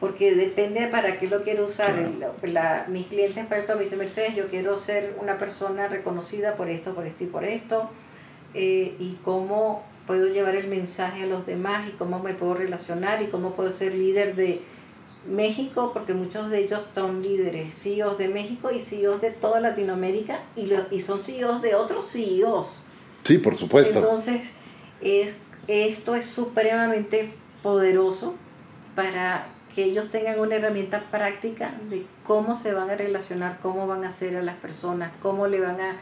porque 0.00 0.34
depende 0.34 0.88
para 0.88 1.18
qué 1.18 1.28
lo 1.28 1.42
quiero 1.42 1.66
usar. 1.66 1.94
La, 2.42 2.86
mis 2.88 3.06
clientes, 3.06 3.44
por 3.46 3.54
ejemplo, 3.54 3.76
me 3.76 3.82
dicen, 3.82 3.98
Mercedes, 3.98 4.34
yo 4.34 4.48
quiero 4.48 4.76
ser 4.76 5.16
una 5.20 5.38
persona 5.38 5.88
reconocida 5.88 6.56
por 6.56 6.68
esto, 6.68 6.94
por 6.94 7.06
esto 7.06 7.24
y 7.24 7.26
por 7.28 7.44
esto, 7.44 7.90
eh, 8.54 8.96
y 8.98 9.18
cómo 9.22 9.84
puedo 10.06 10.26
llevar 10.26 10.56
el 10.56 10.66
mensaje 10.66 11.22
a 11.22 11.26
los 11.26 11.46
demás 11.46 11.88
y 11.88 11.92
cómo 11.92 12.18
me 12.18 12.34
puedo 12.34 12.54
relacionar 12.54 13.22
y 13.22 13.26
cómo 13.26 13.52
puedo 13.52 13.70
ser 13.70 13.94
líder 13.94 14.34
de 14.34 14.60
México, 15.26 15.92
porque 15.92 16.14
muchos 16.14 16.50
de 16.50 16.60
ellos 16.60 16.86
son 16.92 17.22
líderes, 17.22 17.74
CEOs 17.74 18.18
de 18.18 18.28
México 18.28 18.70
y 18.70 18.80
CEOs 18.80 19.20
de 19.20 19.30
toda 19.30 19.60
Latinoamérica 19.60 20.40
y, 20.56 20.66
lo, 20.66 20.76
y 20.90 21.00
son 21.00 21.20
CEOs 21.20 21.62
de 21.62 21.74
otros 21.74 22.10
CEOs. 22.10 22.82
Sí, 23.22 23.38
por 23.38 23.56
supuesto. 23.56 24.00
Entonces, 24.00 24.54
es, 25.00 25.36
esto 25.68 26.14
es 26.14 26.26
supremamente 26.26 27.32
poderoso 27.62 28.34
para 28.96 29.46
que 29.74 29.84
ellos 29.84 30.08
tengan 30.08 30.38
una 30.40 30.56
herramienta 30.56 31.04
práctica 31.10 31.74
de 31.88 32.04
cómo 32.24 32.54
se 32.54 32.74
van 32.74 32.90
a 32.90 32.96
relacionar, 32.96 33.58
cómo 33.62 33.86
van 33.86 34.04
a 34.04 34.10
ser 34.10 34.36
a 34.36 34.42
las 34.42 34.56
personas, 34.56 35.12
cómo 35.20 35.46
le 35.46 35.60
van 35.60 35.80
a 35.80 35.96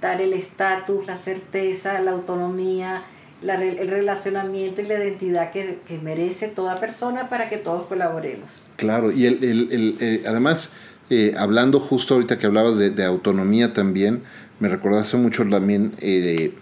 dar 0.00 0.20
el 0.20 0.32
estatus, 0.32 1.06
la 1.06 1.16
certeza, 1.16 2.00
la 2.00 2.12
autonomía, 2.12 3.04
la, 3.42 3.62
el 3.62 3.88
relacionamiento 3.88 4.80
y 4.80 4.86
la 4.86 4.94
identidad 4.94 5.50
que, 5.50 5.78
merece 6.02 6.48
toda 6.48 6.80
persona 6.80 7.28
para 7.28 7.48
que 7.48 7.58
todos 7.58 7.86
colaboremos. 7.86 8.62
Claro, 8.76 9.12
y 9.12 9.26
el, 9.26 9.42
el, 9.44 9.68
el 9.72 9.96
eh, 10.00 10.22
además, 10.26 10.74
eh, 11.10 11.34
hablando 11.38 11.80
justo 11.80 12.14
ahorita 12.14 12.38
que 12.38 12.46
hablabas 12.46 12.76
de, 12.78 13.04
autonomía 13.04 13.72
también, 13.72 14.22
me 14.58 14.68
recordaste 14.68 15.16
mucho 15.16 15.46
también 15.48 15.92
eh, 16.00 16.54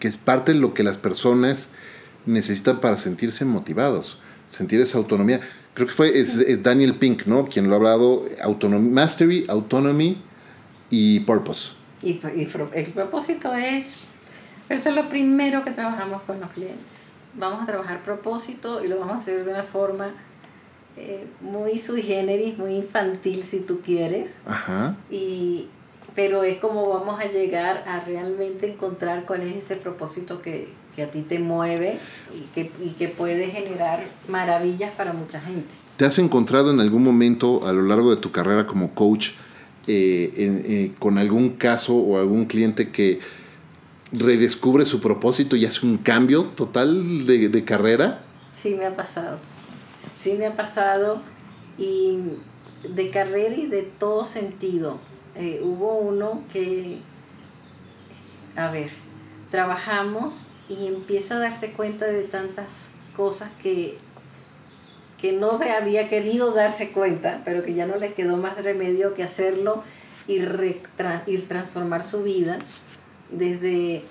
que 0.00 0.08
es 0.08 0.16
parte 0.16 0.52
de 0.52 0.58
lo 0.58 0.74
que 0.74 0.82
las 0.82 0.98
personas 0.98 1.70
necesitan 2.26 2.80
para 2.80 2.96
sentirse 2.96 3.44
motivados, 3.44 4.18
sentir 4.46 4.80
esa 4.80 4.98
autonomía. 4.98 5.40
Creo 5.74 5.86
que 5.86 5.94
fue 5.94 6.18
es, 6.18 6.62
Daniel 6.62 6.96
Pink, 6.96 7.26
¿no? 7.26 7.46
Quien 7.46 7.68
lo 7.68 7.74
ha 7.74 7.76
hablado, 7.76 8.24
autonomy, 8.42 8.88
mastery, 8.90 9.44
autonomy 9.48 10.20
y 10.90 11.20
purpose. 11.20 11.72
Y, 12.02 12.20
el 12.74 12.92
propósito 12.92 13.54
es, 13.54 14.00
eso 14.68 14.88
es 14.90 14.94
lo 14.94 15.08
primero 15.08 15.62
que 15.62 15.70
trabajamos 15.70 16.22
con 16.22 16.40
los 16.40 16.50
clientes. 16.50 16.78
Vamos 17.34 17.62
a 17.62 17.66
trabajar 17.66 18.02
propósito 18.02 18.84
y 18.84 18.88
lo 18.88 18.98
vamos 18.98 19.16
a 19.16 19.18
hacer 19.18 19.44
de 19.44 19.52
una 19.52 19.62
forma 19.62 20.12
eh, 20.96 21.26
muy 21.40 21.78
sui 21.78 22.02
generis, 22.02 22.58
muy 22.58 22.74
infantil 22.74 23.42
si 23.44 23.60
tú 23.60 23.80
quieres. 23.80 24.42
Ajá. 24.46 24.96
Y, 25.10 25.66
pero 26.14 26.42
es 26.42 26.58
como 26.58 26.88
vamos 26.88 27.20
a 27.20 27.26
llegar 27.26 27.84
a 27.86 28.00
realmente 28.00 28.72
encontrar 28.72 29.24
cuál 29.24 29.42
es 29.42 29.56
ese 29.56 29.76
propósito 29.76 30.42
que, 30.42 30.68
que 30.96 31.02
a 31.04 31.10
ti 31.10 31.22
te 31.22 31.38
mueve 31.38 32.00
y 32.36 32.40
que, 32.52 32.72
y 32.82 32.90
que 32.90 33.08
puede 33.08 33.46
generar 33.48 34.04
maravillas 34.26 34.90
para 34.96 35.12
mucha 35.12 35.40
gente. 35.40 35.68
¿Te 35.96 36.04
has 36.04 36.18
encontrado 36.18 36.72
en 36.72 36.80
algún 36.80 37.04
momento 37.04 37.66
a 37.66 37.72
lo 37.72 37.82
largo 37.82 38.10
de 38.14 38.20
tu 38.20 38.32
carrera 38.32 38.66
como 38.66 38.94
coach 38.94 39.30
eh, 39.86 40.32
eh, 40.36 40.92
con 40.98 41.16
algún 41.16 41.50
caso 41.50 41.96
o 41.96 42.18
algún 42.18 42.44
cliente 42.44 42.90
que 42.90 43.20
redescubre 44.12 44.84
su 44.84 45.00
propósito 45.00 45.56
y 45.56 45.66
hace 45.66 45.84
un 45.86 45.98
cambio 45.98 46.44
total 46.56 47.26
de, 47.26 47.48
de 47.48 47.64
carrera? 47.64 48.22
Sí, 48.52 48.74
me 48.74 48.86
ha 48.86 48.96
pasado. 48.96 49.38
Sí, 50.16 50.32
me 50.32 50.46
ha 50.46 50.52
pasado 50.52 51.20
y 51.76 52.18
de 52.82 53.10
carrera 53.10 53.54
y 53.54 53.66
de 53.66 53.82
todo 53.82 54.24
sentido. 54.24 54.98
Eh, 55.34 55.60
hubo 55.62 55.96
uno 55.98 56.42
que, 56.52 56.98
a 58.56 58.70
ver, 58.70 58.90
trabajamos 59.50 60.44
y 60.68 60.86
empieza 60.86 61.36
a 61.36 61.38
darse 61.38 61.72
cuenta 61.72 62.06
de 62.06 62.24
tantas 62.24 62.90
cosas 63.16 63.50
que, 63.62 63.96
que 65.20 65.32
no 65.32 65.60
había 65.76 66.08
querido 66.08 66.52
darse 66.52 66.90
cuenta, 66.90 67.42
pero 67.44 67.62
que 67.62 67.74
ya 67.74 67.86
no 67.86 67.96
le 67.96 68.12
quedó 68.12 68.36
más 68.36 68.62
remedio 68.62 69.14
que 69.14 69.22
hacerlo 69.22 69.82
y, 70.26 70.40
y 71.26 71.38
transformar 71.38 72.02
su 72.02 72.22
vida 72.22 72.58
desde 73.30 74.02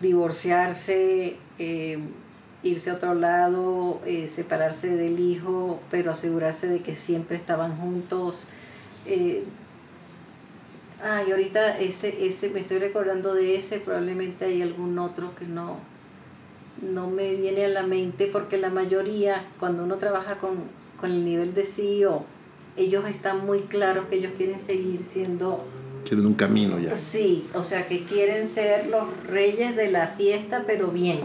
divorciarse, 0.00 1.36
eh, 1.58 1.98
irse 2.62 2.90
a 2.90 2.94
otro 2.94 3.14
lado, 3.14 4.00
eh, 4.04 4.28
separarse 4.28 4.96
del 4.96 5.18
hijo, 5.20 5.80
pero 5.90 6.10
asegurarse 6.10 6.68
de 6.68 6.80
que 6.80 6.94
siempre 6.94 7.36
estaban 7.36 7.76
juntos. 7.76 8.46
Eh, 9.06 9.44
ay, 11.02 11.30
ahorita 11.30 11.78
ese, 11.78 12.26
ese, 12.26 12.50
me 12.50 12.60
estoy 12.60 12.78
recordando 12.78 13.34
de 13.34 13.56
ese, 13.56 13.80
probablemente 13.80 14.44
hay 14.44 14.62
algún 14.62 14.98
otro 14.98 15.34
que 15.34 15.46
no, 15.46 15.78
no 16.80 17.10
me 17.10 17.34
viene 17.34 17.64
a 17.64 17.68
la 17.68 17.82
mente, 17.82 18.26
porque 18.26 18.58
la 18.58 18.70
mayoría, 18.70 19.44
cuando 19.58 19.84
uno 19.84 19.96
trabaja 19.96 20.38
con, 20.38 20.58
con 21.00 21.10
el 21.10 21.24
nivel 21.24 21.54
de 21.54 21.64
CEO, 21.64 22.24
ellos 22.76 23.06
están 23.08 23.44
muy 23.44 23.62
claros 23.62 24.06
que 24.06 24.16
ellos 24.16 24.32
quieren 24.36 24.60
seguir 24.60 24.98
siendo 24.98 25.64
quieren 26.12 26.26
un 26.26 26.34
camino 26.34 26.78
ya. 26.78 26.94
Sí, 26.98 27.46
o 27.54 27.64
sea 27.64 27.88
que 27.88 28.04
quieren 28.04 28.46
ser 28.46 28.88
los 28.88 29.04
reyes 29.28 29.74
de 29.76 29.90
la 29.90 30.08
fiesta, 30.08 30.64
pero 30.66 30.88
bien. 30.88 31.20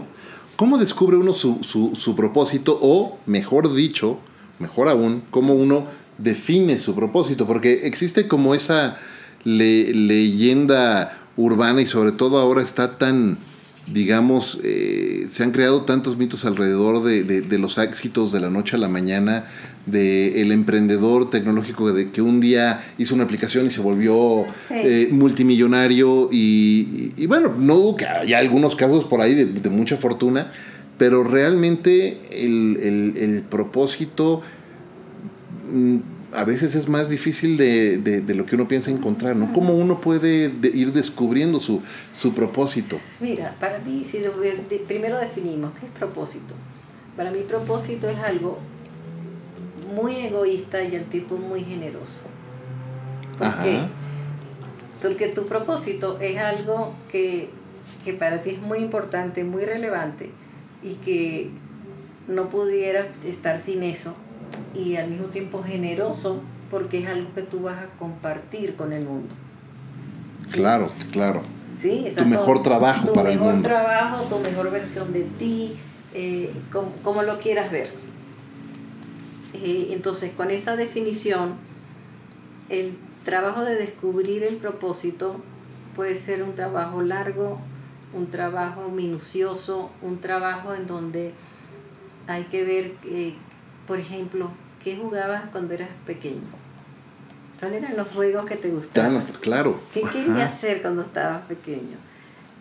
¿Cómo 0.56 0.78
descubre 0.78 1.18
uno 1.18 1.34
su, 1.34 1.58
su, 1.62 1.94
su 1.94 2.16
propósito 2.16 2.78
o, 2.80 3.18
mejor 3.26 3.74
dicho, 3.74 4.18
mejor 4.58 4.88
aún, 4.88 5.24
cómo 5.28 5.52
uno 5.52 5.84
define 6.16 6.78
su 6.78 6.94
propósito? 6.94 7.46
Porque 7.46 7.86
existe 7.86 8.28
como 8.28 8.54
esa 8.54 8.96
leyenda 9.44 11.18
urbana 11.36 11.82
y 11.82 11.86
sobre 11.86 12.12
todo 12.12 12.38
ahora 12.38 12.62
está 12.62 12.96
tan, 12.96 13.36
digamos, 13.92 14.60
eh, 14.64 15.26
se 15.30 15.42
han 15.42 15.50
creado 15.50 15.82
tantos 15.82 16.16
mitos 16.16 16.44
alrededor 16.44 17.02
de, 17.02 17.24
de, 17.24 17.40
de, 17.40 17.58
los 17.58 17.78
éxitos 17.78 18.32
de 18.32 18.40
la 18.40 18.50
noche 18.50 18.76
a 18.76 18.78
la 18.78 18.88
mañana, 18.88 19.44
de 19.86 20.42
el 20.42 20.52
emprendedor 20.52 21.30
tecnológico 21.30 21.92
de 21.92 22.10
que 22.10 22.20
un 22.20 22.40
día 22.40 22.84
hizo 22.98 23.14
una 23.14 23.24
aplicación 23.24 23.66
y 23.66 23.70
se 23.70 23.80
volvió 23.80 24.44
eh, 24.70 25.08
multimillonario 25.10 26.28
y, 26.30 27.12
y, 27.16 27.26
bueno, 27.26 27.54
no 27.58 27.96
que 27.96 28.06
hay 28.06 28.34
algunos 28.34 28.76
casos 28.76 29.04
por 29.04 29.20
ahí 29.20 29.34
de, 29.34 29.46
de 29.46 29.70
mucha 29.70 29.96
fortuna, 29.96 30.52
pero 30.98 31.24
realmente 31.24 32.18
el, 32.30 32.78
el, 32.82 33.16
el 33.16 33.42
propósito 33.42 34.42
mm, 35.72 35.96
a 36.32 36.44
veces 36.44 36.74
es 36.74 36.88
más 36.88 37.08
difícil 37.08 37.56
de, 37.56 37.98
de, 37.98 38.20
de, 38.20 38.34
lo 38.34 38.44
que 38.44 38.54
uno 38.54 38.68
piensa 38.68 38.90
encontrar, 38.90 39.34
¿no? 39.34 39.52
¿Cómo 39.52 39.74
uno 39.74 40.00
puede 40.00 40.52
ir 40.74 40.92
descubriendo 40.92 41.58
su, 41.58 41.82
su 42.14 42.34
propósito? 42.34 42.98
Mira, 43.20 43.54
para 43.58 43.78
mí, 43.78 44.04
si 44.04 44.22
primero 44.86 45.18
definimos 45.18 45.72
qué 45.78 45.86
es 45.86 45.92
propósito. 45.92 46.54
Para 47.16 47.30
mí 47.30 47.40
propósito 47.48 48.08
es 48.08 48.18
algo 48.18 48.58
muy 49.94 50.16
egoísta 50.16 50.82
y 50.82 50.94
el 50.94 51.04
tipo 51.04 51.36
muy 51.36 51.64
generoso. 51.64 52.20
¿Por 53.38 53.62
qué? 53.62 53.80
Porque 55.00 55.28
tu 55.28 55.46
propósito 55.46 56.18
es 56.20 56.38
algo 56.38 56.92
que, 57.10 57.48
que 58.04 58.12
para 58.12 58.42
ti 58.42 58.50
es 58.50 58.60
muy 58.60 58.78
importante, 58.78 59.44
muy 59.44 59.64
relevante 59.64 60.30
y 60.82 60.94
que 60.94 61.50
no 62.26 62.50
pudieras 62.50 63.06
estar 63.24 63.58
sin 63.58 63.82
eso 63.82 64.14
y 64.74 64.96
al 64.96 65.10
mismo 65.10 65.26
tiempo 65.26 65.62
generoso 65.62 66.40
porque 66.70 67.00
es 67.00 67.08
algo 67.08 67.32
que 67.34 67.42
tú 67.42 67.60
vas 67.60 67.78
a 67.78 67.86
compartir 67.98 68.76
con 68.76 68.92
el 68.92 69.04
mundo. 69.04 69.34
¿Sí? 70.46 70.54
Claro, 70.54 70.90
claro. 71.12 71.42
Sí, 71.76 72.06
tu 72.16 72.24
mejor 72.26 72.62
trabajo 72.62 73.12
para 73.12 73.30
el 73.30 73.38
mundo. 73.38 73.52
Tu 73.52 73.62
mejor 73.62 73.82
trabajo, 73.82 74.24
tu 74.24 74.38
mejor 74.40 74.70
versión 74.70 75.12
de 75.12 75.22
ti, 75.22 75.76
eh, 76.12 76.52
como, 76.72 76.92
como 77.02 77.22
lo 77.22 77.38
quieras 77.38 77.70
ver. 77.70 77.90
Eh, 79.54 79.88
entonces, 79.92 80.32
con 80.32 80.50
esa 80.50 80.76
definición, 80.76 81.54
el 82.68 82.96
trabajo 83.24 83.62
de 83.62 83.76
descubrir 83.76 84.42
el 84.42 84.56
propósito 84.56 85.36
puede 85.94 86.14
ser 86.14 86.42
un 86.42 86.54
trabajo 86.54 87.02
largo, 87.02 87.58
un 88.12 88.28
trabajo 88.28 88.88
minucioso, 88.88 89.90
un 90.02 90.18
trabajo 90.18 90.74
en 90.74 90.86
donde 90.86 91.32
hay 92.26 92.44
que 92.44 92.64
ver, 92.64 92.94
eh, 93.04 93.34
por 93.88 93.98
ejemplo, 93.98 94.50
qué 94.84 94.96
jugabas 94.96 95.48
cuando 95.50 95.72
eras 95.72 95.88
pequeño. 96.06 96.42
¿Cuáles 97.58 97.82
eran 97.82 97.96
los 97.96 98.06
juegos 98.08 98.44
que 98.44 98.56
te 98.56 98.68
gustaban? 98.68 99.24
Claro. 99.40 99.80
¿Qué 99.92 100.02
querías 100.02 100.52
hacer 100.52 100.82
cuando 100.82 101.02
estabas 101.02 101.42
pequeño? 101.46 101.96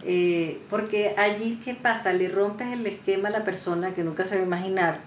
Eh, 0.06 0.62
porque 0.70 1.14
allí, 1.18 1.60
¿qué 1.64 1.76
pasa? 1.76 2.14
Le 2.14 2.30
rompes 2.30 2.70
el 2.72 2.88
esquema 2.88 3.28
a 3.28 3.32
la 3.32 3.44
persona 3.44 3.94
que 3.94 4.04
nunca 4.04 4.24
se 4.24 4.38
va 4.38 4.44
a 4.44 4.46
imaginar, 4.46 5.02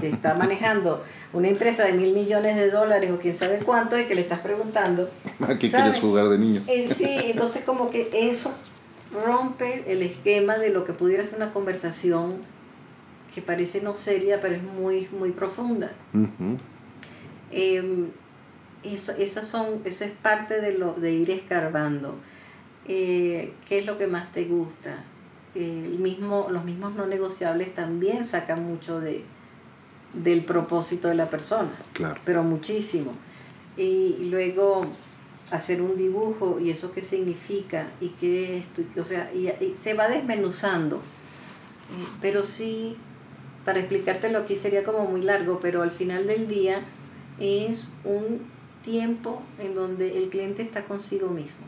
que 0.00 0.08
está 0.08 0.34
manejando 0.38 1.04
una 1.34 1.48
empresa 1.48 1.84
de 1.84 1.92
mil 1.92 2.14
millones 2.14 2.56
de 2.56 2.70
dólares 2.70 3.10
o 3.12 3.18
quién 3.18 3.34
sabe 3.34 3.58
cuánto, 3.58 4.00
y 4.00 4.04
que 4.04 4.14
le 4.14 4.22
estás 4.22 4.40
preguntando. 4.40 5.10
¿A 5.46 5.58
qué 5.58 5.68
quieres 5.70 6.00
jugar 6.00 6.28
de 6.28 6.38
niño? 6.38 6.62
Eh, 6.68 6.88
sí, 6.88 7.18
entonces 7.24 7.62
como 7.64 7.90
que 7.90 8.08
eso 8.12 8.52
rompe 9.26 9.84
el 9.92 10.02
esquema 10.02 10.56
de 10.56 10.70
lo 10.70 10.84
que 10.84 10.94
pudiera 10.94 11.22
ser 11.22 11.36
una 11.36 11.50
conversación 11.50 12.40
que 13.36 13.42
parece 13.42 13.82
no 13.82 13.94
seria, 13.94 14.40
pero 14.40 14.54
es 14.54 14.62
muy, 14.62 15.06
muy 15.20 15.30
profunda. 15.30 15.92
Uh-huh. 16.14 16.56
Eh, 17.52 18.08
eso, 18.82 19.12
esas 19.12 19.46
son, 19.46 19.82
eso 19.84 20.04
es 20.04 20.10
parte 20.10 20.62
de, 20.62 20.72
lo, 20.78 20.94
de 20.94 21.12
ir 21.12 21.30
escarbando. 21.30 22.16
Eh, 22.88 23.52
¿Qué 23.68 23.80
es 23.80 23.84
lo 23.84 23.98
que 23.98 24.06
más 24.06 24.32
te 24.32 24.46
gusta? 24.46 25.04
el 25.56 25.98
mismo, 25.98 26.48
los 26.50 26.64
mismos 26.64 26.94
no 26.94 27.06
negociables 27.06 27.74
también 27.74 28.24
sacan 28.24 28.64
mucho 28.64 29.00
de, 29.00 29.22
del 30.12 30.44
propósito 30.44 31.08
de 31.08 31.14
la 31.14 31.28
persona, 31.30 31.72
claro. 31.92 32.20
pero 32.24 32.42
muchísimo. 32.42 33.12
Y, 33.76 34.16
y 34.20 34.28
luego 34.30 34.86
hacer 35.50 35.80
un 35.82 35.96
dibujo 35.96 36.58
y 36.60 36.70
eso 36.70 36.92
qué 36.92 37.02
significa 37.02 37.88
y 38.00 38.10
qué 38.10 38.58
es, 38.58 38.68
o 38.98 39.04
sea, 39.04 39.30
y, 39.34 39.48
y 39.64 39.76
se 39.76 39.94
va 39.94 40.08
desmenuzando. 40.08 40.96
Eh, 40.96 42.06
pero 42.20 42.42
sí, 42.42 42.96
para 43.66 43.80
explicártelo 43.80 44.38
aquí 44.38 44.54
sería 44.54 44.84
como 44.84 45.04
muy 45.06 45.22
largo, 45.22 45.58
pero 45.60 45.82
al 45.82 45.90
final 45.90 46.28
del 46.28 46.46
día 46.46 46.84
es 47.40 47.90
un 48.04 48.40
tiempo 48.82 49.42
en 49.58 49.74
donde 49.74 50.16
el 50.18 50.28
cliente 50.28 50.62
está 50.62 50.84
consigo 50.84 51.30
mismo. 51.30 51.66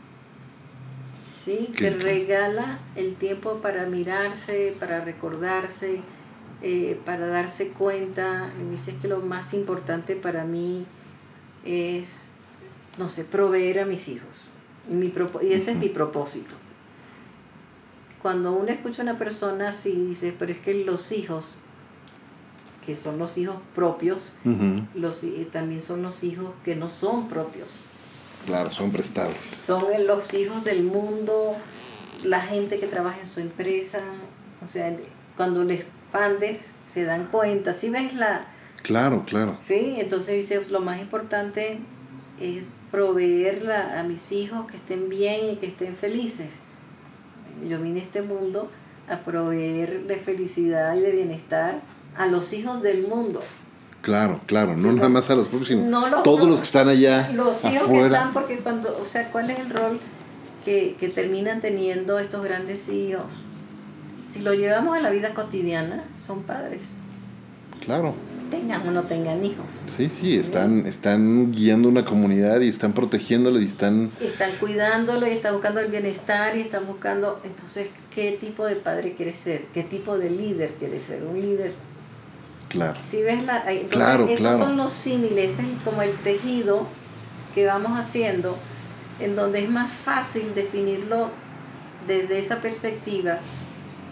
¿sí? 1.35 1.69
Se 1.73 1.89
regala 1.89 2.79
el 2.95 3.15
tiempo 3.15 3.55
para 3.61 3.85
mirarse, 3.85 4.73
para 4.79 5.01
recordarse, 5.01 5.99
eh, 6.61 6.97
para 7.03 7.27
darse 7.27 7.69
cuenta. 7.69 8.53
Y 8.57 8.71
dice 8.71 8.95
que 8.95 9.09
lo 9.09 9.19
más 9.19 9.53
importante 9.53 10.15
para 10.15 10.45
mí 10.45 10.85
es, 11.65 12.29
no 12.97 13.09
sé, 13.09 13.25
proveer 13.25 13.79
a 13.79 13.85
mis 13.85 14.07
hijos. 14.07 14.45
Y, 14.89 14.93
mi 14.93 15.13
y 15.41 15.51
ese 15.51 15.71
es 15.71 15.77
mi 15.77 15.89
propósito. 15.89 16.55
Cuando 18.21 18.53
uno 18.53 18.69
escucha 18.69 19.01
a 19.01 19.03
una 19.03 19.17
persona 19.17 19.67
así, 19.67 19.91
dice, 19.91 20.33
pero 20.39 20.53
es 20.53 20.59
que 20.59 20.73
los 20.73 21.11
hijos, 21.11 21.57
que 22.89 22.95
son 22.95 23.19
los 23.19 23.37
hijos 23.37 23.57
propios, 23.75 24.33
uh 24.45 24.49
-huh. 24.49 24.87
los, 24.95 25.23
también 25.51 25.79
son 25.79 26.01
los 26.01 26.23
hijos 26.23 26.55
que 26.65 26.75
no 26.75 26.89
son 26.89 27.27
propios. 27.27 27.81
Claro, 28.47 28.71
son 28.71 28.91
prestados. 28.91 29.35
Son 29.63 29.83
los 30.07 30.33
hijos 30.33 30.63
del 30.63 30.81
mundo 30.81 31.55
la 32.23 32.41
gente 32.41 32.79
que 32.79 32.87
trabaja 32.87 33.19
en 33.19 33.27
su 33.27 33.41
empresa, 33.41 33.99
o 34.65 34.67
sea, 34.67 34.97
cuando 35.37 35.63
le 35.63 35.75
expandes 35.75 36.73
se 36.91 37.03
dan 37.03 37.27
cuenta, 37.27 37.73
si 37.73 37.91
ves 37.91 38.15
la... 38.15 38.47
Claro, 38.81 39.23
claro. 39.23 39.55
Sí, 39.59 39.97
entonces 39.99 40.33
dice, 40.33 40.59
lo 40.71 40.79
más 40.79 40.99
importante 40.99 41.77
es 42.41 42.65
proveer 42.89 43.71
a 43.71 44.01
mis 44.01 44.31
hijos 44.31 44.65
que 44.65 44.77
estén 44.77 45.09
bien 45.09 45.51
y 45.51 45.55
que 45.57 45.67
estén 45.67 45.95
felices. 45.95 46.49
Yo 47.69 47.79
vine 47.79 47.99
a 47.99 48.03
este 48.03 48.23
mundo 48.23 48.71
a 49.07 49.19
proveer 49.19 50.07
de 50.07 50.15
felicidad 50.15 50.97
y 50.97 51.01
de 51.01 51.11
bienestar 51.11 51.81
a 52.19 52.27
los 52.27 52.53
hijos 52.53 52.83
del 52.83 53.07
mundo. 53.07 53.41
Claro, 54.01 54.41
claro, 54.45 54.75
no 54.75 54.91
nada 54.91 55.09
más 55.09 55.29
a 55.29 55.35
los 55.35 55.47
propios, 55.47 55.69
sino 55.69 56.21
todos 56.21 56.47
los 56.47 56.57
que 56.57 56.65
están 56.65 56.87
allá. 56.87 57.31
Los 57.33 57.65
hijos 57.65 57.89
que 57.89 58.05
están, 58.05 58.33
porque 58.33 58.57
cuando, 58.59 58.99
o 59.01 59.05
sea, 59.05 59.29
¿cuál 59.29 59.49
es 59.49 59.59
el 59.59 59.69
rol 59.69 59.99
que, 60.63 60.95
que 60.99 61.09
terminan 61.09 61.61
teniendo 61.61 62.19
estos 62.19 62.43
grandes 62.43 62.87
hijos? 62.89 63.25
Si 64.27 64.41
lo 64.41 64.53
llevamos 64.53 64.97
a 64.97 65.01
la 65.01 65.09
vida 65.09 65.33
cotidiana, 65.33 66.03
son 66.17 66.43
padres. 66.43 66.93
Claro 67.83 68.13
tengan 68.49 68.87
o 68.87 68.91
no 68.91 69.03
tengan 69.03 69.43
hijos. 69.45 69.79
Sí, 69.87 70.09
sí, 70.09 70.35
están, 70.35 70.85
están 70.85 71.51
guiando 71.51 71.87
una 71.87 72.05
comunidad 72.05 72.61
y 72.61 72.67
están 72.67 72.93
protegiéndolo 72.93 73.59
y 73.59 73.65
están... 73.65 74.11
Están 74.19 74.51
cuidándolo 74.59 75.27
y 75.27 75.31
están 75.31 75.53
buscando 75.53 75.79
el 75.79 75.91
bienestar 75.91 76.57
y 76.57 76.61
están 76.61 76.85
buscando, 76.87 77.39
entonces, 77.43 77.89
¿qué 78.13 78.37
tipo 78.39 78.65
de 78.65 78.75
padre 78.75 79.13
quiere 79.13 79.33
ser? 79.33 79.65
¿Qué 79.73 79.83
tipo 79.83 80.17
de 80.17 80.29
líder 80.29 80.73
quiere 80.73 80.99
ser? 81.01 81.23
Un 81.23 81.39
líder... 81.39 81.73
Claro. 82.69 82.99
Si 83.07 83.21
ves 83.21 83.43
la... 83.43 83.69
Entonces, 83.71 84.39
esos 84.39 84.57
son 84.57 84.77
los 84.77 84.91
símiles, 84.91 85.59
es 85.59 85.65
como 85.83 86.01
el 86.01 86.13
tejido 86.17 86.87
que 87.53 87.65
vamos 87.65 87.99
haciendo, 87.99 88.55
en 89.19 89.35
donde 89.35 89.63
es 89.63 89.69
más 89.69 89.91
fácil 89.91 90.53
definirlo 90.53 91.31
desde 92.07 92.39
esa 92.39 92.61
perspectiva, 92.61 93.39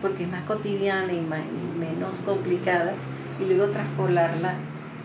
porque 0.01 0.23
es 0.23 0.29
más 0.29 0.43
cotidiana 0.43 1.13
y 1.13 1.21
más, 1.21 1.41
menos 1.79 2.17
complicada 2.25 2.93
y 3.39 3.45
luego 3.45 3.67
traspolarla 3.71 4.55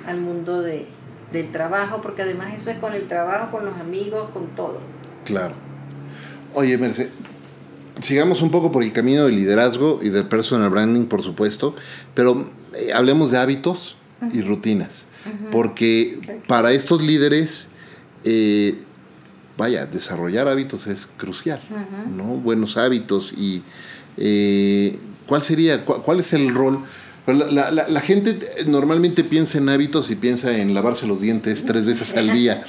al 0.06 0.20
mundo 0.20 0.62
de, 0.62 0.86
del 1.30 1.48
trabajo, 1.48 2.00
porque 2.00 2.22
además 2.22 2.54
eso 2.54 2.70
es 2.70 2.78
con 2.78 2.94
el 2.94 3.06
trabajo, 3.06 3.50
con 3.50 3.66
los 3.66 3.76
amigos, 3.78 4.30
con 4.32 4.48
todo. 4.48 4.78
Claro. 5.24 5.54
Oye, 6.54 6.76
Merce, 6.78 7.10
sigamos 8.00 8.42
un 8.42 8.50
poco 8.50 8.72
por 8.72 8.82
el 8.82 8.92
camino 8.92 9.26
del 9.26 9.36
liderazgo 9.36 10.00
y 10.02 10.08
del 10.08 10.26
personal 10.26 10.70
branding, 10.70 11.04
por 11.04 11.22
supuesto, 11.22 11.74
pero 12.14 12.50
eh, 12.74 12.92
hablemos 12.92 13.30
de 13.30 13.38
hábitos 13.38 13.96
y 14.32 14.40
rutinas, 14.42 15.04
porque 15.50 16.18
para 16.46 16.72
estos 16.72 17.02
líderes, 17.02 17.68
eh, 18.24 18.76
vaya, 19.58 19.86
desarrollar 19.86 20.48
hábitos 20.48 20.86
es 20.86 21.06
crucial, 21.06 21.60
¿no? 22.16 22.24
Buenos 22.24 22.76
hábitos 22.76 23.32
y 23.32 23.62
eh, 24.16 24.96
¿cuál 25.26 25.42
sería, 25.42 25.84
cuál 25.84 26.20
es 26.20 26.32
el 26.32 26.54
rol? 26.54 26.84
La, 27.26 27.70
la, 27.70 27.88
la, 27.88 28.00
gente 28.00 28.36
normalmente 28.66 29.22
piensa 29.22 29.58
en 29.58 29.68
hábitos 29.68 30.10
y 30.10 30.16
piensa 30.16 30.58
en 30.58 30.74
lavarse 30.74 31.06
los 31.06 31.20
dientes 31.20 31.64
tres 31.64 31.86
veces 31.86 32.16
al 32.16 32.32
día. 32.34 32.64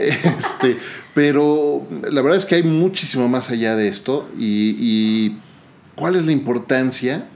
este, 0.00 0.78
pero 1.14 1.86
la 2.10 2.22
verdad 2.22 2.38
es 2.38 2.46
que 2.46 2.54
hay 2.54 2.62
muchísimo 2.62 3.28
más 3.28 3.50
allá 3.50 3.76
de 3.76 3.88
esto. 3.88 4.26
Y, 4.38 4.76
y 4.78 5.38
cuál 5.94 6.16
es 6.16 6.24
la 6.24 6.32
importancia 6.32 7.28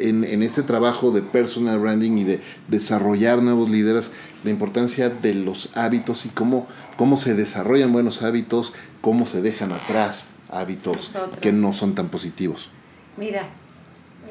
en, 0.00 0.24
en, 0.24 0.42
este 0.42 0.62
trabajo 0.62 1.10
de 1.10 1.22
personal 1.22 1.78
branding 1.78 2.18
y 2.18 2.24
de 2.24 2.40
desarrollar 2.68 3.42
nuevos 3.42 3.70
líderes, 3.70 4.10
la 4.44 4.50
importancia 4.50 5.08
de 5.08 5.34
los 5.34 5.76
hábitos 5.76 6.26
y 6.26 6.30
cómo, 6.30 6.66
cómo 6.96 7.16
se 7.16 7.34
desarrollan 7.34 7.92
buenos 7.92 8.22
hábitos, 8.22 8.72
cómo 9.00 9.26
se 9.26 9.42
dejan 9.42 9.72
atrás 9.72 10.30
hábitos 10.48 11.14
que 11.40 11.52
no 11.52 11.72
son 11.72 11.94
tan 11.94 12.08
positivos. 12.08 12.70
Mira, 13.16 13.48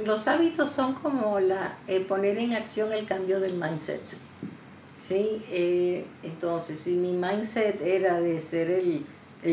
los 0.06 0.28
hábitos 0.28 0.70
son 0.70 0.94
como 0.94 1.40
la 1.40 1.78
eh, 1.88 2.00
poner 2.02 2.38
en 2.38 2.54
acción 2.54 2.92
el 2.94 3.06
cambio 3.06 3.40
del 3.40 3.56
mindset. 3.56 4.02
¿sí? 5.00 5.44
Eh, 5.50 6.06
entonces, 6.24 6.80
si 6.80 6.96
mi 6.96 7.12
mindset 7.12 7.82
era 7.82 8.20
de 8.20 8.42
ser 8.42 8.70
el, 8.70 9.06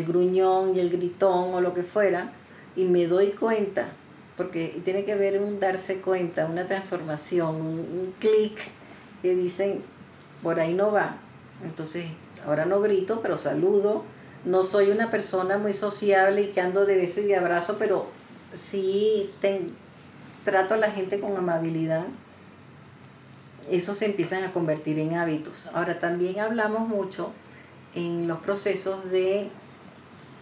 gruñón 0.04 0.74
y 0.74 0.80
el 0.80 0.90
gritón 0.90 1.54
o 1.54 1.60
lo 1.60 1.72
que 1.72 1.82
fuera, 1.82 2.32
y 2.76 2.84
me 2.84 3.06
doy 3.06 3.30
cuenta, 3.30 3.88
porque 4.36 4.80
tiene 4.84 5.04
que 5.04 5.14
ver 5.14 5.40
un 5.40 5.58
darse 5.58 6.00
cuenta, 6.00 6.46
una 6.46 6.66
transformación, 6.66 7.56
un, 7.56 8.14
clic 8.18 8.58
que 9.22 9.34
dicen, 9.34 9.82
por 10.42 10.60
ahí 10.60 10.74
no 10.74 10.92
va. 10.92 11.16
Entonces, 11.64 12.06
ahora 12.44 12.66
no 12.66 12.80
grito, 12.80 13.20
pero 13.22 13.38
saludo. 13.38 14.04
No 14.44 14.62
soy 14.62 14.90
una 14.90 15.10
persona 15.10 15.58
muy 15.58 15.72
sociable 15.72 16.42
y 16.42 16.46
que 16.48 16.60
ando 16.60 16.84
de 16.84 16.96
beso 16.96 17.20
y 17.20 17.24
de 17.24 17.36
abrazo, 17.36 17.76
pero 17.78 18.06
sí 18.54 19.30
tengo 19.40 19.70
trato 20.46 20.74
a 20.74 20.76
la 20.78 20.92
gente 20.92 21.18
con 21.18 21.36
amabilidad, 21.36 22.04
eso 23.68 23.92
se 23.92 24.06
empiezan 24.06 24.44
a 24.44 24.52
convertir 24.52 24.98
en 25.00 25.14
hábitos. 25.14 25.68
Ahora 25.74 25.98
también 25.98 26.38
hablamos 26.38 26.88
mucho 26.88 27.32
en 27.94 28.28
los 28.28 28.38
procesos 28.38 29.10
de 29.10 29.48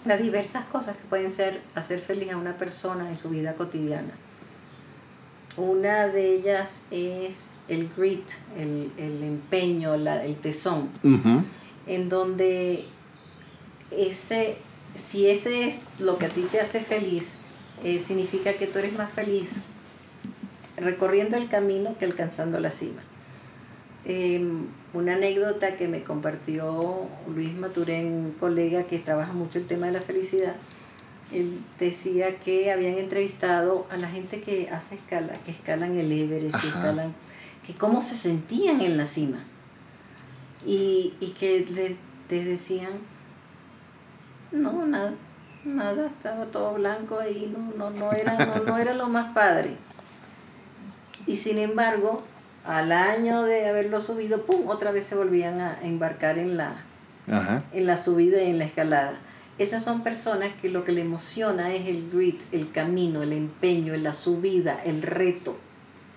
las 0.04 0.20
diversas 0.20 0.64
cosas 0.66 0.96
que 0.96 1.04
pueden 1.04 1.30
ser 1.30 1.62
hacer 1.74 1.98
feliz 1.98 2.32
a 2.32 2.36
una 2.36 2.56
persona 2.56 3.08
en 3.08 3.16
su 3.16 3.30
vida 3.30 3.54
cotidiana. 3.54 4.12
Una 5.56 6.08
de 6.08 6.34
ellas 6.34 6.82
es 6.90 7.46
el 7.68 7.88
grit, 7.96 8.28
el, 8.56 8.90
empeño, 8.98 9.96
la, 9.96 10.24
el 10.24 10.36
tesón, 10.36 10.90
en 11.86 12.08
donde 12.08 12.86
ese, 13.90 14.56
si 14.94 15.26
ese 15.28 15.68
es 15.68 15.80
lo 15.98 16.18
que 16.18 16.26
a 16.26 16.28
ti 16.28 16.42
te 16.50 16.60
hace 16.60 16.80
feliz, 16.80 17.36
eh, 17.84 18.00
significa 18.00 18.54
que 18.54 18.66
tú 18.66 18.78
eres 18.80 18.94
más 18.94 19.10
feliz 19.10 19.56
recorriendo 20.76 21.36
el 21.36 21.48
camino 21.48 21.96
que 21.98 22.04
alcanzando 22.04 22.58
la 22.60 22.70
cima. 22.70 23.02
Em, 24.04 24.66
una 24.94 25.14
anécdota 25.14 25.74
que 25.74 25.88
me 25.88 26.02
compartió 26.02 27.08
Luis 27.28 27.52
Maturén, 27.54 28.06
un 28.06 28.32
colega 28.32 28.84
que 28.84 28.98
trabaja 28.98 29.32
mucho 29.32 29.58
el 29.58 29.66
tema 29.66 29.86
de 29.86 29.92
la 29.92 30.00
felicidad, 30.00 30.54
él 31.32 31.60
decía 31.80 32.38
que 32.38 32.70
habían 32.70 32.98
entrevistado 32.98 33.86
a 33.90 33.96
la 33.96 34.08
gente 34.08 34.40
que 34.40 34.68
hace 34.70 34.94
escala, 34.94 35.32
que 35.44 35.50
escalan 35.50 35.98
el 35.98 36.12
Everest, 36.12 36.60
que 36.60 36.68
escalan, 36.68 37.12
que 37.66 37.74
cómo 37.74 38.02
se 38.02 38.14
sentían 38.14 38.80
en 38.80 38.96
la 38.96 39.04
cima. 39.04 39.44
Y, 40.64 41.12
que 41.38 41.66
les, 42.30 42.46
decían, 42.46 42.92
no, 44.52 44.86
nada, 44.86 45.12
nada, 45.64 46.06
estaba 46.06 46.46
todo 46.46 46.74
blanco 46.74 47.18
ahí, 47.18 47.52
no, 47.52 47.76
no, 47.76 47.90
no, 47.90 48.12
era, 48.12 48.38
no, 48.38 48.64
no 48.64 48.78
era 48.78 48.94
lo 48.94 49.08
más 49.08 49.34
padre. 49.34 49.76
Y 51.26 51.36
sin 51.36 51.58
embargo, 51.58 52.22
al 52.64 52.92
año 52.92 53.42
de 53.42 53.68
haberlo 53.68 54.00
subido, 54.00 54.42
¡pum!, 54.42 54.68
otra 54.68 54.90
vez 54.90 55.06
se 55.06 55.14
volvían 55.14 55.60
a 55.60 55.78
embarcar 55.82 56.38
en 56.38 56.56
la, 56.56 56.76
en 57.72 57.86
la 57.86 57.96
subida 57.96 58.42
y 58.42 58.50
en 58.50 58.58
la 58.58 58.64
escalada. 58.64 59.18
Esas 59.58 59.84
son 59.84 60.02
personas 60.02 60.52
que 60.60 60.68
lo 60.68 60.82
que 60.82 60.92
le 60.92 61.02
emociona 61.02 61.72
es 61.72 61.86
el 61.86 62.10
grit, 62.10 62.42
el 62.52 62.72
camino, 62.72 63.22
el 63.22 63.32
empeño, 63.32 63.96
la 63.96 64.14
subida, 64.14 64.80
el 64.84 65.02
reto. 65.02 65.56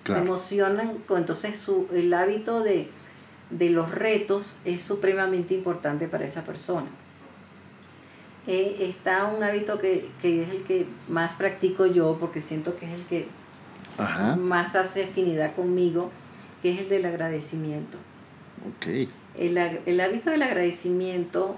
Se 0.04 0.16
emocionan, 0.16 0.94
entonces 1.10 1.58
su, 1.58 1.86
el 1.92 2.14
hábito 2.14 2.62
de, 2.62 2.88
los 3.50 3.90
retos 3.90 4.56
es 4.64 4.80
supremamente 4.80 5.52
importante 5.52 6.08
para 6.08 6.24
esa 6.24 6.44
persona. 6.44 6.86
Eh, 8.46 8.76
está 8.80 9.26
un 9.26 9.42
hábito 9.42 9.76
que, 9.76 10.08
que 10.22 10.42
es 10.42 10.48
el 10.48 10.62
que 10.62 10.86
más 11.08 11.34
practico 11.34 11.84
yo 11.84 12.16
porque 12.18 12.40
siento 12.40 12.74
que 12.76 12.86
es 12.86 12.92
el 12.92 13.04
que 13.04 13.28
más 14.38 14.76
hace 14.76 15.04
afinidad 15.04 15.54
conmigo, 15.54 16.10
que 16.62 16.72
es 16.72 16.80
el 16.80 16.88
del 16.88 17.06
agradecimiento. 17.06 17.98
Okay. 18.76 19.08
El, 19.36 19.56
el 19.58 20.00
hábito 20.00 20.30
del 20.30 20.42
agradecimiento 20.42 21.56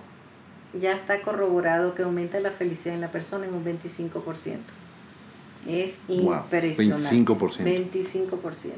ya 0.79 0.93
está 0.93 1.21
corroborado 1.23 1.95
que 1.95 2.03
aumenta 2.03 2.41
la 2.41 2.51
felicidad 2.51 2.95
en 2.95 3.01
la 3.01 3.11
persona 3.11 3.47
en 3.47 3.55
un 3.55 3.65
25%. 3.65 4.59
Es 5.67 6.01
impresionante. 6.09 7.35
25%. 7.35 8.41
25%. 8.41 8.73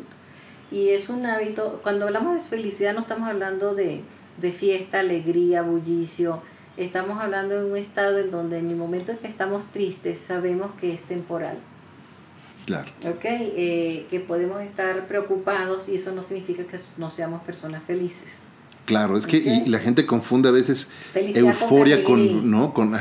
Y 0.70 0.88
es 0.88 1.08
un 1.10 1.26
hábito, 1.26 1.80
cuando 1.82 2.06
hablamos 2.06 2.34
de 2.34 2.40
felicidad 2.40 2.94
no 2.94 3.00
estamos 3.00 3.28
hablando 3.28 3.74
de, 3.74 4.00
de 4.40 4.52
fiesta, 4.52 5.00
alegría, 5.00 5.62
bullicio. 5.62 6.42
Estamos 6.76 7.20
hablando 7.20 7.60
de 7.60 7.70
un 7.70 7.76
estado 7.76 8.18
en 8.18 8.30
donde 8.30 8.58
en 8.58 8.70
el 8.70 8.76
momento 8.76 9.12
en 9.12 9.18
que 9.18 9.28
estamos 9.28 9.66
tristes 9.66 10.18
sabemos 10.18 10.72
que 10.72 10.94
es 10.94 11.02
temporal. 11.02 11.58
Claro. 12.66 12.90
¿Ok? 13.06 13.24
Eh, 13.24 14.06
que 14.10 14.20
podemos 14.20 14.62
estar 14.62 15.06
preocupados 15.06 15.88
y 15.88 15.96
eso 15.96 16.12
no 16.12 16.22
significa 16.22 16.64
que 16.64 16.78
no 16.96 17.10
seamos 17.10 17.42
personas 17.42 17.82
felices. 17.82 18.38
Claro, 18.84 19.16
es 19.16 19.26
que 19.26 19.36
y 19.36 19.66
la 19.66 19.78
gente 19.78 20.06
confunde 20.06 20.48
a 20.48 20.52
veces 20.52 20.88
euforia 21.14 22.02
con, 22.02 22.50
¿no? 22.50 22.74
Con, 22.74 22.92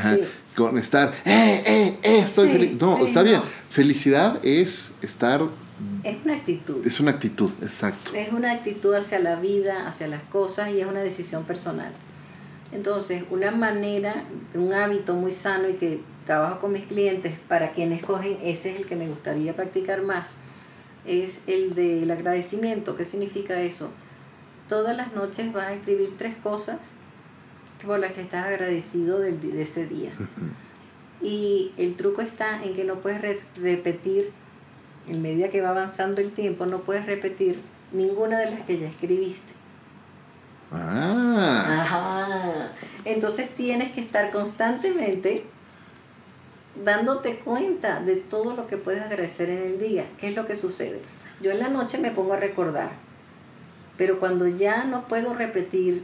con 0.56 0.78
estar, 0.78 1.12
eh, 1.26 1.64
eh, 1.66 1.98
eh, 2.04 2.20
estoy 2.20 2.50
feliz. 2.50 2.80
No, 2.80 3.04
está 3.06 3.24
bien. 3.24 3.42
Felicidad 3.70 4.40
es 4.46 4.94
estar... 5.02 5.42
Es 6.04 6.18
una 6.24 6.36
actitud. 6.36 6.86
Es 6.86 7.00
una 7.00 7.12
actitud, 7.12 7.50
exacto. 7.64 8.14
Es 8.14 8.32
una 8.32 8.52
actitud 8.52 8.94
hacia 8.94 9.20
la 9.20 9.36
vida, 9.38 9.88
hacia 9.88 10.08
las 10.08 10.22
cosas 10.24 10.72
y 10.72 10.82
es 10.82 10.88
una 10.88 11.02
decisión 11.02 11.46
personal. 11.46 11.92
Entonces, 12.72 13.24
una 13.32 13.50
manera, 13.50 14.24
un 14.54 14.74
hábito 14.74 15.16
muy 15.16 15.32
sano 15.32 15.68
y 15.68 15.74
que 15.74 16.02
trabajo 16.32 16.60
con 16.60 16.72
mis 16.72 16.86
clientes, 16.86 17.34
para 17.50 17.72
quienes 17.72 18.02
cogen, 18.02 18.38
ese 18.42 18.72
es 18.72 18.78
el 18.78 18.86
que 18.86 18.96
me 18.96 19.06
gustaría 19.06 19.54
practicar 19.54 20.02
más, 20.02 20.38
es 21.06 21.42
el 21.48 21.76
del 21.76 22.10
agradecimiento. 22.10 22.96
¿Qué 22.96 23.04
significa 23.04 23.60
eso? 23.60 23.90
Todas 24.70 24.96
las 24.96 25.12
noches 25.12 25.52
vas 25.52 25.66
a 25.66 25.74
escribir 25.74 26.14
tres 26.18 26.38
cosas 26.38 26.78
por 27.86 28.00
las 28.00 28.14
que 28.14 28.22
estás 28.22 28.46
agradecido 28.46 29.20
de, 29.20 29.34
de 29.34 29.62
ese 29.62 29.88
día. 29.88 30.12
Y 31.22 31.74
el 31.76 31.96
truco 31.96 32.22
está 32.22 32.64
en 32.64 32.76
que 32.76 32.86
no 32.86 33.02
puedes 33.02 33.20
repetir, 33.58 34.32
en 35.10 35.22
medida 35.22 35.50
que 35.50 35.60
va 35.60 35.72
avanzando 35.72 36.22
el 36.22 36.32
tiempo, 36.32 36.66
no 36.66 36.80
puedes 36.80 37.08
repetir 37.08 37.60
ninguna 37.92 38.40
de 38.40 38.52
las 38.52 38.62
que 38.62 38.78
ya 38.78 38.88
escribiste. 38.88 39.52
Ah. 40.72 41.82
Ajá. 41.82 42.72
Entonces 43.04 43.54
tienes 43.54 43.92
que 43.92 44.00
estar 44.00 44.32
constantemente 44.32 45.46
dándote 46.84 47.40
cuenta 47.40 48.00
de 48.00 48.16
todo 48.16 48.56
lo 48.56 48.68
que 48.68 48.78
puedes 48.78 49.02
agradecer 49.02 49.50
en 49.50 49.64
el 49.64 49.80
día. 49.80 50.06
¿Qué 50.18 50.30
es 50.30 50.36
lo 50.36 50.46
que 50.46 50.56
sucede? 50.56 51.02
Yo 51.42 51.52
en 51.52 51.60
la 51.60 51.70
noche 51.70 51.98
me 51.98 52.12
pongo 52.12 52.34
a 52.34 52.38
recordar, 52.38 52.92
pero 53.98 54.20
cuando 54.20 54.48
ya 54.48 54.86
no 54.86 55.08
puedo 55.08 55.34
repetir, 55.34 56.04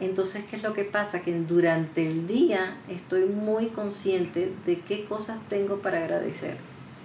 entonces 0.00 0.44
¿qué 0.48 0.56
es 0.56 0.62
lo 0.62 0.72
que 0.72 0.84
pasa? 0.84 1.22
Que 1.22 1.32
durante 1.32 2.06
el 2.06 2.26
día 2.26 2.78
estoy 2.88 3.26
muy 3.26 3.66
consciente 3.66 4.52
de 4.66 4.80
qué 4.80 5.04
cosas 5.04 5.38
tengo 5.48 5.78
para 5.78 5.98
agradecer. 5.98 6.56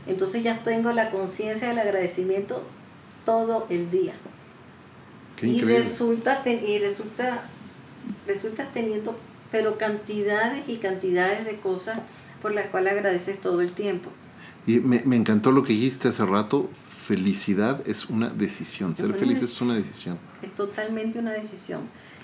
Entonces 0.07 0.43
ya 0.43 0.61
tengo 0.61 0.91
la 0.91 1.09
conciencia 1.09 1.69
del 1.69 1.79
agradecimiento 1.79 2.63
todo 3.25 3.65
el 3.69 3.89
día. 3.89 4.13
y 5.41 5.61
resulta, 5.61 6.41
y 6.45 6.77
resulta, 6.79 7.43
resultas 8.27 8.71
teniendo, 8.71 9.17
pero 9.51 9.77
cantidades 9.77 10.69
y 10.69 10.77
cantidades 10.77 11.45
de 11.45 11.57
cosas 11.57 11.99
por 12.45 12.53
las 12.53 12.67
cuales 12.67 12.93
agradeces 12.93 13.41
todo 13.41 13.59
el 13.61 13.71
tiempo. 13.71 14.11
Y 14.67 14.79
me, 14.79 15.01
me 15.03 15.15
encantó 15.15 15.51
lo 15.51 15.63
que 15.63 15.73
dijiste 15.73 16.09
hace 16.09 16.23
rato, 16.27 16.69
felicidad 17.03 17.81
es 17.87 18.05
una 18.05 18.29
decisión, 18.29 18.95
ser 18.95 19.15
feliz 19.15 19.41
es 19.41 19.59
una 19.61 19.73
decisión. 19.73 20.19
Es 20.43 20.53
totalmente 20.53 21.17
una 21.17 21.31
decisión 21.31 21.81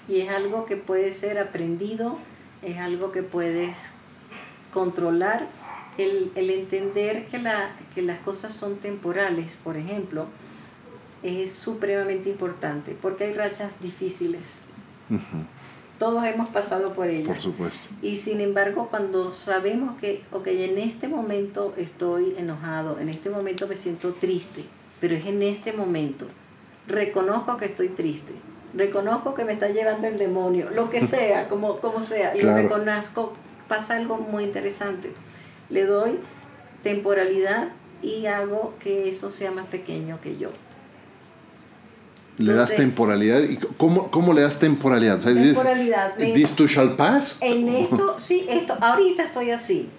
y 0.08 0.20
es 0.20 0.30
algo 0.30 0.66
que 0.68 0.78
puede 0.78 1.12
ser 1.12 1.40
aprendido, 1.40 2.20
es 2.62 2.78
algo 2.78 3.12
que 3.12 3.24
puedes 3.24 3.94
controlar, 4.72 5.48
el, 5.98 6.32
el 6.36 6.52
entender 6.52 7.26
que, 7.26 7.40
la, 7.40 7.76
que 7.96 8.04
las 8.04 8.20
cosas 8.20 8.54
son 8.54 8.76
temporales, 8.76 9.58
por 9.64 9.76
ejemplo, 9.76 10.28
es 11.24 11.52
supremamente 11.52 12.30
importante 12.30 12.96
porque 13.02 13.24
hay 13.24 13.34
rachas 13.34 13.74
difíciles. 13.82 14.60
Todos 16.02 16.26
hemos 16.26 16.50
pasado 16.50 16.94
por 16.94 17.10
ellas. 17.10 17.28
Por 17.28 17.40
supuesto. 17.40 17.88
Y 18.02 18.16
sin 18.16 18.42
embargo, 18.42 18.88
cuando 18.90 19.36
sabemos 19.36 20.02
que, 20.02 20.24
ok, 20.32 20.48
en 20.48 20.80
este 20.80 21.08
momento 21.08 21.76
estoy 21.78 22.34
enojado, 22.40 23.00
en 23.00 23.08
este 23.08 23.30
momento 23.30 23.68
me 23.68 23.76
siento 23.76 24.14
triste, 24.14 24.64
pero 25.00 25.14
es 25.14 25.28
en 25.28 25.44
este 25.44 25.74
momento, 25.74 26.26
reconozco 26.88 27.56
que 27.58 27.66
estoy 27.66 27.90
triste, 27.90 28.34
reconozco 28.74 29.36
que 29.36 29.46
me 29.46 29.54
está 29.54 29.70
llevando 29.70 30.08
el 30.08 30.18
demonio, 30.18 30.72
lo 30.72 30.90
que 30.90 31.02
sea, 31.06 31.48
como, 31.48 31.78
como 31.78 32.02
sea, 32.02 32.34
lo 32.34 32.52
reconozco, 32.52 33.34
pasa 33.68 33.96
algo 33.96 34.18
muy 34.18 34.46
interesante. 34.46 35.12
Le 35.70 35.86
doy 35.86 36.18
temporalidad 36.82 37.74
y 38.02 38.26
hago 38.26 38.74
que 38.80 39.08
eso 39.08 39.30
sea 39.30 39.52
más 39.52 39.68
pequeño 39.68 40.20
que 40.20 40.36
yo 40.36 40.50
le 42.42 42.54
das 42.54 42.76
temporalidad. 42.76 43.42
¿Y 43.42 43.58
cómo, 43.78 44.12
cómo, 44.12 44.34
le 44.34 44.42
das 44.42 44.60
temporalidad? 44.60 45.20
temporalidad. 45.20 46.16
¿This 46.16 46.56
to 46.56 46.68
shall 46.68 46.96
pass? 46.96 47.40
En 47.42 47.70
esto, 47.76 48.20
sí, 48.20 48.46
esto, 48.50 48.76
ahorita 48.80 49.24
estoy 49.24 49.52
así. 49.52 49.90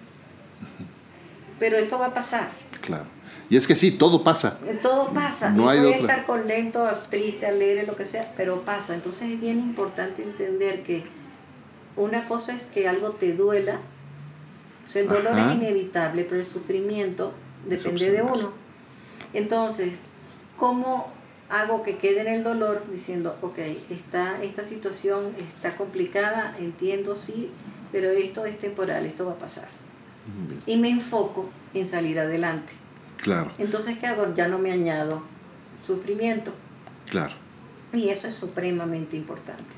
Pero 1.58 1.76
esto 1.76 1.98
va 1.98 2.06
a 2.06 2.14
pasar. 2.14 2.50
Claro. 2.80 3.06
Y 3.48 3.56
es 3.56 3.66
que 3.66 3.76
sí, 3.76 3.90
todo 3.90 4.24
pasa. 4.24 4.58
Todo 4.80 5.10
pasa. 5.10 5.50
No 5.50 5.68
hay 5.68 5.78
puede 5.80 6.00
estar 6.00 6.24
contento, 6.24 6.88
triste, 7.10 7.46
alegre, 7.46 7.86
lo 7.86 7.94
que 7.94 8.06
sea, 8.06 8.32
pero 8.36 8.62
pasa. 8.62 8.94
Entonces 8.94 9.30
es 9.30 9.40
bien 9.40 9.58
importante 9.58 10.22
entender 10.22 10.82
que 10.82 11.04
una 11.96 12.26
cosa 12.26 12.54
es 12.54 12.62
que 12.62 12.88
algo 12.88 13.10
te 13.10 13.34
duela. 13.34 13.78
el 14.94 15.08
dolor 15.08 15.38
es 15.38 15.54
inevitable, 15.54 16.24
pero 16.24 16.40
el 16.40 16.46
sufrimiento 16.46 17.34
depende 17.66 18.10
de 18.10 18.22
uno. 18.22 18.52
Entonces, 19.34 19.98
¿cómo 20.56 21.12
hago 21.52 21.82
que 21.82 21.98
quede 21.98 22.22
en 22.22 22.28
el 22.28 22.42
dolor 22.42 22.82
diciendo, 22.90 23.36
ok, 23.42 23.58
está, 23.90 24.42
esta 24.42 24.64
situación 24.64 25.34
está 25.54 25.76
complicada, 25.76 26.56
entiendo, 26.58 27.14
sí, 27.14 27.50
pero 27.92 28.10
esto 28.10 28.46
es 28.46 28.58
temporal, 28.58 29.04
esto 29.04 29.26
va 29.26 29.32
a 29.32 29.38
pasar. 29.38 29.68
Y 30.66 30.76
me 30.78 30.88
enfoco 30.88 31.50
en 31.74 31.86
salir 31.86 32.18
adelante. 32.18 32.72
Claro. 33.18 33.52
Entonces, 33.58 33.98
¿qué 33.98 34.06
hago? 34.06 34.34
Ya 34.34 34.48
no 34.48 34.58
me 34.58 34.72
añado 34.72 35.22
sufrimiento. 35.86 36.52
Claro. 37.10 37.34
Y 37.92 38.08
eso 38.08 38.28
es 38.28 38.34
supremamente 38.34 39.16
importante, 39.16 39.74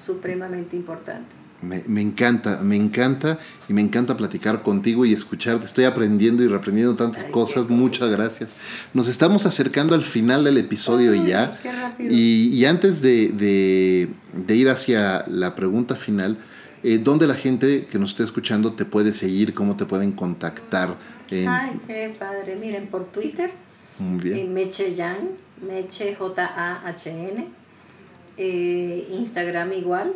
supremamente 0.00 0.76
importante. 0.76 1.34
Me, 1.60 1.82
me, 1.88 2.00
encanta, 2.00 2.60
me 2.62 2.76
encanta 2.76 3.38
y 3.68 3.72
me 3.72 3.80
encanta 3.80 4.16
platicar 4.16 4.62
contigo 4.62 5.04
y 5.04 5.12
escucharte. 5.12 5.66
Estoy 5.66 5.86
aprendiendo 5.86 6.44
y 6.44 6.46
reaprendiendo 6.46 6.94
tantas 6.94 7.24
cosas. 7.24 7.68
Muchas 7.68 8.10
gracias. 8.10 8.54
Nos 8.94 9.08
estamos 9.08 9.44
acercando 9.44 9.94
al 9.94 10.04
final 10.04 10.44
del 10.44 10.58
episodio 10.58 11.14
ya. 11.14 11.58
Y, 11.98 12.50
y, 12.56 12.64
antes 12.64 13.02
de, 13.02 13.28
de, 13.30 14.08
de, 14.46 14.54
ir 14.54 14.68
hacia 14.68 15.24
la 15.26 15.56
pregunta 15.56 15.96
final, 15.96 16.38
eh, 16.84 16.98
¿dónde 16.98 17.26
la 17.26 17.34
gente 17.34 17.86
que 17.86 17.98
nos 17.98 18.10
esté 18.10 18.22
escuchando 18.22 18.74
te 18.74 18.84
puede 18.84 19.12
seguir? 19.12 19.52
¿Cómo 19.52 19.76
te 19.76 19.84
pueden 19.84 20.12
contactar? 20.12 20.96
Ay, 21.30 21.80
qué 21.86 22.14
padre. 22.16 22.56
Miren, 22.56 22.86
por 22.86 23.06
Twitter, 23.06 23.50
Muy 23.98 24.22
bien. 24.22 24.38
En 24.38 24.54
Meche 24.54 24.94
Jan, 24.96 25.30
Meche 25.60 26.14
J-A-H-N. 26.14 27.48
Eh, 28.40 29.08
Instagram 29.18 29.72
igual, 29.72 30.12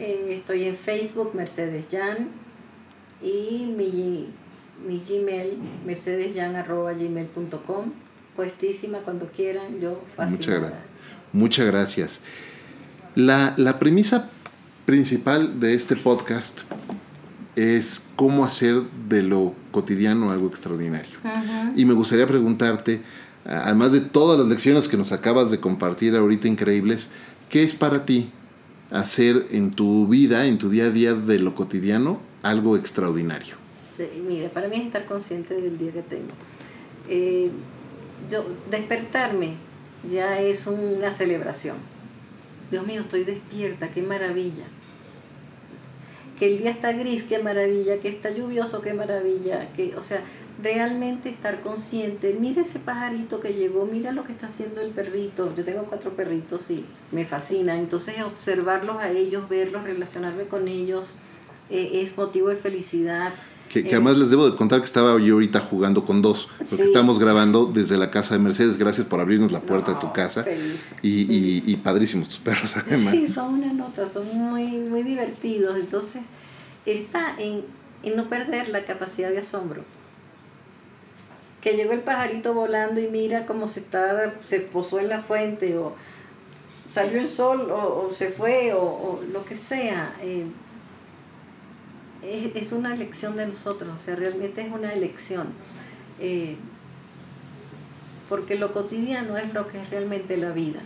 eh, 0.00 0.34
estoy 0.34 0.64
en 0.64 0.74
Facebook, 0.74 1.32
Mercedes 1.34 1.86
Jan, 1.90 2.28
y 3.22 3.66
mi, 3.76 4.28
mi 4.86 4.98
Gmail, 4.98 5.58
mercedesjan.gmail.com. 5.84 7.92
Puestísima 8.34 8.98
cuando 8.98 9.26
quieran, 9.26 9.80
yo 9.80 10.02
fascinada. 10.16 10.84
Muchas, 11.32 11.66
gracias. 11.66 12.22
La, 13.14 13.54
la 13.58 13.78
premisa 13.78 14.30
principal 14.86 15.60
de 15.60 15.74
este 15.74 15.94
podcast 15.96 16.60
es 17.56 18.06
cómo 18.16 18.44
hacer 18.44 18.82
de 19.08 19.22
lo 19.22 19.54
cotidiano 19.70 20.32
algo 20.32 20.46
extraordinario. 20.46 21.18
Y 21.76 21.84
me 21.84 21.92
gustaría 21.92 22.26
preguntarte, 22.26 23.02
además 23.44 23.92
de 23.92 24.00
todas 24.00 24.38
las 24.38 24.48
lecciones 24.48 24.88
que 24.88 24.96
nos 24.96 25.12
acabas 25.12 25.50
de 25.50 25.60
compartir 25.60 26.16
ahorita 26.16 26.48
increíbles, 26.48 27.10
¿qué 27.50 27.62
es 27.62 27.74
para 27.74 28.06
ti 28.06 28.30
hacer 28.90 29.46
en 29.50 29.70
tu 29.70 30.06
vida, 30.06 30.46
en 30.46 30.58
tu 30.58 30.70
día 30.70 30.84
a 30.84 30.90
día 30.90 31.14
de 31.14 31.38
lo 31.38 31.54
cotidiano, 31.54 32.20
algo 32.42 32.76
extraordinario? 32.76 33.56
Sí, 33.96 34.04
mira, 34.26 34.48
para 34.48 34.68
mí 34.68 34.76
es 34.76 34.86
estar 34.86 35.04
consciente 35.06 35.54
del 35.54 35.78
día 35.78 35.92
que 35.92 36.02
tengo. 36.02 36.32
Eh, 37.08 37.50
yo, 38.30 38.44
despertarme 38.70 39.54
ya 40.10 40.40
es 40.40 40.66
una 40.66 41.10
celebración. 41.10 41.76
Dios 42.70 42.86
mío, 42.86 43.00
estoy 43.00 43.24
despierta, 43.24 43.90
qué 43.90 44.02
maravilla. 44.02 44.64
Que 46.40 46.46
el 46.46 46.58
día 46.58 46.70
está 46.70 46.92
gris, 46.92 47.22
qué 47.24 47.38
maravilla. 47.38 48.00
Que 48.00 48.08
está 48.08 48.30
lluvioso, 48.30 48.80
qué 48.80 48.94
maravilla. 48.94 49.70
Que, 49.74 49.94
o 49.94 50.02
sea, 50.02 50.22
realmente 50.62 51.28
estar 51.28 51.60
consciente, 51.60 52.36
mira 52.38 52.62
ese 52.62 52.78
pajarito 52.78 53.40
que 53.40 53.54
llegó, 53.54 53.86
mira 53.86 54.12
lo 54.12 54.24
que 54.24 54.32
está 54.32 54.46
haciendo 54.46 54.80
el 54.80 54.90
perrito. 54.90 55.54
Yo 55.54 55.64
tengo 55.64 55.84
cuatro 55.84 56.16
perritos 56.16 56.70
y 56.70 56.86
me 57.12 57.26
fascina. 57.26 57.76
Entonces 57.76 58.22
observarlos 58.22 58.96
a 58.96 59.10
ellos, 59.10 59.50
verlos, 59.50 59.84
relacionarme 59.84 60.46
con 60.46 60.66
ellos, 60.66 61.14
eh, 61.68 62.00
es 62.02 62.16
motivo 62.16 62.48
de 62.48 62.56
felicidad. 62.56 63.34
Que, 63.70 63.84
que, 63.84 63.94
además 63.94 64.18
les 64.18 64.30
debo 64.30 64.50
de 64.50 64.56
contar 64.56 64.80
que 64.80 64.84
estaba 64.84 65.16
yo 65.20 65.34
ahorita 65.34 65.60
jugando 65.60 66.04
con 66.04 66.22
dos, 66.22 66.48
porque 66.58 66.82
estamos 66.82 67.20
grabando 67.20 67.66
desde 67.66 67.96
la 67.96 68.10
casa 68.10 68.34
de 68.34 68.40
Mercedes. 68.40 68.76
Gracias 68.76 69.06
por 69.06 69.20
abrirnos 69.20 69.52
la 69.52 69.60
puerta 69.60 69.94
de 69.94 70.00
tu 70.00 70.12
casa. 70.12 70.44
y, 71.02 71.08
Y, 71.08 71.62
y, 71.64 71.76
padrísimos 71.76 72.28
tus 72.28 72.40
perros, 72.40 72.76
además. 72.76 73.14
Sí, 73.14 73.28
son 73.28 73.54
una 73.54 73.72
nota, 73.72 74.06
son 74.06 74.26
muy, 74.36 74.66
muy 74.80 75.04
divertidos. 75.04 75.78
Entonces, 75.78 76.22
está 76.84 77.32
en, 77.38 77.62
en 78.02 78.16
no 78.16 78.28
perder 78.28 78.68
la 78.70 78.84
capacidad 78.84 79.30
de 79.30 79.38
asombro 79.38 79.84
que 81.60 81.74
llegó 81.74 81.92
el 81.92 82.00
pajarito 82.00 82.54
volando 82.54 83.00
y 83.00 83.08
mira 83.08 83.46
cómo 83.46 83.68
se 83.68 83.80
está, 83.80 84.34
se 84.44 84.60
posó 84.60 84.98
en 84.98 85.08
la 85.08 85.20
fuente 85.20 85.76
o 85.76 85.94
salió 86.88 87.20
el 87.20 87.28
sol 87.28 87.70
o, 87.70 88.10
se 88.10 88.30
fue 88.30 88.72
o, 88.72 89.20
lo 89.32 89.44
que 89.44 89.56
sea. 89.56 90.16
Eh, 90.22 90.46
es, 92.22 92.72
una 92.72 92.94
elección 92.94 93.36
de 93.36 93.46
nosotros, 93.46 93.94
o 93.94 93.98
sea, 93.98 94.16
realmente 94.16 94.62
es 94.62 94.72
una 94.72 94.92
elección. 94.92 95.48
Eh, 96.18 96.56
porque 98.28 98.54
lo 98.54 98.70
cotidiano 98.70 99.36
es 99.38 99.52
lo 99.52 99.66
que 99.66 99.80
es 99.80 99.90
realmente 99.90 100.36
la 100.36 100.52
vida. 100.52 100.80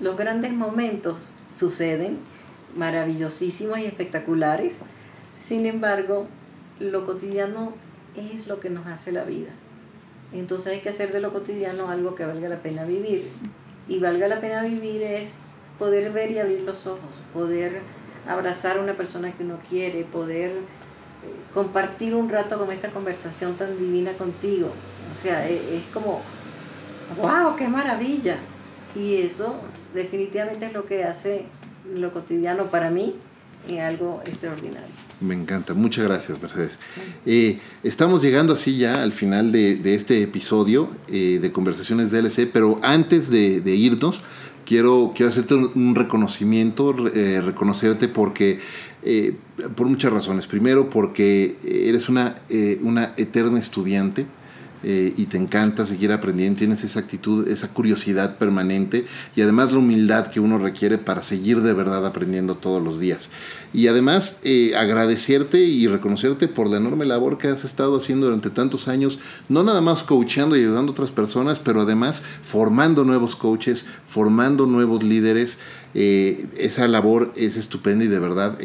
Los 0.00 0.16
grandes 0.16 0.52
momentos 0.52 1.32
suceden, 1.52 2.18
maravillosísimos 2.76 3.78
y 3.78 3.84
espectaculares, 3.84 4.80
sin 5.36 5.66
embargo, 5.66 6.26
lo 6.80 7.04
cotidiano 7.04 7.74
es 8.16 8.46
lo 8.46 8.58
que 8.60 8.70
nos 8.70 8.86
hace 8.86 9.12
la 9.12 9.24
vida. 9.24 9.50
Entonces 10.32 10.72
hay 10.72 10.80
que 10.80 10.88
hacer 10.88 11.12
de 11.12 11.20
lo 11.20 11.32
cotidiano 11.32 11.90
algo 11.90 12.14
que 12.14 12.24
valga 12.24 12.48
la 12.48 12.62
pena 12.62 12.84
vivir. 12.84 13.28
Y 13.88 13.98
valga 13.98 14.28
la 14.28 14.40
pena 14.40 14.62
vivir 14.62 15.02
es 15.02 15.32
poder 15.78 16.12
ver 16.12 16.30
y 16.30 16.38
abrir 16.38 16.62
los 16.62 16.86
ojos, 16.86 17.22
poder 17.34 17.82
abrazar 18.26 18.78
a 18.78 18.80
una 18.80 18.94
persona 18.94 19.32
que 19.32 19.44
uno 19.44 19.58
quiere, 19.68 20.04
poder 20.04 20.50
eh, 20.50 21.52
compartir 21.52 22.14
un 22.14 22.28
rato 22.28 22.58
con 22.58 22.70
esta 22.72 22.90
conversación 22.90 23.54
tan 23.56 23.78
divina 23.78 24.12
contigo. 24.12 24.72
O 25.16 25.20
sea, 25.20 25.48
e, 25.48 25.76
es, 25.76 25.84
como, 25.92 26.22
wow, 27.20 27.56
qué 27.56 27.68
maravilla. 27.68 28.36
Y 28.94 29.16
eso 29.16 29.56
definitivamente 29.94 30.66
es 30.66 30.72
lo 30.72 30.84
que 30.84 31.04
hace 31.04 31.46
lo 31.94 32.12
cotidiano 32.12 32.66
para 32.66 32.90
mí 32.90 33.16
en 33.68 33.80
algo 33.80 34.22
extraordinario. 34.24 34.90
Me 35.20 35.34
encanta, 35.34 35.74
muchas 35.74 36.04
gracias 36.04 36.42
Mercedes. 36.42 36.78
Eh, 37.24 37.60
estamos 37.84 38.22
llegando 38.22 38.54
así 38.54 38.76
ya 38.76 39.02
al 39.02 39.12
final 39.12 39.52
de, 39.52 39.94
este 39.94 40.22
episodio 40.22 40.90
eh, 41.08 41.38
de 41.40 41.52
Conversaciones 41.52 42.10
DLC, 42.10 42.48
pero 42.52 42.80
antes 42.82 43.30
de, 43.30 43.62
irnos, 43.74 44.22
quiero, 44.64 45.12
quiero 45.14 45.30
hacerte 45.30 45.54
un, 45.54 45.94
reconocimiento, 45.94 46.94
eh, 47.08 47.40
reconocerte 47.40 48.08
porque, 48.08 48.58
por 49.74 49.86
muchas 49.88 50.12
razones. 50.12 50.46
Primero, 50.46 50.90
porque 50.90 51.56
eres 51.64 52.08
una, 52.08 52.36
una 52.82 53.14
eterna 53.16 53.58
estudiante 53.58 54.26
eh, 54.84 55.12
y 55.16 55.26
te 55.26 55.36
encanta 55.36 55.86
seguir 55.86 56.12
aprendiendo, 56.12 56.58
tienes 56.58 56.82
esa 56.84 57.00
actitud, 57.00 57.46
esa 57.48 57.68
curiosidad 57.68 58.36
permanente 58.36 59.06
y 59.36 59.42
además 59.42 59.72
la 59.72 59.78
humildad 59.78 60.26
que 60.26 60.40
uno 60.40 60.58
requiere 60.58 60.98
para 60.98 61.22
seguir 61.22 61.60
de 61.60 61.72
verdad 61.72 62.04
aprendiendo 62.04 62.56
todos 62.56 62.82
los 62.82 62.98
días. 62.98 63.30
Y 63.72 63.86
además 63.86 64.40
eh, 64.42 64.74
agradecerte 64.76 65.60
y 65.60 65.86
reconocerte 65.86 66.48
por 66.48 66.68
la 66.68 66.78
enorme 66.78 67.06
labor 67.06 67.38
que 67.38 67.48
has 67.48 67.64
estado 67.64 67.96
haciendo 67.96 68.26
durante 68.26 68.50
tantos 68.50 68.88
años, 68.88 69.18
no 69.48 69.62
nada 69.62 69.80
más 69.80 70.02
coachando 70.02 70.56
y 70.56 70.60
ayudando 70.60 70.90
a 70.90 70.94
otras 70.94 71.10
personas, 71.10 71.58
pero 71.58 71.82
además 71.82 72.22
formando 72.42 73.04
nuevos 73.04 73.36
coaches, 73.36 73.86
formando 74.06 74.66
nuevos 74.66 75.02
líderes. 75.02 75.58
Eh, 75.94 76.46
esa 76.56 76.88
labor 76.88 77.32
es 77.36 77.56
estupenda 77.56 78.04
y 78.04 78.08
de 78.08 78.18
verdad 78.18 78.58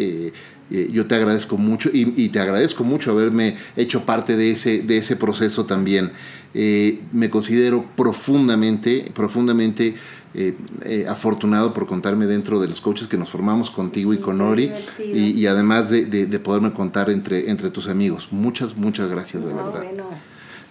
yo 0.69 1.05
te 1.05 1.15
agradezco 1.15 1.57
mucho 1.57 1.89
y, 1.93 2.29
te 2.29 2.39
agradezco 2.39 2.83
mucho 2.83 3.11
haberme 3.11 3.57
hecho 3.75 4.05
parte 4.05 4.35
de 4.35 4.51
ese, 4.51 4.81
de 4.81 4.97
ese 4.97 5.15
proceso 5.15 5.65
también. 5.65 6.11
Eh, 6.53 7.01
me 7.11 7.29
considero 7.29 7.85
profundamente, 7.95 9.11
profundamente 9.13 9.95
eh, 10.33 11.05
afortunado 11.09 11.73
por 11.73 11.87
contarme 11.87 12.25
dentro 12.25 12.59
de 12.59 12.67
los 12.67 12.81
coaches 12.81 13.07
que 13.07 13.17
nos 13.17 13.29
formamos 13.29 13.71
contigo 13.71 14.13
y 14.13 14.17
con 14.17 14.41
Ori 14.41 14.71
y, 14.99 15.45
además 15.45 15.89
de, 15.89 16.05
de, 16.05 16.39
poderme 16.39 16.73
contar 16.73 17.09
entre, 17.09 17.49
entre 17.49 17.69
tus 17.69 17.87
amigos. 17.87 18.29
Muchas, 18.31 18.75
muchas 18.75 19.09
gracias 19.09 19.45
de 19.45 19.53
verdad. 19.53 19.83
Bueno, 19.83 20.09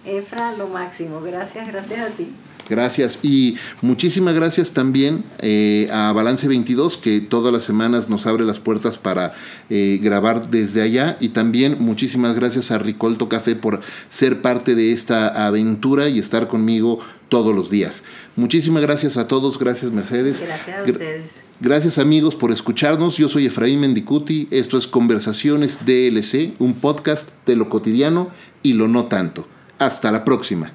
Efra, 0.05 0.53
lo 0.53 0.67
máximo. 0.67 1.21
Gracias, 1.21 1.67
gracias 1.67 1.99
a 1.99 2.09
ti. 2.09 2.27
Gracias. 2.69 3.19
Y 3.23 3.57
muchísimas 3.81 4.35
gracias 4.35 4.71
también 4.71 5.23
eh, 5.39 5.89
a 5.91 6.11
Balance 6.13 6.47
22, 6.47 6.97
que 6.97 7.21
todas 7.21 7.53
las 7.53 7.63
semanas 7.63 8.09
nos 8.09 8.25
abre 8.25 8.43
las 8.43 8.59
puertas 8.59 8.97
para 8.97 9.33
eh, 9.69 9.99
grabar 10.01 10.49
desde 10.49 10.81
allá. 10.81 11.17
Y 11.19 11.29
también 11.29 11.77
muchísimas 11.79 12.35
gracias 12.35 12.71
a 12.71 12.77
Ricolto 12.77 13.29
Café 13.29 13.55
por 13.55 13.81
ser 14.09 14.41
parte 14.41 14.75
de 14.75 14.91
esta 14.91 15.47
aventura 15.47 16.09
y 16.09 16.19
estar 16.19 16.47
conmigo 16.47 16.99
todos 17.29 17.53
los 17.53 17.69
días. 17.69 18.03
Muchísimas 18.35 18.81
gracias 18.81 19.17
a 19.17 19.27
todos, 19.27 19.59
gracias 19.59 19.91
Mercedes. 19.91 20.41
Gracias 20.41 20.77
a 20.77 20.83
ustedes. 20.83 21.43
Gracias 21.59 21.97
amigos 21.97 22.35
por 22.35 22.51
escucharnos. 22.51 23.17
Yo 23.17 23.27
soy 23.29 23.47
Efraín 23.47 23.79
Mendicuti. 23.79 24.47
Esto 24.51 24.77
es 24.77 24.87
Conversaciones 24.87 25.85
DLC, 25.85 26.53
un 26.59 26.73
podcast 26.73 27.29
de 27.45 27.55
lo 27.55 27.69
cotidiano 27.69 28.31
y 28.63 28.73
lo 28.73 28.87
no 28.87 29.05
tanto. 29.05 29.47
Hasta 29.79 30.11
la 30.11 30.25
próxima. 30.25 30.71